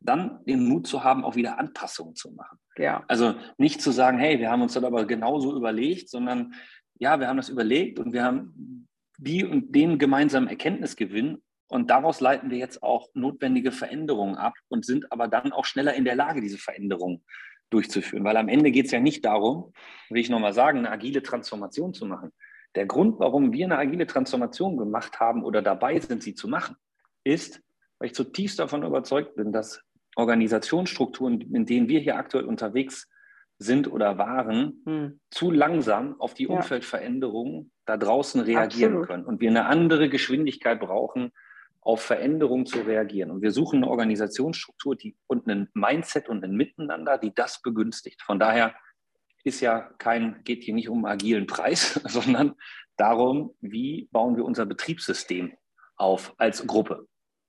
Dann 0.00 0.44
den 0.44 0.68
Mut 0.68 0.86
zu 0.86 1.02
haben, 1.04 1.24
auch 1.24 1.36
wieder 1.36 1.58
Anpassungen 1.58 2.14
zu 2.14 2.32
machen. 2.32 2.58
Ja. 2.76 3.04
Also 3.08 3.34
nicht 3.56 3.82
zu 3.82 3.90
sagen, 3.90 4.18
hey, 4.18 4.38
wir 4.38 4.50
haben 4.50 4.62
uns 4.62 4.74
das 4.74 4.84
aber 4.84 5.06
genauso 5.06 5.56
überlegt, 5.56 6.08
sondern 6.08 6.54
ja, 6.98 7.18
wir 7.20 7.28
haben 7.28 7.36
das 7.36 7.48
überlegt 7.48 7.98
und 7.98 8.12
wir 8.12 8.24
haben 8.24 8.88
die 9.18 9.44
und 9.44 9.74
den 9.74 9.98
gemeinsamen 9.98 10.48
Erkenntnisgewinn 10.48 11.42
und 11.68 11.90
daraus 11.90 12.20
leiten 12.20 12.50
wir 12.50 12.58
jetzt 12.58 12.82
auch 12.82 13.08
notwendige 13.14 13.72
Veränderungen 13.72 14.36
ab 14.36 14.54
und 14.68 14.86
sind 14.86 15.12
aber 15.12 15.28
dann 15.28 15.52
auch 15.52 15.64
schneller 15.64 15.94
in 15.94 16.04
der 16.04 16.16
Lage, 16.16 16.40
diese 16.40 16.58
Veränderungen 16.58 17.22
durchzuführen. 17.70 18.24
Weil 18.24 18.36
am 18.36 18.48
Ende 18.48 18.70
geht 18.70 18.86
es 18.86 18.92
ja 18.92 19.00
nicht 19.00 19.24
darum, 19.24 19.72
will 20.08 20.20
ich 20.20 20.30
nochmal 20.30 20.54
sagen, 20.54 20.78
eine 20.78 20.90
agile 20.90 21.22
Transformation 21.22 21.92
zu 21.92 22.06
machen. 22.06 22.32
Der 22.74 22.86
Grund, 22.86 23.18
warum 23.18 23.52
wir 23.52 23.66
eine 23.66 23.78
agile 23.78 24.06
Transformation 24.06 24.76
gemacht 24.76 25.20
haben 25.20 25.44
oder 25.44 25.60
dabei 25.60 25.98
sind, 26.00 26.22
sie 26.22 26.34
zu 26.34 26.48
machen, 26.48 26.76
ist, 27.24 27.60
weil 27.98 28.06
ich 28.06 28.14
zutiefst 28.14 28.58
davon 28.58 28.84
überzeugt 28.84 29.34
bin, 29.36 29.52
dass 29.52 29.82
Organisationsstrukturen, 30.18 31.40
in 31.40 31.64
denen 31.64 31.88
wir 31.88 32.00
hier 32.00 32.16
aktuell 32.16 32.44
unterwegs 32.44 33.08
sind 33.58 33.90
oder 33.90 34.18
waren, 34.18 34.82
hm. 34.84 35.20
zu 35.30 35.50
langsam 35.50 36.20
auf 36.20 36.34
die 36.34 36.44
ja. 36.44 36.50
Umfeldveränderungen 36.50 37.72
da 37.86 37.96
draußen 37.96 38.40
reagieren 38.40 38.92
Absolut. 38.92 39.08
können 39.08 39.24
und 39.24 39.40
wir 39.40 39.50
eine 39.50 39.66
andere 39.66 40.08
Geschwindigkeit 40.08 40.80
brauchen, 40.80 41.32
auf 41.80 42.02
Veränderungen 42.02 42.66
zu 42.66 42.80
reagieren. 42.80 43.30
Und 43.30 43.42
wir 43.42 43.52
suchen 43.52 43.78
eine 43.78 43.88
Organisationsstruktur 43.88 44.96
die, 44.96 45.16
und 45.26 45.46
ein 45.46 45.68
Mindset 45.72 46.28
und 46.28 46.44
ein 46.44 46.52
Miteinander, 46.52 47.16
die 47.16 47.32
das 47.32 47.62
begünstigt. 47.62 48.20
Von 48.22 48.38
daher 48.38 48.74
ist 49.44 49.60
ja 49.60 49.80
kein, 49.98 50.42
geht 50.44 50.64
hier 50.64 50.74
nicht 50.74 50.88
um 50.88 51.04
agilen 51.04 51.46
Preis, 51.46 51.94
sondern 52.04 52.54
darum, 52.96 53.54
wie 53.60 54.08
bauen 54.10 54.36
wir 54.36 54.44
unser 54.44 54.66
Betriebssystem 54.66 55.56
auf 55.96 56.34
als 56.38 56.66
Gruppe. 56.66 57.06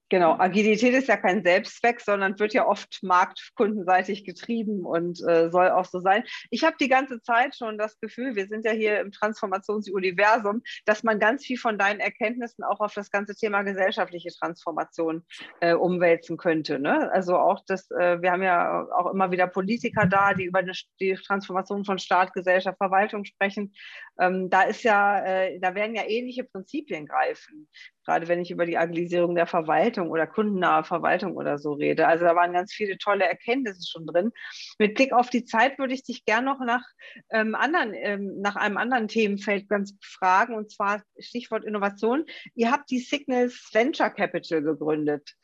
Genau, 0.09 0.37
Agilität 0.39 0.95
ist 0.95 1.07
ja 1.07 1.17
kein 1.17 1.43
Selbstzweck, 1.43 2.01
sondern 2.01 2.39
wird 2.39 2.53
ja 2.53 2.65
oft 2.67 2.99
marktkundenseitig 3.03 4.25
getrieben 4.25 4.83
und 4.83 5.21
äh, 5.27 5.51
soll 5.51 5.69
auch 5.69 5.85
so 5.85 5.99
sein. 5.99 6.23
Ich 6.49 6.63
habe 6.63 6.75
die 6.79 6.87
ganze 6.87 7.21
Zeit 7.21 7.55
schon 7.55 7.77
das 7.77 7.99
Gefühl, 7.99 8.35
wir 8.35 8.47
sind 8.47 8.65
ja 8.65 8.71
hier 8.71 8.99
im 9.01 9.11
Transformationsuniversum, 9.11 10.63
dass 10.85 11.03
man 11.03 11.19
ganz 11.19 11.45
viel 11.45 11.59
von 11.59 11.77
deinen 11.77 11.99
Erkenntnissen 11.99 12.63
auch 12.63 12.79
auf 12.79 12.93
das 12.95 13.11
ganze 13.11 13.35
Thema 13.35 13.61
gesellschaftliche 13.61 14.29
Transformation 14.29 15.23
äh, 15.59 15.75
umwälzen 15.75 16.37
könnte. 16.37 16.79
Ne? 16.79 17.11
Also 17.11 17.37
auch 17.37 17.61
das, 17.67 17.91
äh, 17.91 18.19
wir 18.19 18.31
haben 18.31 18.43
ja 18.43 18.87
auch 18.97 19.13
immer 19.13 19.29
wieder 19.29 19.45
Politiker 19.45 20.07
da, 20.07 20.33
die 20.33 20.45
über 20.45 20.59
eine, 20.59 20.73
die 20.99 21.13
Transformation 21.13 21.85
von 21.85 21.99
Staat, 21.99 22.33
Gesellschaft, 22.33 22.79
Verwaltung 22.79 23.25
sprechen. 23.25 23.75
Ähm, 24.19 24.49
da 24.49 24.63
ist 24.63 24.81
ja, 24.81 25.23
äh, 25.23 25.59
da 25.59 25.75
werden 25.75 25.95
ja 25.95 26.03
ähnliche 26.07 26.45
Prinzipien 26.45 27.05
greifen 27.05 27.67
gerade 28.09 28.27
wenn 28.27 28.41
ich 28.41 28.49
über 28.49 28.65
die 28.65 28.75
Agilisierung 28.75 29.35
der 29.35 29.45
Verwaltung 29.45 29.98
oder 30.07 30.27
kundennahe 30.27 30.83
Verwaltung 30.83 31.35
oder 31.35 31.57
so 31.57 31.73
rede. 31.73 32.07
Also 32.07 32.25
da 32.25 32.35
waren 32.35 32.53
ganz 32.53 32.73
viele 32.73 32.97
tolle 32.97 33.25
Erkenntnisse 33.25 33.87
schon 33.89 34.05
drin. 34.05 34.31
Mit 34.77 34.95
Blick 34.95 35.11
auf 35.11 35.29
die 35.29 35.45
Zeit 35.45 35.77
würde 35.77 35.93
ich 35.93 36.03
dich 36.03 36.25
gerne 36.25 36.45
noch 36.45 36.59
nach, 36.59 36.83
ähm, 37.29 37.55
anderen, 37.55 37.93
ähm, 37.93 38.39
nach 38.41 38.55
einem 38.55 38.77
anderen 38.77 39.07
Themenfeld 39.07 39.67
ganz 39.67 39.95
fragen, 40.01 40.55
und 40.55 40.71
zwar 40.71 41.01
Stichwort 41.17 41.65
Innovation. 41.65 42.25
Ihr 42.55 42.71
habt 42.71 42.89
die 42.89 42.99
Signals 42.99 43.69
Venture 43.73 44.09
Capital 44.09 44.61
gegründet. 44.61 45.35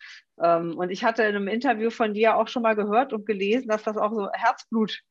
Ähm, 0.41 0.78
und 0.78 0.89
ich 0.89 1.03
hatte 1.03 1.24
in 1.24 1.36
einem 1.36 1.47
Interview 1.47 1.89
von 1.89 2.14
dir 2.14 2.36
auch 2.36 2.47
schon 2.47 2.64
mal 2.64 2.76
gehört 2.76 3.14
und 3.14 3.26
gelesen, 3.26 3.68
dass 3.68 3.84
das 3.84 3.97
auch 3.97 4.14
so 4.14 4.30
Herzblut 4.32 5.01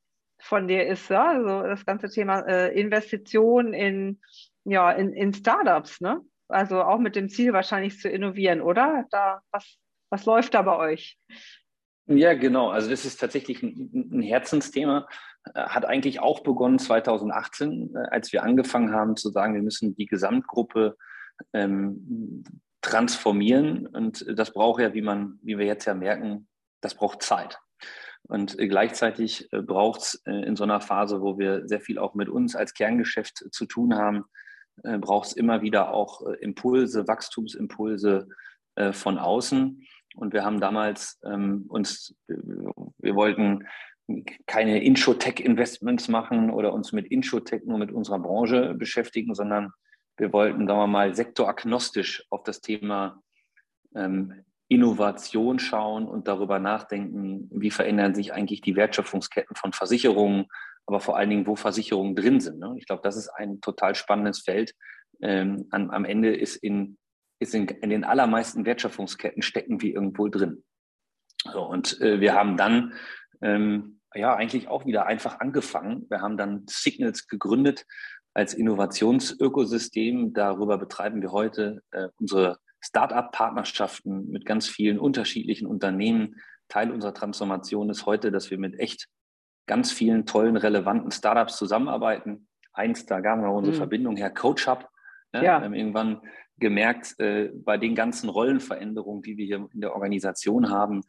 von 0.41 0.69
dir 0.69 0.87
ist, 0.87 1.09
ja? 1.09 1.31
also 1.31 1.63
das 1.63 1.87
ganze 1.87 2.09
Thema 2.11 2.41
äh, 2.41 2.79
Investition 2.79 3.73
in, 3.73 4.21
ja, 4.65 4.91
in, 4.93 5.13
in 5.13 5.33
Startups, 5.33 6.01
ne? 6.01 6.21
Also 6.49 6.83
auch 6.83 6.99
mit 6.99 7.17
dem 7.17 7.29
Ziel 7.29 7.53
wahrscheinlich 7.53 7.99
zu 7.99 8.09
innovieren, 8.09 8.61
oder? 8.61 9.07
Da, 9.11 9.41
was, 9.51 9.79
was 10.11 10.27
läuft 10.27 10.55
da 10.55 10.63
bei 10.63 10.77
euch? 10.77 11.19
Ja, 12.07 12.35
genau. 12.35 12.69
Also 12.69 12.91
das 12.91 13.05
ist 13.05 13.19
tatsächlich 13.19 13.63
ein, 13.63 14.11
ein 14.13 14.23
Herzensthema. 14.23 15.09
Äh, 15.55 15.63
hat 15.63 15.85
eigentlich 15.87 16.21
auch 16.21 16.41
begonnen 16.41 16.79
2018, 16.79 17.95
äh, 17.95 17.99
als 18.11 18.33
wir 18.33 18.43
angefangen 18.43 18.93
haben 18.93 19.17
zu 19.17 19.31
sagen, 19.31 19.55
wir 19.55 19.63
müssen 19.63 19.95
die 19.97 20.07
Gesamtgruppe 20.07 20.97
ähm, 21.53 22.45
transformieren. 22.83 23.87
Und 23.87 24.25
das 24.39 24.53
braucht 24.53 24.81
ja, 24.81 24.93
wie 24.93 25.03
man, 25.03 25.39
wie 25.43 25.59
wir 25.59 25.67
jetzt 25.67 25.87
ja 25.87 25.95
merken, 25.95 26.47
das 26.83 26.95
braucht 26.95 27.23
Zeit. 27.23 27.59
Und 28.27 28.57
gleichzeitig 28.57 29.51
äh, 29.53 29.63
braucht 29.63 30.03
es 30.03 30.15
in 30.27 30.57
so 30.57 30.65
einer 30.65 30.81
Phase, 30.81 31.21
wo 31.23 31.39
wir 31.39 31.67
sehr 31.67 31.81
viel 31.81 31.99
auch 31.99 32.15
mit 32.15 32.29
uns 32.29 32.55
als 32.55 32.75
Kerngeschäft 32.75 33.45
zu 33.51 33.67
tun 33.67 33.95
haben, 33.95 34.25
äh, 34.83 34.99
braucht 34.99 35.29
es 35.29 35.33
immer 35.35 35.63
wieder 35.63 35.93
auch 35.93 36.27
äh, 36.27 36.35
Impulse, 36.41 37.07
Wachstumsimpulse 37.07 38.29
äh, 38.77 38.93
von 38.93 39.19
außen. 39.19 39.87
Und 40.17 40.33
wir 40.33 40.45
haben 40.45 40.61
damals 40.61 41.21
ähm, 41.25 41.67
uns, 41.69 42.15
wir 42.27 43.15
wollten 43.15 43.67
keine 44.47 44.85
Inshotech-Investments 44.85 46.09
machen 46.09 46.51
oder 46.51 46.73
uns 46.73 46.93
mit 46.93 47.07
Inshotech 47.07 47.65
nur 47.65 47.79
mit 47.79 47.91
unserer 47.91 48.19
Branche 48.19 48.75
beschäftigen, 48.75 49.35
sondern 49.35 49.73
wir 50.17 50.33
wollten, 50.33 50.67
sagen 50.67 50.79
wir 50.79 50.87
mal, 50.87 51.15
sektoragnostisch 51.15 52.25
auf 52.31 52.43
das 52.45 52.61
Thema 52.61 53.23
ähm, 53.95 54.45
Innovation 54.69 55.59
schauen 55.59 56.07
und 56.07 56.29
darüber 56.29 56.59
nachdenken, 56.59 57.49
wie 57.53 57.71
verändern 57.71 58.15
sich 58.15 58.33
eigentlich 58.33 58.61
die 58.61 58.77
Wertschöpfungsketten 58.77 59.57
von 59.57 59.73
Versicherungen, 59.73 60.47
aber 60.87 61.01
vor 61.01 61.17
allen 61.17 61.31
Dingen, 61.31 61.47
wo 61.47 61.57
Versicherungen 61.57 62.15
drin 62.15 62.41
sind. 62.41 62.59
Ne? 62.59 62.75
Ich 62.79 62.87
glaube, 62.87 63.03
das 63.03 63.17
ist 63.17 63.29
ein 63.29 63.61
total 63.61 63.95
spannendes 63.95 64.41
Feld. 64.41 64.75
Ähm, 65.23 65.67
am, 65.71 65.91
am, 65.91 66.05
Ende 66.05 66.35
ist 66.35 66.57
in 66.57 66.99
ist 67.39 67.55
in, 67.55 67.67
in 67.67 67.91
den 67.91 68.05
allermeisten 68.05 68.65
Wertschöpfungsketten 68.65 69.43
stecken 69.43 69.81
wir 69.81 69.95
irgendwo 69.95 70.29
drin. 70.29 70.65
So, 71.53 71.63
und 71.63 72.01
äh, 72.01 72.21
wir 72.21 72.35
haben 72.35 72.57
dann 72.57 72.95
ähm, 73.43 74.01
ja 74.15 74.35
eigentlich 74.35 74.69
auch 74.69 74.87
wieder 74.87 75.07
einfach 75.07 75.41
angefangen. 75.41 76.07
Wir 76.09 76.21
haben 76.21 76.37
dann 76.37 76.65
Signals 76.69 77.27
gegründet 77.27 77.85
als 78.33 78.55
Innovationsökosystem. 78.55 80.33
Darüber 80.33 80.79
betreiben 80.79 81.23
wir 81.23 81.33
heute 81.33 81.83
äh, 81.91 82.09
unsere 82.19 82.59
Start-up-Partnerschaften 82.81 84.31
mit 84.31 84.45
ganz 84.45 84.69
vielen 84.69 84.99
unterschiedlichen 84.99 85.67
Unternehmen. 85.67 86.37
Teil 86.69 86.91
unserer 86.91 87.15
Transformation 87.15 87.91
ist 87.91 88.07
heute, 88.07 88.31
dass 88.31 88.51
wir 88.51 88.59
mit 88.59 88.79
echt 88.79 89.09
ganz 89.67 89.93
vielen 89.93 90.27
tollen, 90.27 90.57
relevanten 90.57 91.11
Startups 91.11 91.57
zusammenarbeiten. 91.57 92.49
Eins, 92.73 93.07
da 93.07 93.21
gaben 93.21 93.43
wir 93.43 93.51
unsere 93.51 93.75
mhm. 93.75 93.79
Verbindung 93.79 94.17
her, 94.17 94.31
CoachUp. 94.31 94.89
Ja, 95.33 95.43
ja. 95.43 95.59
Wir 95.59 95.65
haben 95.65 95.75
irgendwann 95.75 96.21
gemerkt, 96.59 97.19
äh, 97.19 97.51
bei 97.53 97.79
den 97.79 97.95
ganzen 97.95 98.29
Rollenveränderungen, 98.29 99.23
die 99.23 99.37
wir 99.37 99.47
hier 99.47 99.69
in 99.73 99.81
der 99.81 99.95
Organisation 99.95 100.71
haben, 100.71 101.03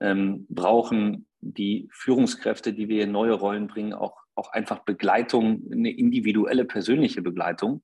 ähm, 0.00 0.46
brauchen 0.48 1.26
die 1.40 1.88
Führungskräfte, 1.92 2.72
die 2.72 2.88
wir 2.88 3.04
in 3.04 3.12
neue 3.12 3.32
Rollen 3.32 3.68
bringen, 3.68 3.94
auch, 3.94 4.16
auch 4.34 4.52
einfach 4.52 4.80
Begleitung, 4.80 5.62
eine 5.72 5.90
individuelle, 5.90 6.64
persönliche 6.64 7.22
Begleitung. 7.22 7.82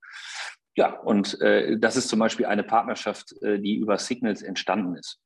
Ja, 0.76 0.92
und 0.92 1.40
äh, 1.40 1.78
das 1.78 1.96
ist 1.96 2.08
zum 2.08 2.18
Beispiel 2.18 2.46
eine 2.46 2.64
Partnerschaft, 2.64 3.40
äh, 3.42 3.60
die 3.60 3.76
über 3.76 3.98
Signals 3.98 4.42
entstanden 4.42 4.96
ist. 4.96 5.20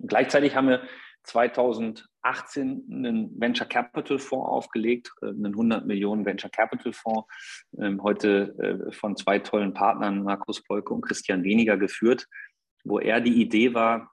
Gleichzeitig 0.00 0.56
haben 0.56 0.68
wir 0.68 0.82
2018 1.24 2.84
einen 2.90 3.40
Venture 3.40 3.66
Capital 3.66 4.18
Fonds 4.18 4.48
aufgelegt, 4.48 5.12
äh, 5.22 5.26
einen 5.26 5.52
100 5.54 5.86
Millionen 5.86 6.24
Venture 6.24 6.50
Capital 6.50 6.92
Fonds, 6.92 7.26
ähm, 7.78 8.02
heute 8.02 8.54
äh, 8.58 8.92
von 8.92 9.16
zwei 9.16 9.38
tollen 9.38 9.74
Partnern, 9.74 10.22
Markus 10.22 10.62
Polke 10.62 10.92
und 10.92 11.02
Christian 11.02 11.44
Weniger, 11.44 11.76
geführt, 11.76 12.26
wo 12.84 12.98
er 12.98 13.20
die 13.20 13.40
Idee 13.40 13.74
war, 13.74 14.12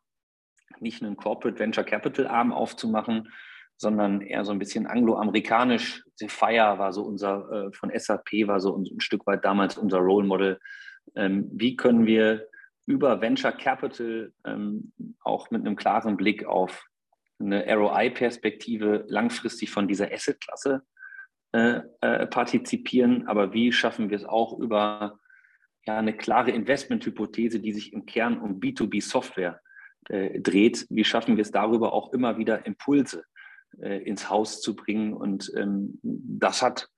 nicht 0.79 1.01
einen 1.01 1.15
Corporate 1.15 1.59
Venture 1.59 1.83
Capital 1.83 2.27
Arm 2.27 2.51
aufzumachen, 2.51 3.29
sondern 3.77 4.21
eher 4.21 4.43
so 4.43 4.51
ein 4.51 4.59
bisschen 4.59 4.87
angloamerikanisch. 4.87 6.03
Fire 6.27 6.79
war 6.79 6.93
so 6.93 7.03
unser, 7.03 7.49
äh, 7.51 7.71
von 7.73 7.91
SAP 7.95 8.47
war 8.47 8.59
so 8.59 8.75
ein, 8.75 8.99
Stück 8.99 9.25
weit 9.27 9.45
damals 9.45 9.77
unser 9.77 9.99
Role 9.99 10.25
Model. 10.25 10.59
Ähm, 11.15 11.49
wie 11.53 11.75
können 11.75 12.05
wir 12.05 12.47
über 12.85 13.21
Venture 13.21 13.51
Capital 13.51 14.33
ähm, 14.45 14.91
auch 15.23 15.51
mit 15.51 15.65
einem 15.65 15.75
klaren 15.75 16.17
Blick 16.17 16.45
auf 16.45 16.85
eine 17.39 17.65
ROI-Perspektive 17.73 19.05
langfristig 19.07 19.69
von 19.69 19.87
dieser 19.87 20.11
Asset-Klasse 20.11 20.83
äh, 21.53 21.81
äh, 22.01 22.27
partizipieren, 22.27 23.27
aber 23.27 23.53
wie 23.53 23.71
schaffen 23.71 24.09
wir 24.09 24.17
es 24.17 24.25
auch 24.25 24.57
über 24.59 25.19
ja, 25.85 25.97
eine 25.97 26.15
klare 26.15 26.51
Investmenthypothese, 26.51 27.59
die 27.59 27.73
sich 27.73 27.93
im 27.93 28.05
Kern 28.05 28.39
um 28.39 28.59
B2B-Software 28.59 29.61
äh, 30.09 30.39
dreht, 30.39 30.85
wie 30.89 31.03
schaffen 31.03 31.37
wir 31.37 31.41
es 31.41 31.51
darüber 31.51 31.93
auch 31.93 32.13
immer 32.13 32.37
wieder 32.37 32.65
Impulse 32.65 33.23
äh, 33.79 34.03
ins 34.03 34.29
Haus 34.29 34.61
zu 34.61 34.75
bringen. 34.75 35.13
Und 35.13 35.51
ähm, 35.55 35.99
das, 36.03 36.61
hat, 36.61 36.89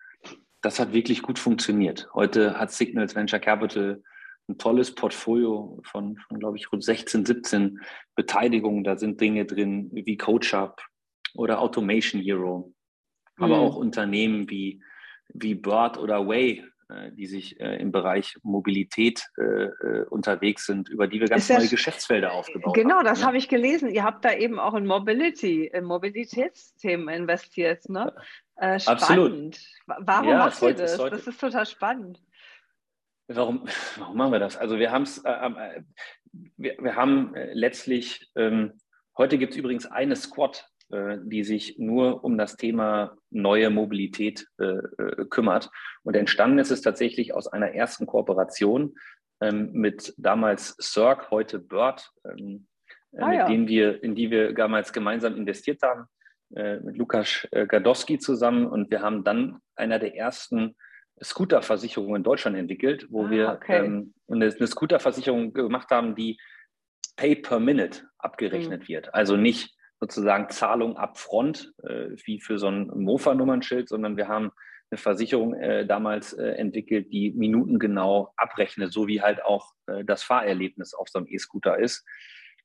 das 0.61 0.79
hat 0.79 0.93
wirklich 0.93 1.21
gut 1.21 1.39
funktioniert. 1.39 2.09
Heute 2.13 2.59
hat 2.59 2.71
Signals 2.71 3.15
Venture 3.15 3.39
Capital 3.39 4.01
ein 4.50 4.58
tolles 4.58 4.93
Portfolio 4.93 5.80
von, 5.84 6.18
von 6.18 6.39
glaube 6.39 6.58
ich, 6.58 6.72
rund 6.72 6.84
16, 6.84 7.26
17 7.26 7.80
Beteiligungen. 8.16 8.84
Da 8.84 8.97
sind 8.97 9.22
Dinge 9.22 9.45
drin 9.45 9.89
wie 9.93 10.18
CoachUp 10.18 10.82
oder 11.36 11.62
Automation 11.62 12.22
Hero, 12.22 12.74
aber 13.38 13.58
mhm. 13.58 13.64
auch 13.64 13.76
Unternehmen 13.76 14.50
wie, 14.50 14.82
wie 15.34 15.56
Bird 15.56 15.97
oder 15.97 16.28
Way, 16.28 16.66
äh, 16.89 17.12
die 17.12 17.28
sich 17.28 17.60
äh, 17.60 17.76
im 17.78 17.91
Bereich 17.91 18.36
Mobilität 18.41 19.24
äh, 19.38 20.04
unterwegs 20.10 20.66
sind, 20.66 20.89
über 20.89 21.08
die 21.08 21.20
wir 21.20 21.28
ganz 21.28 21.47
neue 21.47 21.68
Geschäftsfelder 21.68 22.34
aufgebaut 22.34 22.74
genau, 22.74 22.95
haben. 22.95 23.00
Genau, 23.00 23.10
das 23.10 23.20
ne? 23.20 23.28
habe 23.28 23.38
ich 23.38 23.47
gelesen. 23.47 23.89
Ihr 23.89 24.04
habt 24.04 24.26
da 24.26 24.34
eben 24.34 24.60
auch 24.60 24.74
in 24.74 24.88
Mobility, 24.88 25.68
in 25.68 25.84
Mobilitätsthemen 25.86 27.10
investiert. 27.10 27.88
Ne? 27.89 28.12
Äh, 28.56 28.80
spannend. 28.80 29.04
Absolut. 29.04 29.60
Warum 29.86 30.30
ja, 30.30 30.38
macht 30.39 30.62
ihr 30.64 30.74
das? 30.74 30.97
Das 30.97 31.28
ist 31.28 31.39
total 31.39 31.66
spannend. 31.68 32.20
Warum, 33.30 33.65
warum 33.97 34.17
machen 34.17 34.32
wir 34.34 34.39
das? 34.39 34.57
Also 34.57 34.77
wir 34.77 34.91
haben 34.91 35.03
es, 35.03 35.19
äh, 35.23 35.32
äh, 35.32 35.84
wir, 36.57 36.77
wir 36.80 36.95
haben 36.95 37.34
letztlich, 37.53 38.30
ähm, 38.36 38.73
heute 39.17 39.38
gibt 39.38 39.53
es 39.53 39.57
übrigens 39.57 39.86
eine 39.86 40.15
Squad 40.15 40.69
äh, 40.91 41.19
die 41.21 41.43
sich 41.43 41.77
nur 41.77 42.23
um 42.23 42.36
das 42.36 42.57
Thema 42.57 43.15
neue 43.30 43.69
Mobilität 43.69 44.47
äh, 44.59 44.63
äh, 44.63 45.25
kümmert. 45.30 45.69
Und 46.01 46.15
entstanden 46.15 46.57
ist 46.57 46.71
es 46.71 46.82
tatsächlich 46.82 47.36
aus 47.36 47.47
einer 47.47 47.75
ersten 47.75 48.07
Kooperation 48.07 48.95
ähm, 49.39 49.71
mit 49.71 50.15
damals 50.17 50.75
Cirque, 50.82 51.30
heute 51.30 51.59
Bird, 51.59 52.09
ähm, 52.25 52.65
ah, 53.19 53.27
mit 53.27 53.38
ja. 53.38 53.47
denen 53.47 53.67
wir, 53.67 54.03
in 54.03 54.15
die 54.15 54.32
wir 54.32 54.53
damals 54.53 54.91
gemeinsam 54.91 55.36
investiert 55.38 55.82
haben, 55.84 56.05
mit 56.51 56.97
Lukas 56.97 57.47
Gadowski 57.51 58.17
zusammen. 58.17 58.65
Und 58.65 58.89
wir 58.89 59.03
haben 59.03 59.23
dann 59.23 59.59
einer 59.75 59.99
der 59.99 60.15
ersten 60.15 60.75
Scooterversicherungen 61.24 62.17
in 62.17 62.24
Deutschland 62.24 62.57
entwickelt, 62.57 63.07
wo 63.09 63.26
ah, 63.26 63.30
wir 63.30 63.49
okay. 63.49 63.86
ähm, 63.86 64.13
eine, 64.30 64.45
eine 64.45 64.67
Scooterversicherung 64.67 65.53
gemacht 65.53 65.89
haben, 65.91 66.15
die 66.15 66.39
Pay 67.15 67.36
per 67.36 67.59
Minute 67.59 68.03
abgerechnet 68.17 68.84
mhm. 68.84 68.88
wird. 68.88 69.13
Also 69.13 69.36
nicht 69.36 69.76
sozusagen 69.99 70.49
Zahlung 70.49 70.97
upfront, 70.97 71.74
äh, 71.84 72.09
wie 72.26 72.39
für 72.39 72.57
so 72.57 72.67
ein 72.67 72.88
Mofa-Nummernschild, 72.88 73.89
sondern 73.89 74.17
wir 74.17 74.28
haben 74.28 74.51
eine 74.91 74.97
Versicherung 74.97 75.53
äh, 75.53 75.86
damals 75.86 76.34
äh, 76.34 76.51
entwickelt, 76.53 77.11
die 77.11 77.32
minutengenau 77.32 78.34
abrechnet, 78.38 78.91
so 78.91 79.07
wie 79.07 79.22
halt 79.22 79.43
auch 79.43 79.74
äh, 79.88 80.03
das 80.03 80.24
Fahrerlebnis 80.24 80.93
auf 80.93 81.09
so 81.09 81.20
einem 81.20 81.28
E-Scooter 81.28 81.78
ist. 81.78 82.05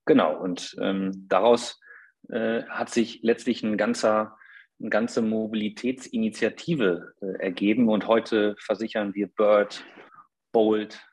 Genau, 0.07 0.37
und 0.37 0.77
ähm, 0.81 1.27
daraus 1.29 1.81
äh, 2.29 2.63
hat 2.65 2.91
sich 2.91 3.21
letztlich 3.23 3.63
ein 3.63 3.77
ganzer, 3.77 4.37
eine 4.81 4.91
ganze 4.91 5.23
Mobilitätsinitiative 5.23 7.15
äh, 7.21 7.43
ergeben 7.43 7.89
und 7.89 8.07
heute 8.07 8.57
versichern 8.59 9.15
wir 9.15 9.29
Bird, 9.29 9.85
Bolt, 10.53 11.07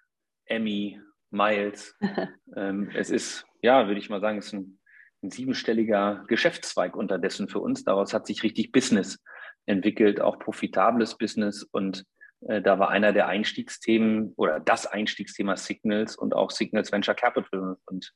Emmy, 0.46 1.00
Miles. 1.30 1.96
ähm, 2.56 2.90
es 2.96 3.10
ist, 3.10 3.46
ja, 3.62 3.88
würde 3.88 4.00
ich 4.00 4.10
mal 4.10 4.22
sagen, 4.22 4.40
es 4.40 4.48
ist 4.48 4.54
ein 4.54 4.82
ein 5.24 5.30
siebenstelliger 5.30 6.24
Geschäftszweig 6.28 6.96
unterdessen 6.96 7.48
für 7.48 7.60
uns. 7.60 7.84
Daraus 7.84 8.14
hat 8.14 8.26
sich 8.26 8.44
richtig 8.44 8.72
Business 8.72 9.24
entwickelt, 9.66 10.20
auch 10.20 10.40
profitables 10.40 11.18
Business. 11.18 11.64
Und 11.64 12.06
äh, 12.48 12.62
da 12.62 12.80
war 12.80 12.90
einer 12.90 13.14
der 13.14 13.28
Einstiegsthemen 13.28 14.34
oder 14.36 14.60
das 14.60 14.88
Einstiegsthema 14.88 15.58
Signals 15.58 16.16
und 16.16 16.34
auch 16.34 16.50
Signals 16.50 16.92
Venture 16.92 17.16
Capital. 17.16 17.78
Und 17.86 18.14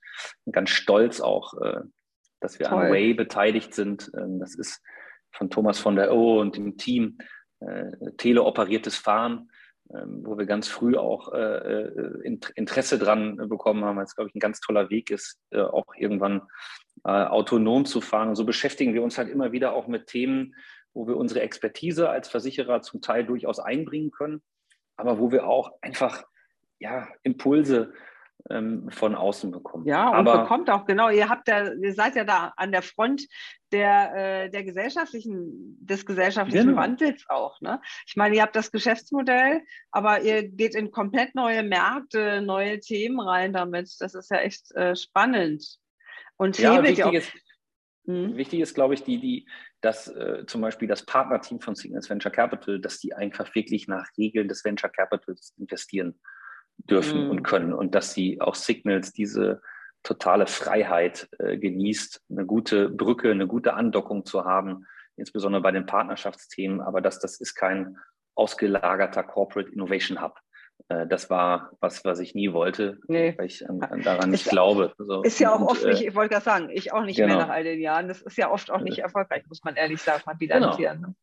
ganz 0.51 0.71
stolz 0.71 1.21
auch, 1.21 1.53
äh, 1.61 1.81
dass 2.39 2.59
wir 2.59 2.67
Toll. 2.67 2.85
an 2.85 2.91
Way 2.91 3.13
beteiligt 3.13 3.73
sind. 3.73 4.11
Ähm, 4.17 4.39
das 4.39 4.55
ist 4.55 4.81
von 5.35 5.49
Thomas 5.49 5.79
von 5.79 5.95
der 5.95 6.13
O 6.13 6.39
und 6.39 6.57
dem 6.57 6.77
Team 6.77 7.17
äh, 7.59 7.91
teleoperiertes 8.17 8.95
Fahren 8.97 9.49
ähm, 9.93 10.21
wo 10.25 10.35
wir 10.35 10.47
ganz 10.47 10.67
früh 10.67 10.97
auch 10.97 11.31
äh, 11.31 11.37
äh 11.37 12.39
Interesse 12.55 12.97
dran 12.97 13.37
bekommen 13.37 13.85
haben, 13.85 13.97
weil 13.97 14.05
es, 14.05 14.15
glaube 14.15 14.29
ich, 14.29 14.35
ein 14.35 14.39
ganz 14.39 14.59
toller 14.59 14.89
Weg 14.89 15.11
ist, 15.11 15.39
äh, 15.51 15.61
auch 15.61 15.85
irgendwann 15.95 16.41
äh, 17.03 17.11
autonom 17.11 17.85
zu 17.85 18.01
fahren. 18.01 18.29
Und 18.29 18.35
so 18.35 18.45
beschäftigen 18.45 18.95
wir 18.95 19.03
uns 19.03 19.19
halt 19.19 19.29
immer 19.29 19.51
wieder 19.51 19.73
auch 19.73 19.87
mit 19.87 20.07
Themen, 20.07 20.55
wo 20.93 21.07
wir 21.07 21.17
unsere 21.17 21.41
Expertise 21.41 22.09
als 22.09 22.29
Versicherer 22.29 22.81
zum 22.81 23.01
Teil 23.01 23.25
durchaus 23.25 23.59
einbringen 23.59 24.09
können, 24.09 24.41
aber 24.95 25.19
wo 25.19 25.31
wir 25.31 25.45
auch 25.45 25.71
einfach 25.81 26.23
ja, 26.79 27.07
Impulse 27.21 27.93
ähm, 28.49 28.89
von 28.91 29.15
außen 29.15 29.51
bekommen. 29.51 29.85
Ja, 29.85 30.09
und 30.09 30.27
Aber, 30.27 30.43
bekommt 30.43 30.69
auch, 30.69 30.85
genau, 30.85 31.09
ihr 31.09 31.29
habt 31.29 31.47
ja, 31.47 31.73
ihr 31.73 31.93
seid 31.93 32.15
ja 32.15 32.23
da 32.23 32.53
an 32.57 32.71
der 32.71 32.81
Front 32.81 33.23
der, 33.71 34.43
äh, 34.45 34.49
der 34.49 34.63
gesellschaftlichen, 34.63 35.77
des 35.79 36.05
gesellschaftlichen 36.05 36.67
genau. 36.67 36.81
Wandels 36.81 37.25
auch. 37.27 37.59
Ne? 37.61 37.81
Ich 38.07 38.15
meine, 38.15 38.35
ihr 38.35 38.41
habt 38.41 38.55
das 38.55 38.71
Geschäftsmodell, 38.71 39.61
aber 39.91 40.21
ihr 40.21 40.47
geht 40.47 40.75
in 40.75 40.91
komplett 40.91 41.33
neue 41.35 41.63
Märkte, 41.63 42.41
neue 42.41 42.79
Themen 42.79 43.19
rein 43.19 43.53
damit. 43.53 43.95
Das 43.99 44.13
ist 44.13 44.29
ja 44.29 44.37
echt 44.37 44.71
äh, 44.75 44.95
spannend. 44.95 45.79
Und 46.37 46.59
ja, 46.59 46.83
wichtig, 46.83 47.03
auch, 47.03 47.13
ist, 47.13 47.31
hm? 48.05 48.37
wichtig 48.37 48.59
ist, 48.59 48.75
glaube 48.75 48.93
ich, 48.93 49.03
die, 49.03 49.19
die, 49.19 49.49
dass 49.81 50.07
äh, 50.07 50.45
zum 50.45 50.61
Beispiel 50.61 50.87
das 50.87 51.05
Partnerteam 51.05 51.59
von 51.61 51.75
Signals 51.75 52.09
Venture 52.09 52.31
Capital, 52.31 52.79
dass 52.79 52.99
die 52.99 53.13
einfach 53.13 53.55
wirklich 53.55 53.87
nach 53.87 54.07
Regeln 54.17 54.47
des 54.47 54.63
Venture 54.63 54.89
Capitals 54.89 55.53
investieren 55.57 56.19
dürfen 56.77 57.25
mhm. 57.25 57.29
und 57.31 57.43
können 57.43 57.73
und 57.73 57.95
dass 57.95 58.13
sie 58.13 58.41
auch 58.41 58.55
Signals 58.55 59.11
diese 59.11 59.61
totale 60.03 60.47
Freiheit 60.47 61.27
äh, 61.39 61.57
genießt, 61.57 62.21
eine 62.29 62.45
gute 62.45 62.89
Brücke, 62.89 63.31
eine 63.31 63.47
gute 63.47 63.73
Andockung 63.73 64.25
zu 64.25 64.45
haben, 64.45 64.85
insbesondere 65.17 65.61
bei 65.61 65.71
den 65.71 65.85
Partnerschaftsthemen, 65.85 66.81
aber 66.81 67.01
dass 67.01 67.19
das 67.19 67.39
ist 67.39 67.55
kein 67.55 67.97
ausgelagerter 68.35 69.23
Corporate 69.23 69.71
Innovation 69.71 70.21
Hub. 70.21 70.39
Äh, 70.89 71.07
das 71.07 71.29
war 71.29 71.71
was, 71.79 72.05
was 72.05 72.19
ich 72.19 72.35
nie 72.35 72.53
wollte, 72.53 72.99
nee. 73.07 73.33
weil 73.37 73.45
ich 73.47 73.67
an, 73.67 73.81
an 73.81 74.01
daran 74.01 74.29
nicht 74.29 74.45
ist, 74.45 74.51
glaube. 74.51 74.93
Also, 74.99 75.23
ist 75.23 75.39
ja 75.39 75.53
auch 75.53 75.61
und, 75.61 75.67
oft 75.67 75.83
äh, 75.83 75.89
nicht, 75.89 76.01
ich 76.01 76.15
wollte 76.15 76.33
gerade 76.33 76.45
sagen, 76.45 76.69
ich 76.69 76.93
auch 76.93 77.03
nicht 77.03 77.17
genau. 77.17 77.29
mehr 77.29 77.45
nach 77.45 77.49
all 77.49 77.63
den 77.63 77.79
Jahren. 77.79 78.07
Das 78.07 78.21
ist 78.21 78.37
ja 78.37 78.51
oft 78.51 78.69
auch 78.71 78.81
nicht 78.81 78.99
erfolgreich, 78.99 79.43
muss 79.47 79.63
man 79.63 79.75
ehrlich 79.75 80.01
sagen, 80.01 80.23
mal 80.25 80.35
bilanzieren. 80.35 81.01
Genau. 81.01 81.13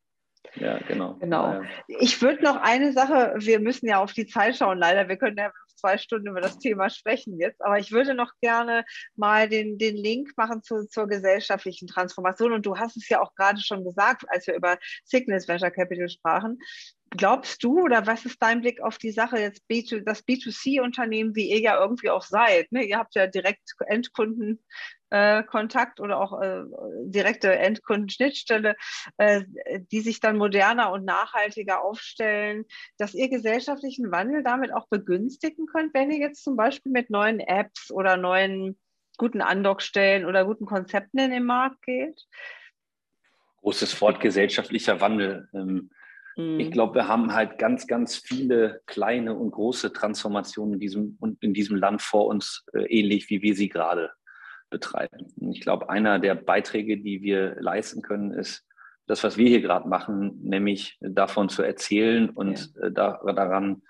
Ja, 0.55 0.77
genau. 0.79 1.15
Genau. 1.15 1.61
Ich 1.87 2.21
würde 2.21 2.43
noch 2.43 2.57
eine 2.57 2.93
Sache, 2.93 3.33
wir 3.37 3.59
müssen 3.59 3.87
ja 3.87 3.99
auf 4.01 4.13
die 4.13 4.27
Zeit 4.27 4.57
schauen, 4.57 4.77
leider. 4.77 5.07
Wir 5.07 5.17
können 5.17 5.37
ja 5.37 5.51
zwei 5.75 5.97
Stunden 5.97 6.27
über 6.27 6.41
das 6.41 6.59
Thema 6.59 6.89
sprechen 6.89 7.37
jetzt, 7.39 7.61
aber 7.61 7.77
ich 7.77 7.91
würde 7.91 8.13
noch 8.13 8.31
gerne 8.41 8.85
mal 9.15 9.49
den, 9.49 9.77
den 9.77 9.97
Link 9.97 10.31
machen 10.37 10.63
zu, 10.63 10.87
zur 10.87 11.07
gesellschaftlichen 11.07 11.87
Transformation. 11.87 12.53
Und 12.53 12.65
du 12.65 12.77
hast 12.77 12.95
es 12.97 13.09
ja 13.09 13.21
auch 13.21 13.35
gerade 13.35 13.59
schon 13.59 13.83
gesagt, 13.83 14.23
als 14.29 14.47
wir 14.47 14.55
über 14.55 14.77
Sickness 15.03 15.47
Venture 15.47 15.71
Capital 15.71 16.09
sprachen. 16.09 16.59
Glaubst 17.15 17.63
du 17.63 17.81
oder 17.81 18.07
was 18.07 18.25
ist 18.25 18.41
dein 18.41 18.61
Blick 18.61 18.81
auf 18.81 18.97
die 18.97 19.11
Sache 19.11 19.37
jetzt, 19.37 19.61
B2, 19.69 20.03
das 20.03 20.25
B2C-Unternehmen, 20.25 21.35
wie 21.35 21.51
ihr 21.51 21.59
ja 21.59 21.79
irgendwie 21.79 22.09
auch 22.09 22.23
seid? 22.23 22.71
Ne? 22.71 22.83
Ihr 22.83 22.97
habt 22.97 23.13
ja 23.13 23.27
direkt 23.27 23.73
Endkundenkontakt 23.85 25.99
äh, 25.99 26.01
oder 26.01 26.19
auch 26.19 26.41
äh, 26.41 26.63
direkte 27.05 27.55
Endkundenschnittstelle, 27.55 28.75
äh, 29.17 29.43
die 29.91 30.01
sich 30.01 30.21
dann 30.21 30.37
moderner 30.37 30.91
und 30.91 31.05
nachhaltiger 31.05 31.83
aufstellen, 31.83 32.65
dass 32.97 33.13
ihr 33.13 33.29
gesellschaftlichen 33.29 34.11
Wandel 34.11 34.41
damit 34.41 34.73
auch 34.73 34.87
begünstigen 34.87 35.67
könnt, 35.67 35.93
wenn 35.93 36.09
ihr 36.09 36.19
jetzt 36.19 36.43
zum 36.43 36.55
Beispiel 36.55 36.91
mit 36.91 37.11
neuen 37.11 37.39
Apps 37.39 37.91
oder 37.91 38.17
neuen 38.17 38.75
guten 39.17 39.41
Andockstellen 39.41 40.25
oder 40.25 40.45
guten 40.45 40.65
Konzepten 40.65 41.19
in 41.19 41.29
den 41.29 41.43
Markt 41.43 41.83
geht? 41.83 42.25
Großes 43.57 44.01
Wort 44.01 44.19
gesellschaftlicher 44.19 44.99
Wandel. 44.99 45.47
Ähm, 45.53 45.91
Mhm. 46.35 46.59
Ich 46.59 46.71
glaube, 46.71 46.95
wir 46.95 47.07
haben 47.07 47.33
halt 47.33 47.57
ganz, 47.57 47.87
ganz 47.87 48.15
viele 48.15 48.81
kleine 48.85 49.35
und 49.35 49.51
große 49.51 49.93
Transformationen 49.93 50.75
in 50.75 50.79
diesem, 50.79 51.17
in 51.39 51.53
diesem 51.53 51.75
Land 51.75 52.01
vor 52.01 52.27
uns, 52.27 52.65
äh, 52.73 52.83
ähnlich 52.85 53.29
wie 53.29 53.41
wir 53.41 53.55
sie 53.55 53.69
gerade 53.69 54.11
betreiben. 54.69 55.31
Und 55.39 55.51
ich 55.51 55.61
glaube, 55.61 55.89
einer 55.89 56.19
der 56.19 56.35
Beiträge, 56.35 56.97
die 56.97 57.21
wir 57.21 57.55
leisten 57.59 58.01
können, 58.01 58.31
ist 58.31 58.65
das, 59.05 59.23
was 59.23 59.37
wir 59.37 59.47
hier 59.47 59.61
gerade 59.61 59.87
machen, 59.87 60.39
nämlich 60.41 60.97
davon 61.01 61.49
zu 61.49 61.61
erzählen 61.61 62.29
und 62.29 62.73
ja. 62.75 62.87
äh, 62.87 62.91
da, 62.91 63.19
daran 63.25 63.81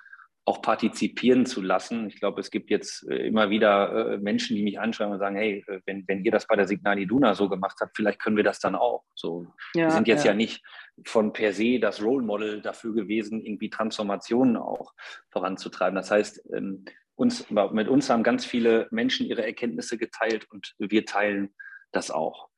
auch 0.46 0.62
partizipieren 0.62 1.46
zu 1.46 1.62
lassen. 1.62 2.08
Ich 2.08 2.20
glaube, 2.20 2.41
es 2.41 2.52
gibt 2.52 2.70
jetzt 2.70 3.08
äh, 3.10 3.28
immer 3.28 3.50
wieder 3.50 4.14
äh, 4.14 4.18
Menschen, 4.18 4.58
die 4.58 4.64
mich 4.64 4.80
anschreiben 4.80 5.14
und 5.14 5.20
sagen, 5.20 5.38
hey, 5.38 5.64
äh, 5.68 5.80
wenn, 5.86 6.04
wenn 6.08 6.24
ihr 6.26 6.32
das 6.32 6.48
bei 6.48 6.58
der 6.58 6.68
Signal 6.68 7.00
Iduna 7.00 7.34
so 7.34 7.48
gemacht 7.48 7.78
habt, 7.80 7.96
vielleicht 7.96 8.22
können 8.22 8.36
wir 8.36 8.44
das 8.44 8.60
dann 8.60 8.76
auch. 8.76 9.04
So, 9.16 9.48
ja, 9.74 9.86
wir 9.86 9.91
sind 9.91 10.08
jetzt 10.08 10.26
ja. 10.26 10.32
ja 10.32 10.36
nicht 10.38 10.62
von 11.06 11.32
per 11.32 11.54
se 11.54 11.80
das 11.80 12.02
Role 12.02 12.26
Model 12.26 12.62
dafür 12.62 12.94
gewesen, 12.94 13.41
irgendwie 13.41 13.70
Transformationen 13.70 14.58
auch 14.58 14.94
voranzutreiben. 15.32 15.96
Das 15.96 16.12
heißt, 16.12 16.44
ähm, 16.54 16.84
uns, 17.16 17.50
mit 17.50 17.88
uns 17.88 18.10
haben 18.10 18.24
ganz 18.24 18.46
viele 18.46 18.88
Menschen 18.91 19.26
ihre 19.26 19.46
Erkenntnisse 19.46 19.98
geteilt 19.98 20.48
und 20.52 20.74
wir 20.78 21.06
teilen 21.06 21.54
das 21.94 22.12
auch. 22.12 22.50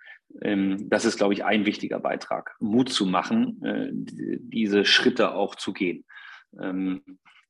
Ähm, 0.42 0.90
das 0.90 1.06
ist, 1.06 1.18
glaube 1.18 1.36
ich, 1.36 1.46
ein 1.46 1.68
wichtiger 1.68 2.00
Beitrag, 2.00 2.56
Mut 2.60 2.90
zu 2.90 3.06
machen, 3.06 3.60
diese 4.40 4.86
Schritte 4.86 5.36
auch 5.36 5.54
zu 5.54 5.72
gehen. 5.72 6.06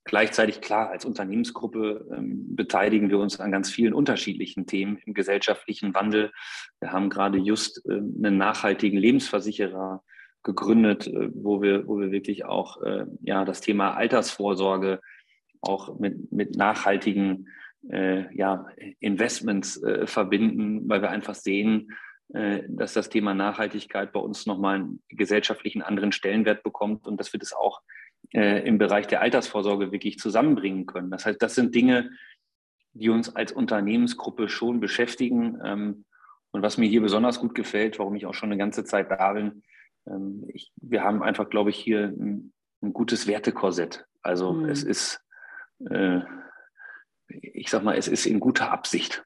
Gleichzeitig 0.08 0.62
klar, 0.62 0.92
als 0.92 1.04
Unternehmensgruppe 1.04 2.08
ähm, 2.16 2.56
beteiligen 2.56 3.10
wir 3.10 3.18
uns 3.18 3.40
an 3.40 3.52
ganz 3.52 3.72
vielen 3.72 3.96
unterschiedlichen 3.96 4.68
Themen 4.68 4.98
im 5.04 5.16
gesellschaftlichen 5.16 5.96
Wandel. 5.96 6.32
Wir 6.80 6.92
haben 6.92 7.10
gerade 7.10 7.40
just 7.40 7.84
äh, 7.88 7.94
einen 7.94 8.38
nachhaltigen 8.38 9.00
Lebensversicherer 9.00 10.04
gegründet, 10.44 11.08
äh, 11.08 11.30
wo 11.34 11.64
wir, 11.64 11.88
wo 11.88 12.00
wir 12.00 12.12
wirklich 12.12 12.46
auch 12.46 12.84
äh, 12.84 13.08
ja, 13.22 13.46
das 13.46 13.62
Thema 13.62 13.96
Altersvorsorge 13.96 15.02
auch 15.62 16.00
mit, 16.00 16.32
mit 16.32 16.56
nachhaltigen 16.56 17.48
äh, 17.90 18.32
ja, 18.36 18.68
Investments 19.00 19.82
äh, 19.82 20.06
verbinden, 20.06 20.88
weil 20.88 21.02
wir 21.02 21.10
einfach 21.10 21.34
sehen, 21.34 21.92
äh, 22.34 22.62
dass 22.68 22.94
das 22.94 23.10
Thema 23.10 23.34
Nachhaltigkeit 23.34 24.12
bei 24.12 24.20
uns 24.20 24.46
nochmal 24.46 24.76
einen 24.76 25.04
gesellschaftlichen 25.10 25.82
anderen 25.82 26.12
Stellenwert 26.12 26.62
bekommt 26.62 27.08
und 27.08 27.20
dass 27.20 27.34
wir 27.34 27.40
das 27.40 27.54
auch 27.54 27.82
äh, 28.34 28.68
im 28.68 28.78
Bereich 28.78 29.08
der 29.08 29.22
Altersvorsorge 29.22 29.92
wirklich 29.92 30.20
zusammenbringen 30.20 30.86
können. 30.86 31.12
Das 31.12 31.26
heißt, 31.26 31.42
das 31.42 31.56
sind 31.56 31.76
Dinge, 31.76 32.12
die 32.94 33.10
uns 33.10 33.36
als 33.36 33.52
Unternehmensgruppe 33.52 34.50
schon 34.50 34.80
beschäftigen. 34.80 35.60
Ähm, 35.64 36.06
und 36.52 36.62
was 36.62 36.78
mir 36.78 36.88
hier 36.88 37.02
besonders 37.02 37.40
gut 37.40 37.54
gefällt, 37.54 38.00
warum 38.00 38.16
ich 38.16 38.26
auch 38.26 38.34
schon 38.34 38.50
eine 38.50 38.58
ganze 38.58 38.86
Zeit 38.86 39.12
da 39.12 39.34
bin, 39.34 39.64
ähm, 40.08 40.46
ich, 40.54 40.72
wir 40.78 41.04
haben 41.04 41.24
einfach, 41.24 41.50
glaube 41.50 41.70
ich, 41.70 41.78
hier 41.78 42.08
ein, 42.08 42.54
ein 42.82 42.94
gutes 42.94 43.28
Wertekorsett. 43.28 44.06
Also 44.22 44.54
mhm. 44.54 44.70
es 44.70 44.84
ist, 44.84 45.22
äh, 45.90 46.22
ich 47.28 47.70
sag 47.70 47.84
mal, 47.84 47.98
es 47.98 48.08
ist 48.08 48.26
in 48.26 48.40
guter 48.40 48.72
Absicht, 48.72 49.26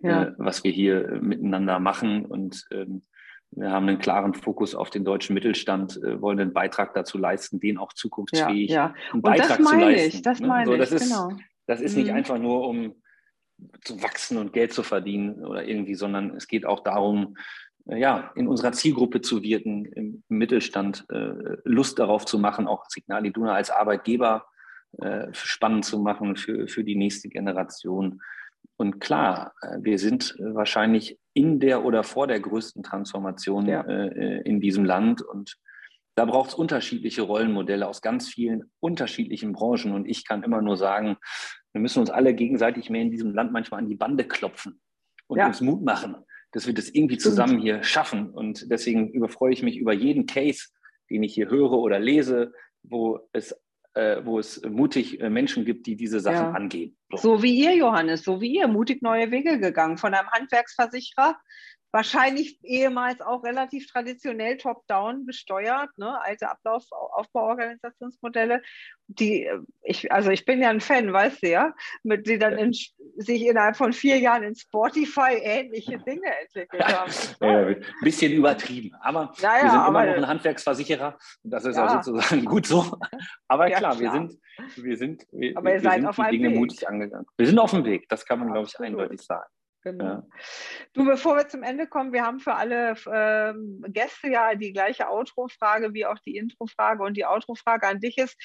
ja. 0.00 0.24
äh, 0.24 0.34
was 0.38 0.64
wir 0.64 0.72
hier 0.72 1.20
miteinander 1.22 1.78
machen. 1.78 2.24
Und 2.26 2.64
ähm, 2.72 3.02
wir 3.56 3.70
haben 3.70 3.88
einen 3.88 3.98
klaren 3.98 4.34
Fokus 4.34 4.74
auf 4.74 4.90
den 4.90 5.04
deutschen 5.04 5.34
Mittelstand, 5.34 5.96
äh, 6.02 6.20
wollen 6.20 6.40
einen 6.40 6.52
Beitrag 6.52 6.94
dazu 6.94 7.18
leisten, 7.18 7.60
den 7.60 7.78
auch 7.78 7.92
zukunftsfähig 7.92 8.70
ja, 8.70 8.76
ja. 8.88 8.94
einen 9.12 9.22
Beitrag 9.22 9.62
zu 9.62 9.76
leisten. 9.76 10.16
Ich, 10.16 10.22
das 10.22 10.40
ne? 10.40 10.46
meine 10.48 10.66
so, 10.66 10.76
das 10.76 10.90
ich, 10.90 10.96
ist, 10.96 11.08
genau. 11.08 11.32
Das 11.66 11.80
ist 11.80 11.96
nicht 11.96 12.08
mhm. 12.08 12.16
einfach 12.16 12.38
nur, 12.38 12.66
um 12.66 12.94
zu 13.82 14.02
wachsen 14.02 14.36
und 14.38 14.52
Geld 14.52 14.72
zu 14.72 14.82
verdienen 14.82 15.44
oder 15.44 15.66
irgendwie, 15.66 15.94
sondern 15.94 16.36
es 16.36 16.48
geht 16.48 16.66
auch 16.66 16.80
darum, 16.80 17.36
äh, 17.86 17.98
ja, 17.98 18.32
in 18.34 18.48
unserer 18.48 18.72
Zielgruppe 18.72 19.20
zu 19.20 19.42
wirken, 19.42 19.84
im 19.86 20.24
Mittelstand 20.28 21.06
äh, 21.10 21.56
Lust 21.64 21.98
darauf 21.98 22.24
zu 22.24 22.38
machen, 22.38 22.66
auch 22.66 22.84
Signal 22.88 23.24
Iduna 23.24 23.54
als 23.54 23.70
Arbeitgeber 23.70 24.46
spannend 25.32 25.84
zu 25.84 25.98
machen 25.98 26.36
für, 26.36 26.68
für 26.68 26.84
die 26.84 26.94
nächste 26.94 27.28
Generation. 27.28 28.22
Und 28.76 29.00
klar, 29.00 29.54
äh, 29.62 29.78
wir 29.80 29.98
sind 29.98 30.36
äh, 30.38 30.54
wahrscheinlich 30.54 31.18
in 31.32 31.60
der 31.60 31.84
oder 31.84 32.02
vor 32.02 32.26
der 32.26 32.40
größten 32.40 32.82
Transformation 32.82 33.66
ja. 33.66 33.82
äh, 33.82 34.42
in 34.42 34.60
diesem 34.60 34.84
Land. 34.84 35.22
Und 35.22 35.56
da 36.16 36.24
braucht 36.24 36.50
es 36.50 36.54
unterschiedliche 36.54 37.22
Rollenmodelle 37.22 37.86
aus 37.86 38.02
ganz 38.02 38.28
vielen 38.28 38.70
unterschiedlichen 38.80 39.52
Branchen. 39.52 39.92
Und 39.92 40.06
ich 40.06 40.26
kann 40.26 40.42
immer 40.42 40.62
nur 40.62 40.76
sagen, 40.76 41.16
wir 41.72 41.80
müssen 41.80 42.00
uns 42.00 42.10
alle 42.10 42.34
gegenseitig 42.34 42.90
mehr 42.90 43.02
in 43.02 43.10
diesem 43.10 43.34
Land 43.34 43.52
manchmal 43.52 43.80
an 43.80 43.88
die 43.88 43.96
Bande 43.96 44.24
klopfen 44.24 44.80
und 45.26 45.38
ja. 45.38 45.46
uns 45.46 45.60
Mut 45.60 45.82
machen, 45.82 46.16
dass 46.52 46.66
wir 46.66 46.74
das 46.74 46.88
irgendwie 46.88 47.18
zusammen 47.18 47.58
hier 47.58 47.82
schaffen. 47.82 48.30
Und 48.30 48.70
deswegen 48.70 49.10
überfreue 49.10 49.52
ich 49.52 49.62
mich 49.62 49.76
über 49.76 49.92
jeden 49.92 50.26
Case, 50.26 50.68
den 51.10 51.22
ich 51.22 51.34
hier 51.34 51.50
höre 51.50 51.72
oder 51.72 51.98
lese, 51.98 52.52
wo 52.82 53.28
es 53.32 53.56
äh, 53.94 54.24
wo 54.24 54.38
es 54.38 54.62
mutig 54.62 55.20
äh, 55.20 55.30
Menschen 55.30 55.64
gibt, 55.64 55.86
die 55.86 55.96
diese 55.96 56.20
Sachen 56.20 56.36
ja. 56.36 56.52
angehen. 56.52 56.96
So. 57.10 57.36
so 57.36 57.42
wie 57.42 57.54
ihr, 57.54 57.74
Johannes, 57.74 58.22
so 58.22 58.40
wie 58.40 58.56
ihr, 58.56 58.68
mutig 58.68 59.02
neue 59.02 59.30
Wege 59.30 59.58
gegangen, 59.58 59.98
von 59.98 60.14
einem 60.14 60.28
Handwerksversicherer 60.30 61.36
wahrscheinlich 61.94 62.58
ehemals 62.64 63.20
auch 63.20 63.44
relativ 63.44 63.86
traditionell 63.86 64.56
top-down 64.56 65.26
gesteuert, 65.26 65.90
ne? 65.96 66.20
alte 66.20 66.50
Ablauf, 66.50 66.82
Aufbauorganisationsmodelle. 66.90 68.62
Die, 69.06 69.48
ich, 69.82 70.10
also 70.10 70.30
ich 70.30 70.44
bin 70.44 70.60
ja 70.60 70.70
ein 70.70 70.80
Fan, 70.80 71.12
weißt 71.12 71.44
du 71.44 71.50
ja, 71.50 71.72
mit 72.02 72.26
die 72.26 72.36
dann 72.36 72.58
in, 72.58 72.72
sich 72.72 73.46
innerhalb 73.46 73.76
von 73.76 73.92
vier 73.92 74.18
Jahren 74.18 74.42
in 74.42 74.56
Spotify 74.56 75.34
ähnliche 75.40 75.98
Dinge 75.98 76.26
entwickelt 76.42 76.84
haben. 76.84 77.12
Ja, 77.40 77.58
ein 77.66 77.84
bisschen 78.02 78.32
übertrieben, 78.32 78.92
aber 79.00 79.32
ja, 79.38 79.56
ja, 79.56 79.62
wir 79.62 79.70
sind 79.70 79.80
aber, 79.80 80.02
immer 80.02 80.06
noch 80.06 80.22
ein 80.22 80.28
Handwerksversicherer 80.28 81.16
und 81.44 81.50
das 81.50 81.64
ist 81.64 81.76
ja. 81.76 81.86
auch 81.86 82.02
sozusagen 82.02 82.44
gut 82.44 82.66
so. 82.66 82.98
Aber 83.46 83.66
klar, 83.66 83.78
klar, 83.78 84.00
wir 84.00 84.10
sind, 84.10 84.40
wir 84.76 84.96
sind, 84.96 85.26
wir, 85.30 85.56
aber 85.56 85.72
wir 85.74 85.80
sind 85.80 86.06
auf 86.06 86.16
die 86.16 86.30
Dinge 86.30 86.50
Weg. 86.50 86.56
mutig 86.56 86.88
angegangen. 86.88 87.26
Wir 87.36 87.46
sind 87.46 87.58
auf 87.58 87.70
dem 87.70 87.84
Weg, 87.84 88.08
das 88.08 88.24
kann 88.24 88.40
man, 88.40 88.52
glaube 88.52 88.66
ich, 88.66 88.80
eindeutig 88.80 89.20
sagen. 89.20 89.48
Genau. 89.84 90.04
Ja. 90.04 90.26
Du, 90.94 91.04
bevor 91.04 91.36
wir 91.36 91.46
zum 91.48 91.62
Ende 91.62 91.86
kommen, 91.86 92.12
wir 92.14 92.24
haben 92.24 92.40
für 92.40 92.54
alle 92.54 92.94
ähm, 93.12 93.84
Gäste 93.88 94.28
ja 94.28 94.54
die 94.54 94.72
gleiche 94.72 95.10
Outro-Frage 95.10 95.92
wie 95.92 96.06
auch 96.06 96.18
die 96.20 96.36
Intro-Frage. 96.36 97.02
Und 97.02 97.16
die 97.18 97.26
Outro-Frage 97.26 97.86
an 97.86 98.00
dich 98.00 98.16
ist, 98.16 98.36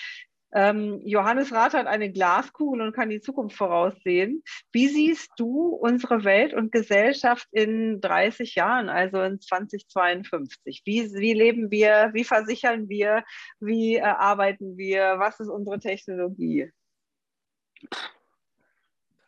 ähm, 0.52 1.00
Johannes 1.06 1.54
Rath 1.54 1.76
hat 1.76 1.88
eine 1.88 2.12
Glaskugel 2.12 2.82
und 2.82 2.94
kann 2.94 3.10
die 3.10 3.22
Zukunft 3.22 3.56
voraussehen. 3.56 4.44
Wie 4.72 4.88
siehst 4.88 5.30
du 5.38 5.68
unsere 5.68 6.24
Welt 6.26 6.54
und 6.54 6.72
Gesellschaft 6.72 7.48
in 7.52 8.02
30 8.02 8.56
Jahren, 8.56 8.90
also 8.90 9.22
in 9.22 9.40
2052? 9.40 10.82
Wie, 10.86 11.10
wie 11.14 11.34
leben 11.34 11.72
wir? 11.72 12.10
Wie 12.14 12.24
versichern 12.26 12.90
wir? 12.90 13.24
Wie 13.60 13.96
äh, 13.96 14.02
arbeiten 14.02 14.76
wir? 14.76 15.20
Was 15.20 15.40
ist 15.40 15.50
unsere 15.50 15.80
Technologie? 15.80 16.72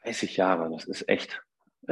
30 0.03 0.35
Jahre, 0.35 0.69
das 0.71 0.85
ist 0.85 1.07
echt 1.07 1.41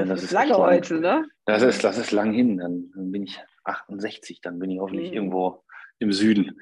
das, 0.05 0.23
ist 0.23 0.31
lange 0.31 0.57
heute, 0.57 0.99
ne? 0.99 1.27
Das 1.45 1.61
ist, 1.61 1.83
das 1.83 1.97
ist 1.97 2.11
lang 2.11 2.33
hin. 2.33 2.57
Dann, 2.57 2.91
dann, 2.93 3.11
bin 3.11 3.23
ich 3.23 3.39
68, 3.63 4.41
dann 4.41 4.59
bin 4.59 4.71
ich 4.71 4.79
hoffentlich 4.79 5.09
mhm. 5.09 5.15
irgendwo 5.15 5.63
im 5.99 6.11
Süden. 6.11 6.59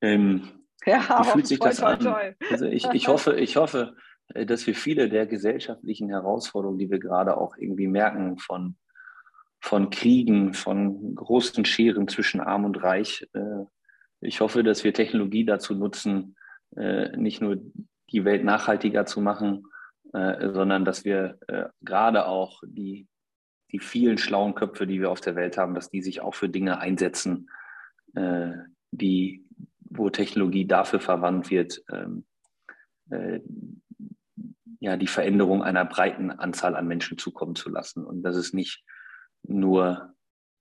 Ähm, 0.00 0.48
ja, 0.86 1.20
wie 1.20 1.30
fühlt 1.30 1.46
sich 1.46 1.58
das 1.58 1.82
an? 1.82 2.00
Toll. 2.00 2.36
Also 2.50 2.66
ich, 2.66 2.86
ich, 2.92 3.08
hoffe, 3.08 3.38
ich 3.38 3.56
hoffe, 3.56 3.96
äh, 4.34 4.46
dass 4.46 4.66
wir 4.66 4.74
viele 4.74 5.08
der 5.08 5.26
gesellschaftlichen 5.26 6.08
Herausforderungen, 6.08 6.78
die 6.78 6.90
wir 6.90 6.98
gerade 6.98 7.36
auch 7.36 7.56
irgendwie 7.56 7.88
merken, 7.88 8.38
von, 8.38 8.76
von 9.60 9.90
Kriegen, 9.90 10.54
von 10.54 11.14
großen 11.14 11.64
Scheren 11.64 12.08
zwischen 12.08 12.40
Arm 12.40 12.64
und 12.64 12.82
Reich, 12.82 13.28
äh, 13.34 13.64
ich 14.20 14.40
hoffe, 14.40 14.62
dass 14.62 14.84
wir 14.84 14.92
Technologie 14.92 15.44
dazu 15.44 15.74
nutzen, 15.74 16.36
äh, 16.76 17.16
nicht 17.16 17.40
nur 17.40 17.56
die 18.12 18.24
Welt 18.24 18.44
nachhaltiger 18.44 19.06
zu 19.06 19.20
machen, 19.20 19.64
äh, 20.12 20.50
sondern 20.52 20.84
dass 20.84 21.04
wir 21.04 21.38
äh, 21.48 21.66
gerade 21.82 22.26
auch 22.26 22.62
die, 22.66 23.06
die 23.70 23.78
vielen 23.78 24.18
schlauen 24.18 24.54
Köpfe, 24.54 24.86
die 24.86 25.00
wir 25.00 25.10
auf 25.10 25.20
der 25.20 25.36
Welt 25.36 25.56
haben, 25.56 25.74
dass 25.74 25.90
die 25.90 26.02
sich 26.02 26.20
auch 26.20 26.34
für 26.34 26.48
Dinge 26.48 26.80
einsetzen, 26.80 27.48
äh, 28.14 28.52
die, 28.90 29.44
wo 29.80 30.10
Technologie 30.10 30.66
dafür 30.66 31.00
verwandt 31.00 31.50
wird, 31.50 31.82
ähm, 31.92 32.24
äh, 33.10 33.40
ja, 34.80 34.96
die 34.96 35.06
Veränderung 35.06 35.62
einer 35.62 35.84
breiten 35.84 36.30
Anzahl 36.30 36.74
an 36.74 36.88
Menschen 36.88 37.18
zukommen 37.18 37.54
zu 37.54 37.68
lassen. 37.68 38.04
Und 38.04 38.22
dass 38.22 38.34
es 38.34 38.52
nicht 38.52 38.82
nur 39.42 40.14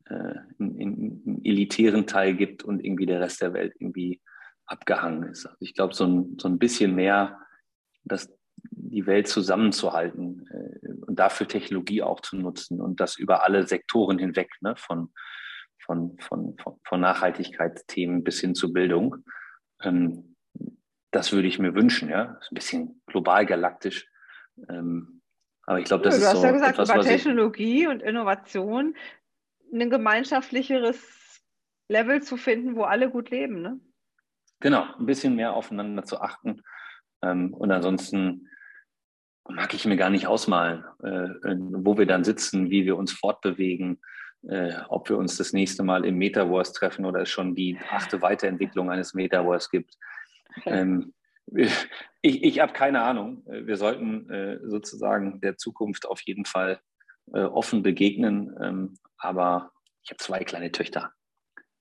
äh, 0.05 0.13
einen, 0.59 0.79
einen 0.79 1.41
elitären 1.43 2.05
Teil 2.05 2.35
gibt 2.35 2.63
und 2.63 2.83
irgendwie 2.83 3.05
der 3.05 3.21
Rest 3.21 3.41
der 3.41 3.53
Welt 3.53 3.73
irgendwie 3.79 4.21
abgehangen 4.65 5.23
ist. 5.23 5.45
Also 5.45 5.57
ich 5.61 5.73
glaube, 5.73 5.95
so 5.95 6.05
ein, 6.05 6.37
so 6.39 6.47
ein 6.47 6.59
bisschen 6.59 6.95
mehr, 6.95 7.39
dass 8.03 8.29
die 8.71 9.05
Welt 9.05 9.27
zusammenzuhalten 9.27 10.47
äh, 10.51 10.87
und 11.05 11.19
dafür 11.19 11.47
Technologie 11.47 12.01
auch 12.01 12.21
zu 12.21 12.37
nutzen 12.37 12.81
und 12.81 12.99
das 12.99 13.17
über 13.17 13.43
alle 13.43 13.67
Sektoren 13.67 14.17
hinweg, 14.17 14.49
ne, 14.61 14.75
von, 14.77 15.11
von, 15.79 16.17
von, 16.19 16.55
von 16.83 17.01
Nachhaltigkeitsthemen 17.01 18.23
bis 18.23 18.39
hin 18.39 18.55
zur 18.55 18.73
Bildung. 18.73 19.17
Ähm, 19.81 20.35
das 21.11 21.31
würde 21.31 21.47
ich 21.47 21.59
mir 21.59 21.73
wünschen, 21.73 22.09
ja. 22.09 22.25
Das 22.25 22.45
ist 22.45 22.51
ein 22.51 22.55
bisschen 22.55 23.01
global 23.07 23.45
galaktisch. 23.45 24.07
Ähm, 24.69 25.21
aber 25.63 25.79
ich 25.79 25.85
glaube, 25.85 26.03
das 26.03 26.19
ja, 26.19 26.19
ist 26.19 26.25
Du 26.25 26.29
hast 26.33 26.41
so 26.41 26.47
ja 26.47 26.53
gesagt, 26.53 26.73
etwas, 26.73 26.89
über 26.89 27.01
Technologie 27.01 27.87
und 27.87 28.01
Innovation 28.01 28.95
ein 29.71 29.89
gemeinschaftlicheres 29.89 31.43
Level 31.87 32.21
zu 32.21 32.37
finden, 32.37 32.75
wo 32.75 32.83
alle 32.83 33.09
gut 33.09 33.29
leben. 33.29 33.61
Ne? 33.61 33.79
Genau, 34.59 34.85
ein 34.97 35.05
bisschen 35.05 35.35
mehr 35.35 35.53
aufeinander 35.53 36.03
zu 36.03 36.21
achten. 36.21 36.61
Ähm, 37.21 37.53
und 37.53 37.71
ansonsten 37.71 38.48
mag 39.49 39.73
ich 39.73 39.85
mir 39.85 39.97
gar 39.97 40.09
nicht 40.09 40.27
ausmalen, 40.27 40.83
äh, 41.03 41.55
wo 41.71 41.97
wir 41.97 42.05
dann 42.05 42.23
sitzen, 42.23 42.69
wie 42.69 42.85
wir 42.85 42.97
uns 42.97 43.11
fortbewegen, 43.11 43.99
äh, 44.47 44.73
ob 44.87 45.09
wir 45.09 45.17
uns 45.17 45.37
das 45.37 45.53
nächste 45.53 45.83
Mal 45.83 46.05
im 46.05 46.17
Metaverse 46.17 46.73
treffen 46.73 47.05
oder 47.05 47.21
es 47.21 47.29
schon 47.29 47.55
die 47.55 47.77
achte 47.89 48.21
Weiterentwicklung 48.21 48.89
eines 48.89 49.13
Metaverse 49.13 49.69
gibt. 49.71 49.95
Ähm, 50.65 51.13
ich 52.21 52.43
ich 52.43 52.59
habe 52.59 52.73
keine 52.73 53.01
Ahnung. 53.01 53.43
Wir 53.45 53.77
sollten 53.77 54.29
äh, 54.29 54.59
sozusagen 54.63 55.41
der 55.41 55.57
Zukunft 55.57 56.05
auf 56.05 56.21
jeden 56.21 56.45
Fall 56.45 56.79
äh, 57.33 57.41
offen 57.41 57.83
begegnen. 57.83 58.55
Ähm, 58.61 58.97
aber 59.17 59.71
ich 60.03 60.11
habe 60.11 60.17
zwei 60.17 60.43
kleine 60.43 60.71
Töchter. 60.71 61.13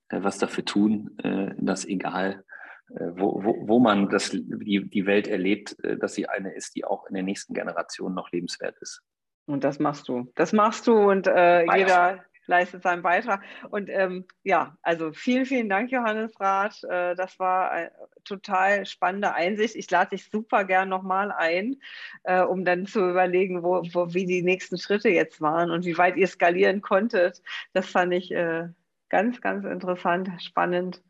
Äh, 0.09 0.23
was 0.23 0.37
dafür 0.37 0.65
tun, 0.65 1.17
äh, 1.23 1.53
dass 1.57 1.85
egal, 1.85 2.43
wo, 2.89 3.43
wo, 3.43 3.67
wo 3.67 3.79
man 3.79 4.09
das, 4.09 4.31
die, 4.31 4.89
die 4.89 5.05
Welt 5.05 5.27
erlebt, 5.27 5.77
äh, 5.83 5.97
dass 5.97 6.15
sie 6.15 6.27
eine 6.27 6.53
ist, 6.53 6.75
die 6.75 6.85
auch 6.85 7.05
in 7.07 7.13
der 7.13 7.23
nächsten 7.23 7.53
Generation 7.53 8.13
noch 8.13 8.31
lebenswert 8.31 8.77
ist. 8.81 9.01
Und 9.45 9.63
das 9.63 9.79
machst 9.79 10.07
du. 10.07 10.31
Das 10.35 10.53
machst 10.53 10.87
du 10.87 11.09
und 11.09 11.27
äh, 11.27 11.63
jeder 11.75 12.23
leistet 12.49 12.83
seinen 12.83 13.01
Beitrag. 13.01 13.41
Und 13.69 13.89
ähm, 13.89 14.25
ja, 14.43 14.75
also 14.81 15.13
vielen, 15.13 15.45
vielen 15.45 15.69
Dank, 15.69 15.91
Johannes 15.91 16.37
Rath. 16.39 16.83
Äh, 16.83 17.15
das 17.15 17.39
war 17.39 17.71
eine 17.71 17.91
total 18.25 18.85
spannende 18.85 19.33
Einsicht. 19.33 19.75
Ich 19.75 19.89
lade 19.89 20.09
dich 20.09 20.29
super 20.29 20.65
gern 20.65 20.89
nochmal 20.89 21.31
ein, 21.31 21.77
äh, 22.23 22.41
um 22.41 22.65
dann 22.65 22.85
zu 22.85 23.07
überlegen, 23.07 23.63
wo, 23.63 23.83
wo, 23.93 24.13
wie 24.13 24.25
die 24.25 24.41
nächsten 24.41 24.77
Schritte 24.77 25.09
jetzt 25.09 25.39
waren 25.39 25.71
und 25.71 25.85
wie 25.85 25.97
weit 25.97 26.17
ihr 26.17 26.27
skalieren 26.27 26.81
konntet. 26.81 27.41
Das 27.73 27.89
fand 27.89 28.13
ich 28.13 28.31
äh, 28.31 28.67
ganz, 29.09 29.39
ganz 29.41 29.63
interessant, 29.65 30.29
spannend. 30.41 31.01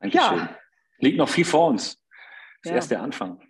Dankeschön. 0.00 0.38
Ja. 0.38 0.56
Liegt 0.98 1.18
noch 1.18 1.28
viel 1.28 1.44
vor 1.44 1.68
uns. 1.68 1.94
Das 1.94 2.00
ist 2.62 2.70
Ja. 2.70 2.74
erst 2.76 2.90
der 2.90 3.02
Anfang. 3.02 3.40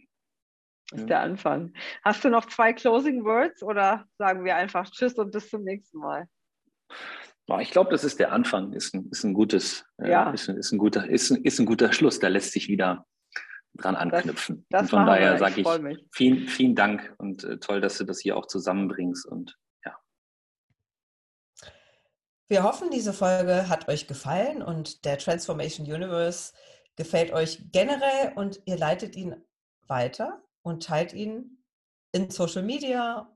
ist 0.92 1.00
Ja. 1.00 1.06
der 1.06 1.20
Anfang. 1.20 1.74
Hast 2.02 2.24
du 2.24 2.30
noch 2.30 2.46
zwei 2.46 2.72
Closing 2.72 3.22
Words 3.24 3.62
oder 3.62 4.06
sagen 4.16 4.44
wir 4.46 4.56
einfach 4.56 4.88
Tschüss 4.90 5.14
und 5.18 5.32
bis 5.32 5.50
zum 5.50 5.62
nächsten 5.62 5.98
Mal? 5.98 6.26
Ja, 7.46 7.60
Ich 7.60 7.70
glaube, 7.70 7.90
das 7.90 8.04
ist 8.04 8.18
der 8.18 8.32
Anfang, 8.32 8.72
ist 8.72 8.94
ein, 8.94 9.08
ist 9.10 9.22
ein 9.24 9.34
gutes, 9.34 9.84
äh, 9.98 10.10
Ja. 10.10 10.30
ist, 10.30 10.48
ein- 10.48 10.56
ist, 10.56 10.72
ein 10.72 10.78
guter, 10.78 11.06
ist, 11.08 11.30
ein- 11.30 11.42
ist 11.44 11.58
ein 11.58 11.66
guter 11.66 11.92
Schluss. 11.92 12.18
Da 12.20 12.28
lässt 12.28 12.52
sich 12.52 12.68
wieder 12.68 13.06
dran 13.74 13.96
anknüpfen. 13.96 14.64
Das 14.70 14.82
und 14.84 14.88
von 14.90 15.06
daher 15.06 15.38
sage 15.38 15.60
Ich 15.60 15.66
ich 15.66 16.06
vielen, 16.12 16.48
vielen 16.48 16.74
Dank 16.74 17.14
und 17.18 17.44
äh, 17.44 17.58
toll, 17.58 17.80
dass 17.82 17.98
du 17.98 18.04
das 18.04 18.20
hier 18.20 18.36
auch 18.36 18.46
zusammenbringst. 18.46 19.26
Und 19.26 19.56
Wir 22.50 22.62
hoffen, 22.62 22.90
diese 22.90 23.12
Folge 23.12 23.68
hat 23.68 23.88
euch 23.88 24.06
gefallen 24.06 24.62
und 24.62 25.04
der 25.04 25.18
Transformation 25.18 25.84
Universe 25.86 26.54
gefällt 26.98 27.32
euch 27.32 27.70
generell 27.72 28.32
und 28.34 28.60
ihr 28.66 28.76
leitet 28.76 29.16
ihn 29.16 29.36
weiter 29.86 30.42
und 30.62 30.82
teilt 30.82 31.14
ihn 31.14 31.64
in 32.12 32.30
Social 32.30 32.62
Media 32.62 33.34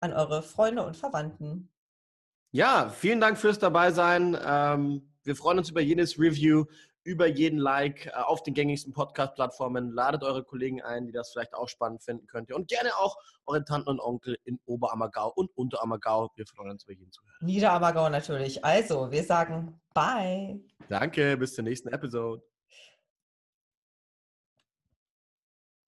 an 0.00 0.12
eure 0.12 0.42
Freunde 0.42 0.86
und 0.86 0.96
Verwandten. 0.96 1.70
Ja, 2.52 2.88
vielen 2.88 3.20
Dank 3.20 3.36
fürs 3.36 3.58
Dabeisein. 3.58 4.38
Ähm, 4.42 5.12
wir 5.24 5.36
freuen 5.36 5.58
uns 5.58 5.70
über 5.70 5.80
jedes 5.80 6.18
Review, 6.18 6.64
über 7.02 7.26
jeden 7.26 7.58
Like 7.58 8.06
äh, 8.06 8.10
auf 8.10 8.42
den 8.42 8.54
gängigsten 8.54 8.92
Podcast-Plattformen. 8.92 9.90
Ladet 9.90 10.22
eure 10.22 10.44
Kollegen 10.44 10.80
ein, 10.80 11.06
die 11.06 11.12
das 11.12 11.32
vielleicht 11.32 11.54
auch 11.54 11.68
spannend 11.68 12.02
finden 12.02 12.26
könnt. 12.28 12.52
Und 12.52 12.68
gerne 12.68 12.96
auch 12.96 13.16
eure 13.46 13.64
Tanten 13.64 13.88
und 13.88 14.00
Onkel 14.00 14.38
in 14.44 14.58
Oberammergau 14.66 15.32
und 15.34 15.50
Unterammergau. 15.56 16.30
Wir 16.36 16.46
freuen 16.46 16.70
uns 16.70 16.84
über 16.84 16.92
jeden 16.92 17.10
Zuhörer. 17.10 17.36
Niederammergau 17.40 18.08
natürlich. 18.08 18.64
Also, 18.64 19.10
wir 19.10 19.24
sagen 19.24 19.80
Bye. 19.94 20.60
Danke, 20.88 21.36
bis 21.36 21.54
zur 21.54 21.64
nächsten 21.64 21.88
Episode. 21.88 22.42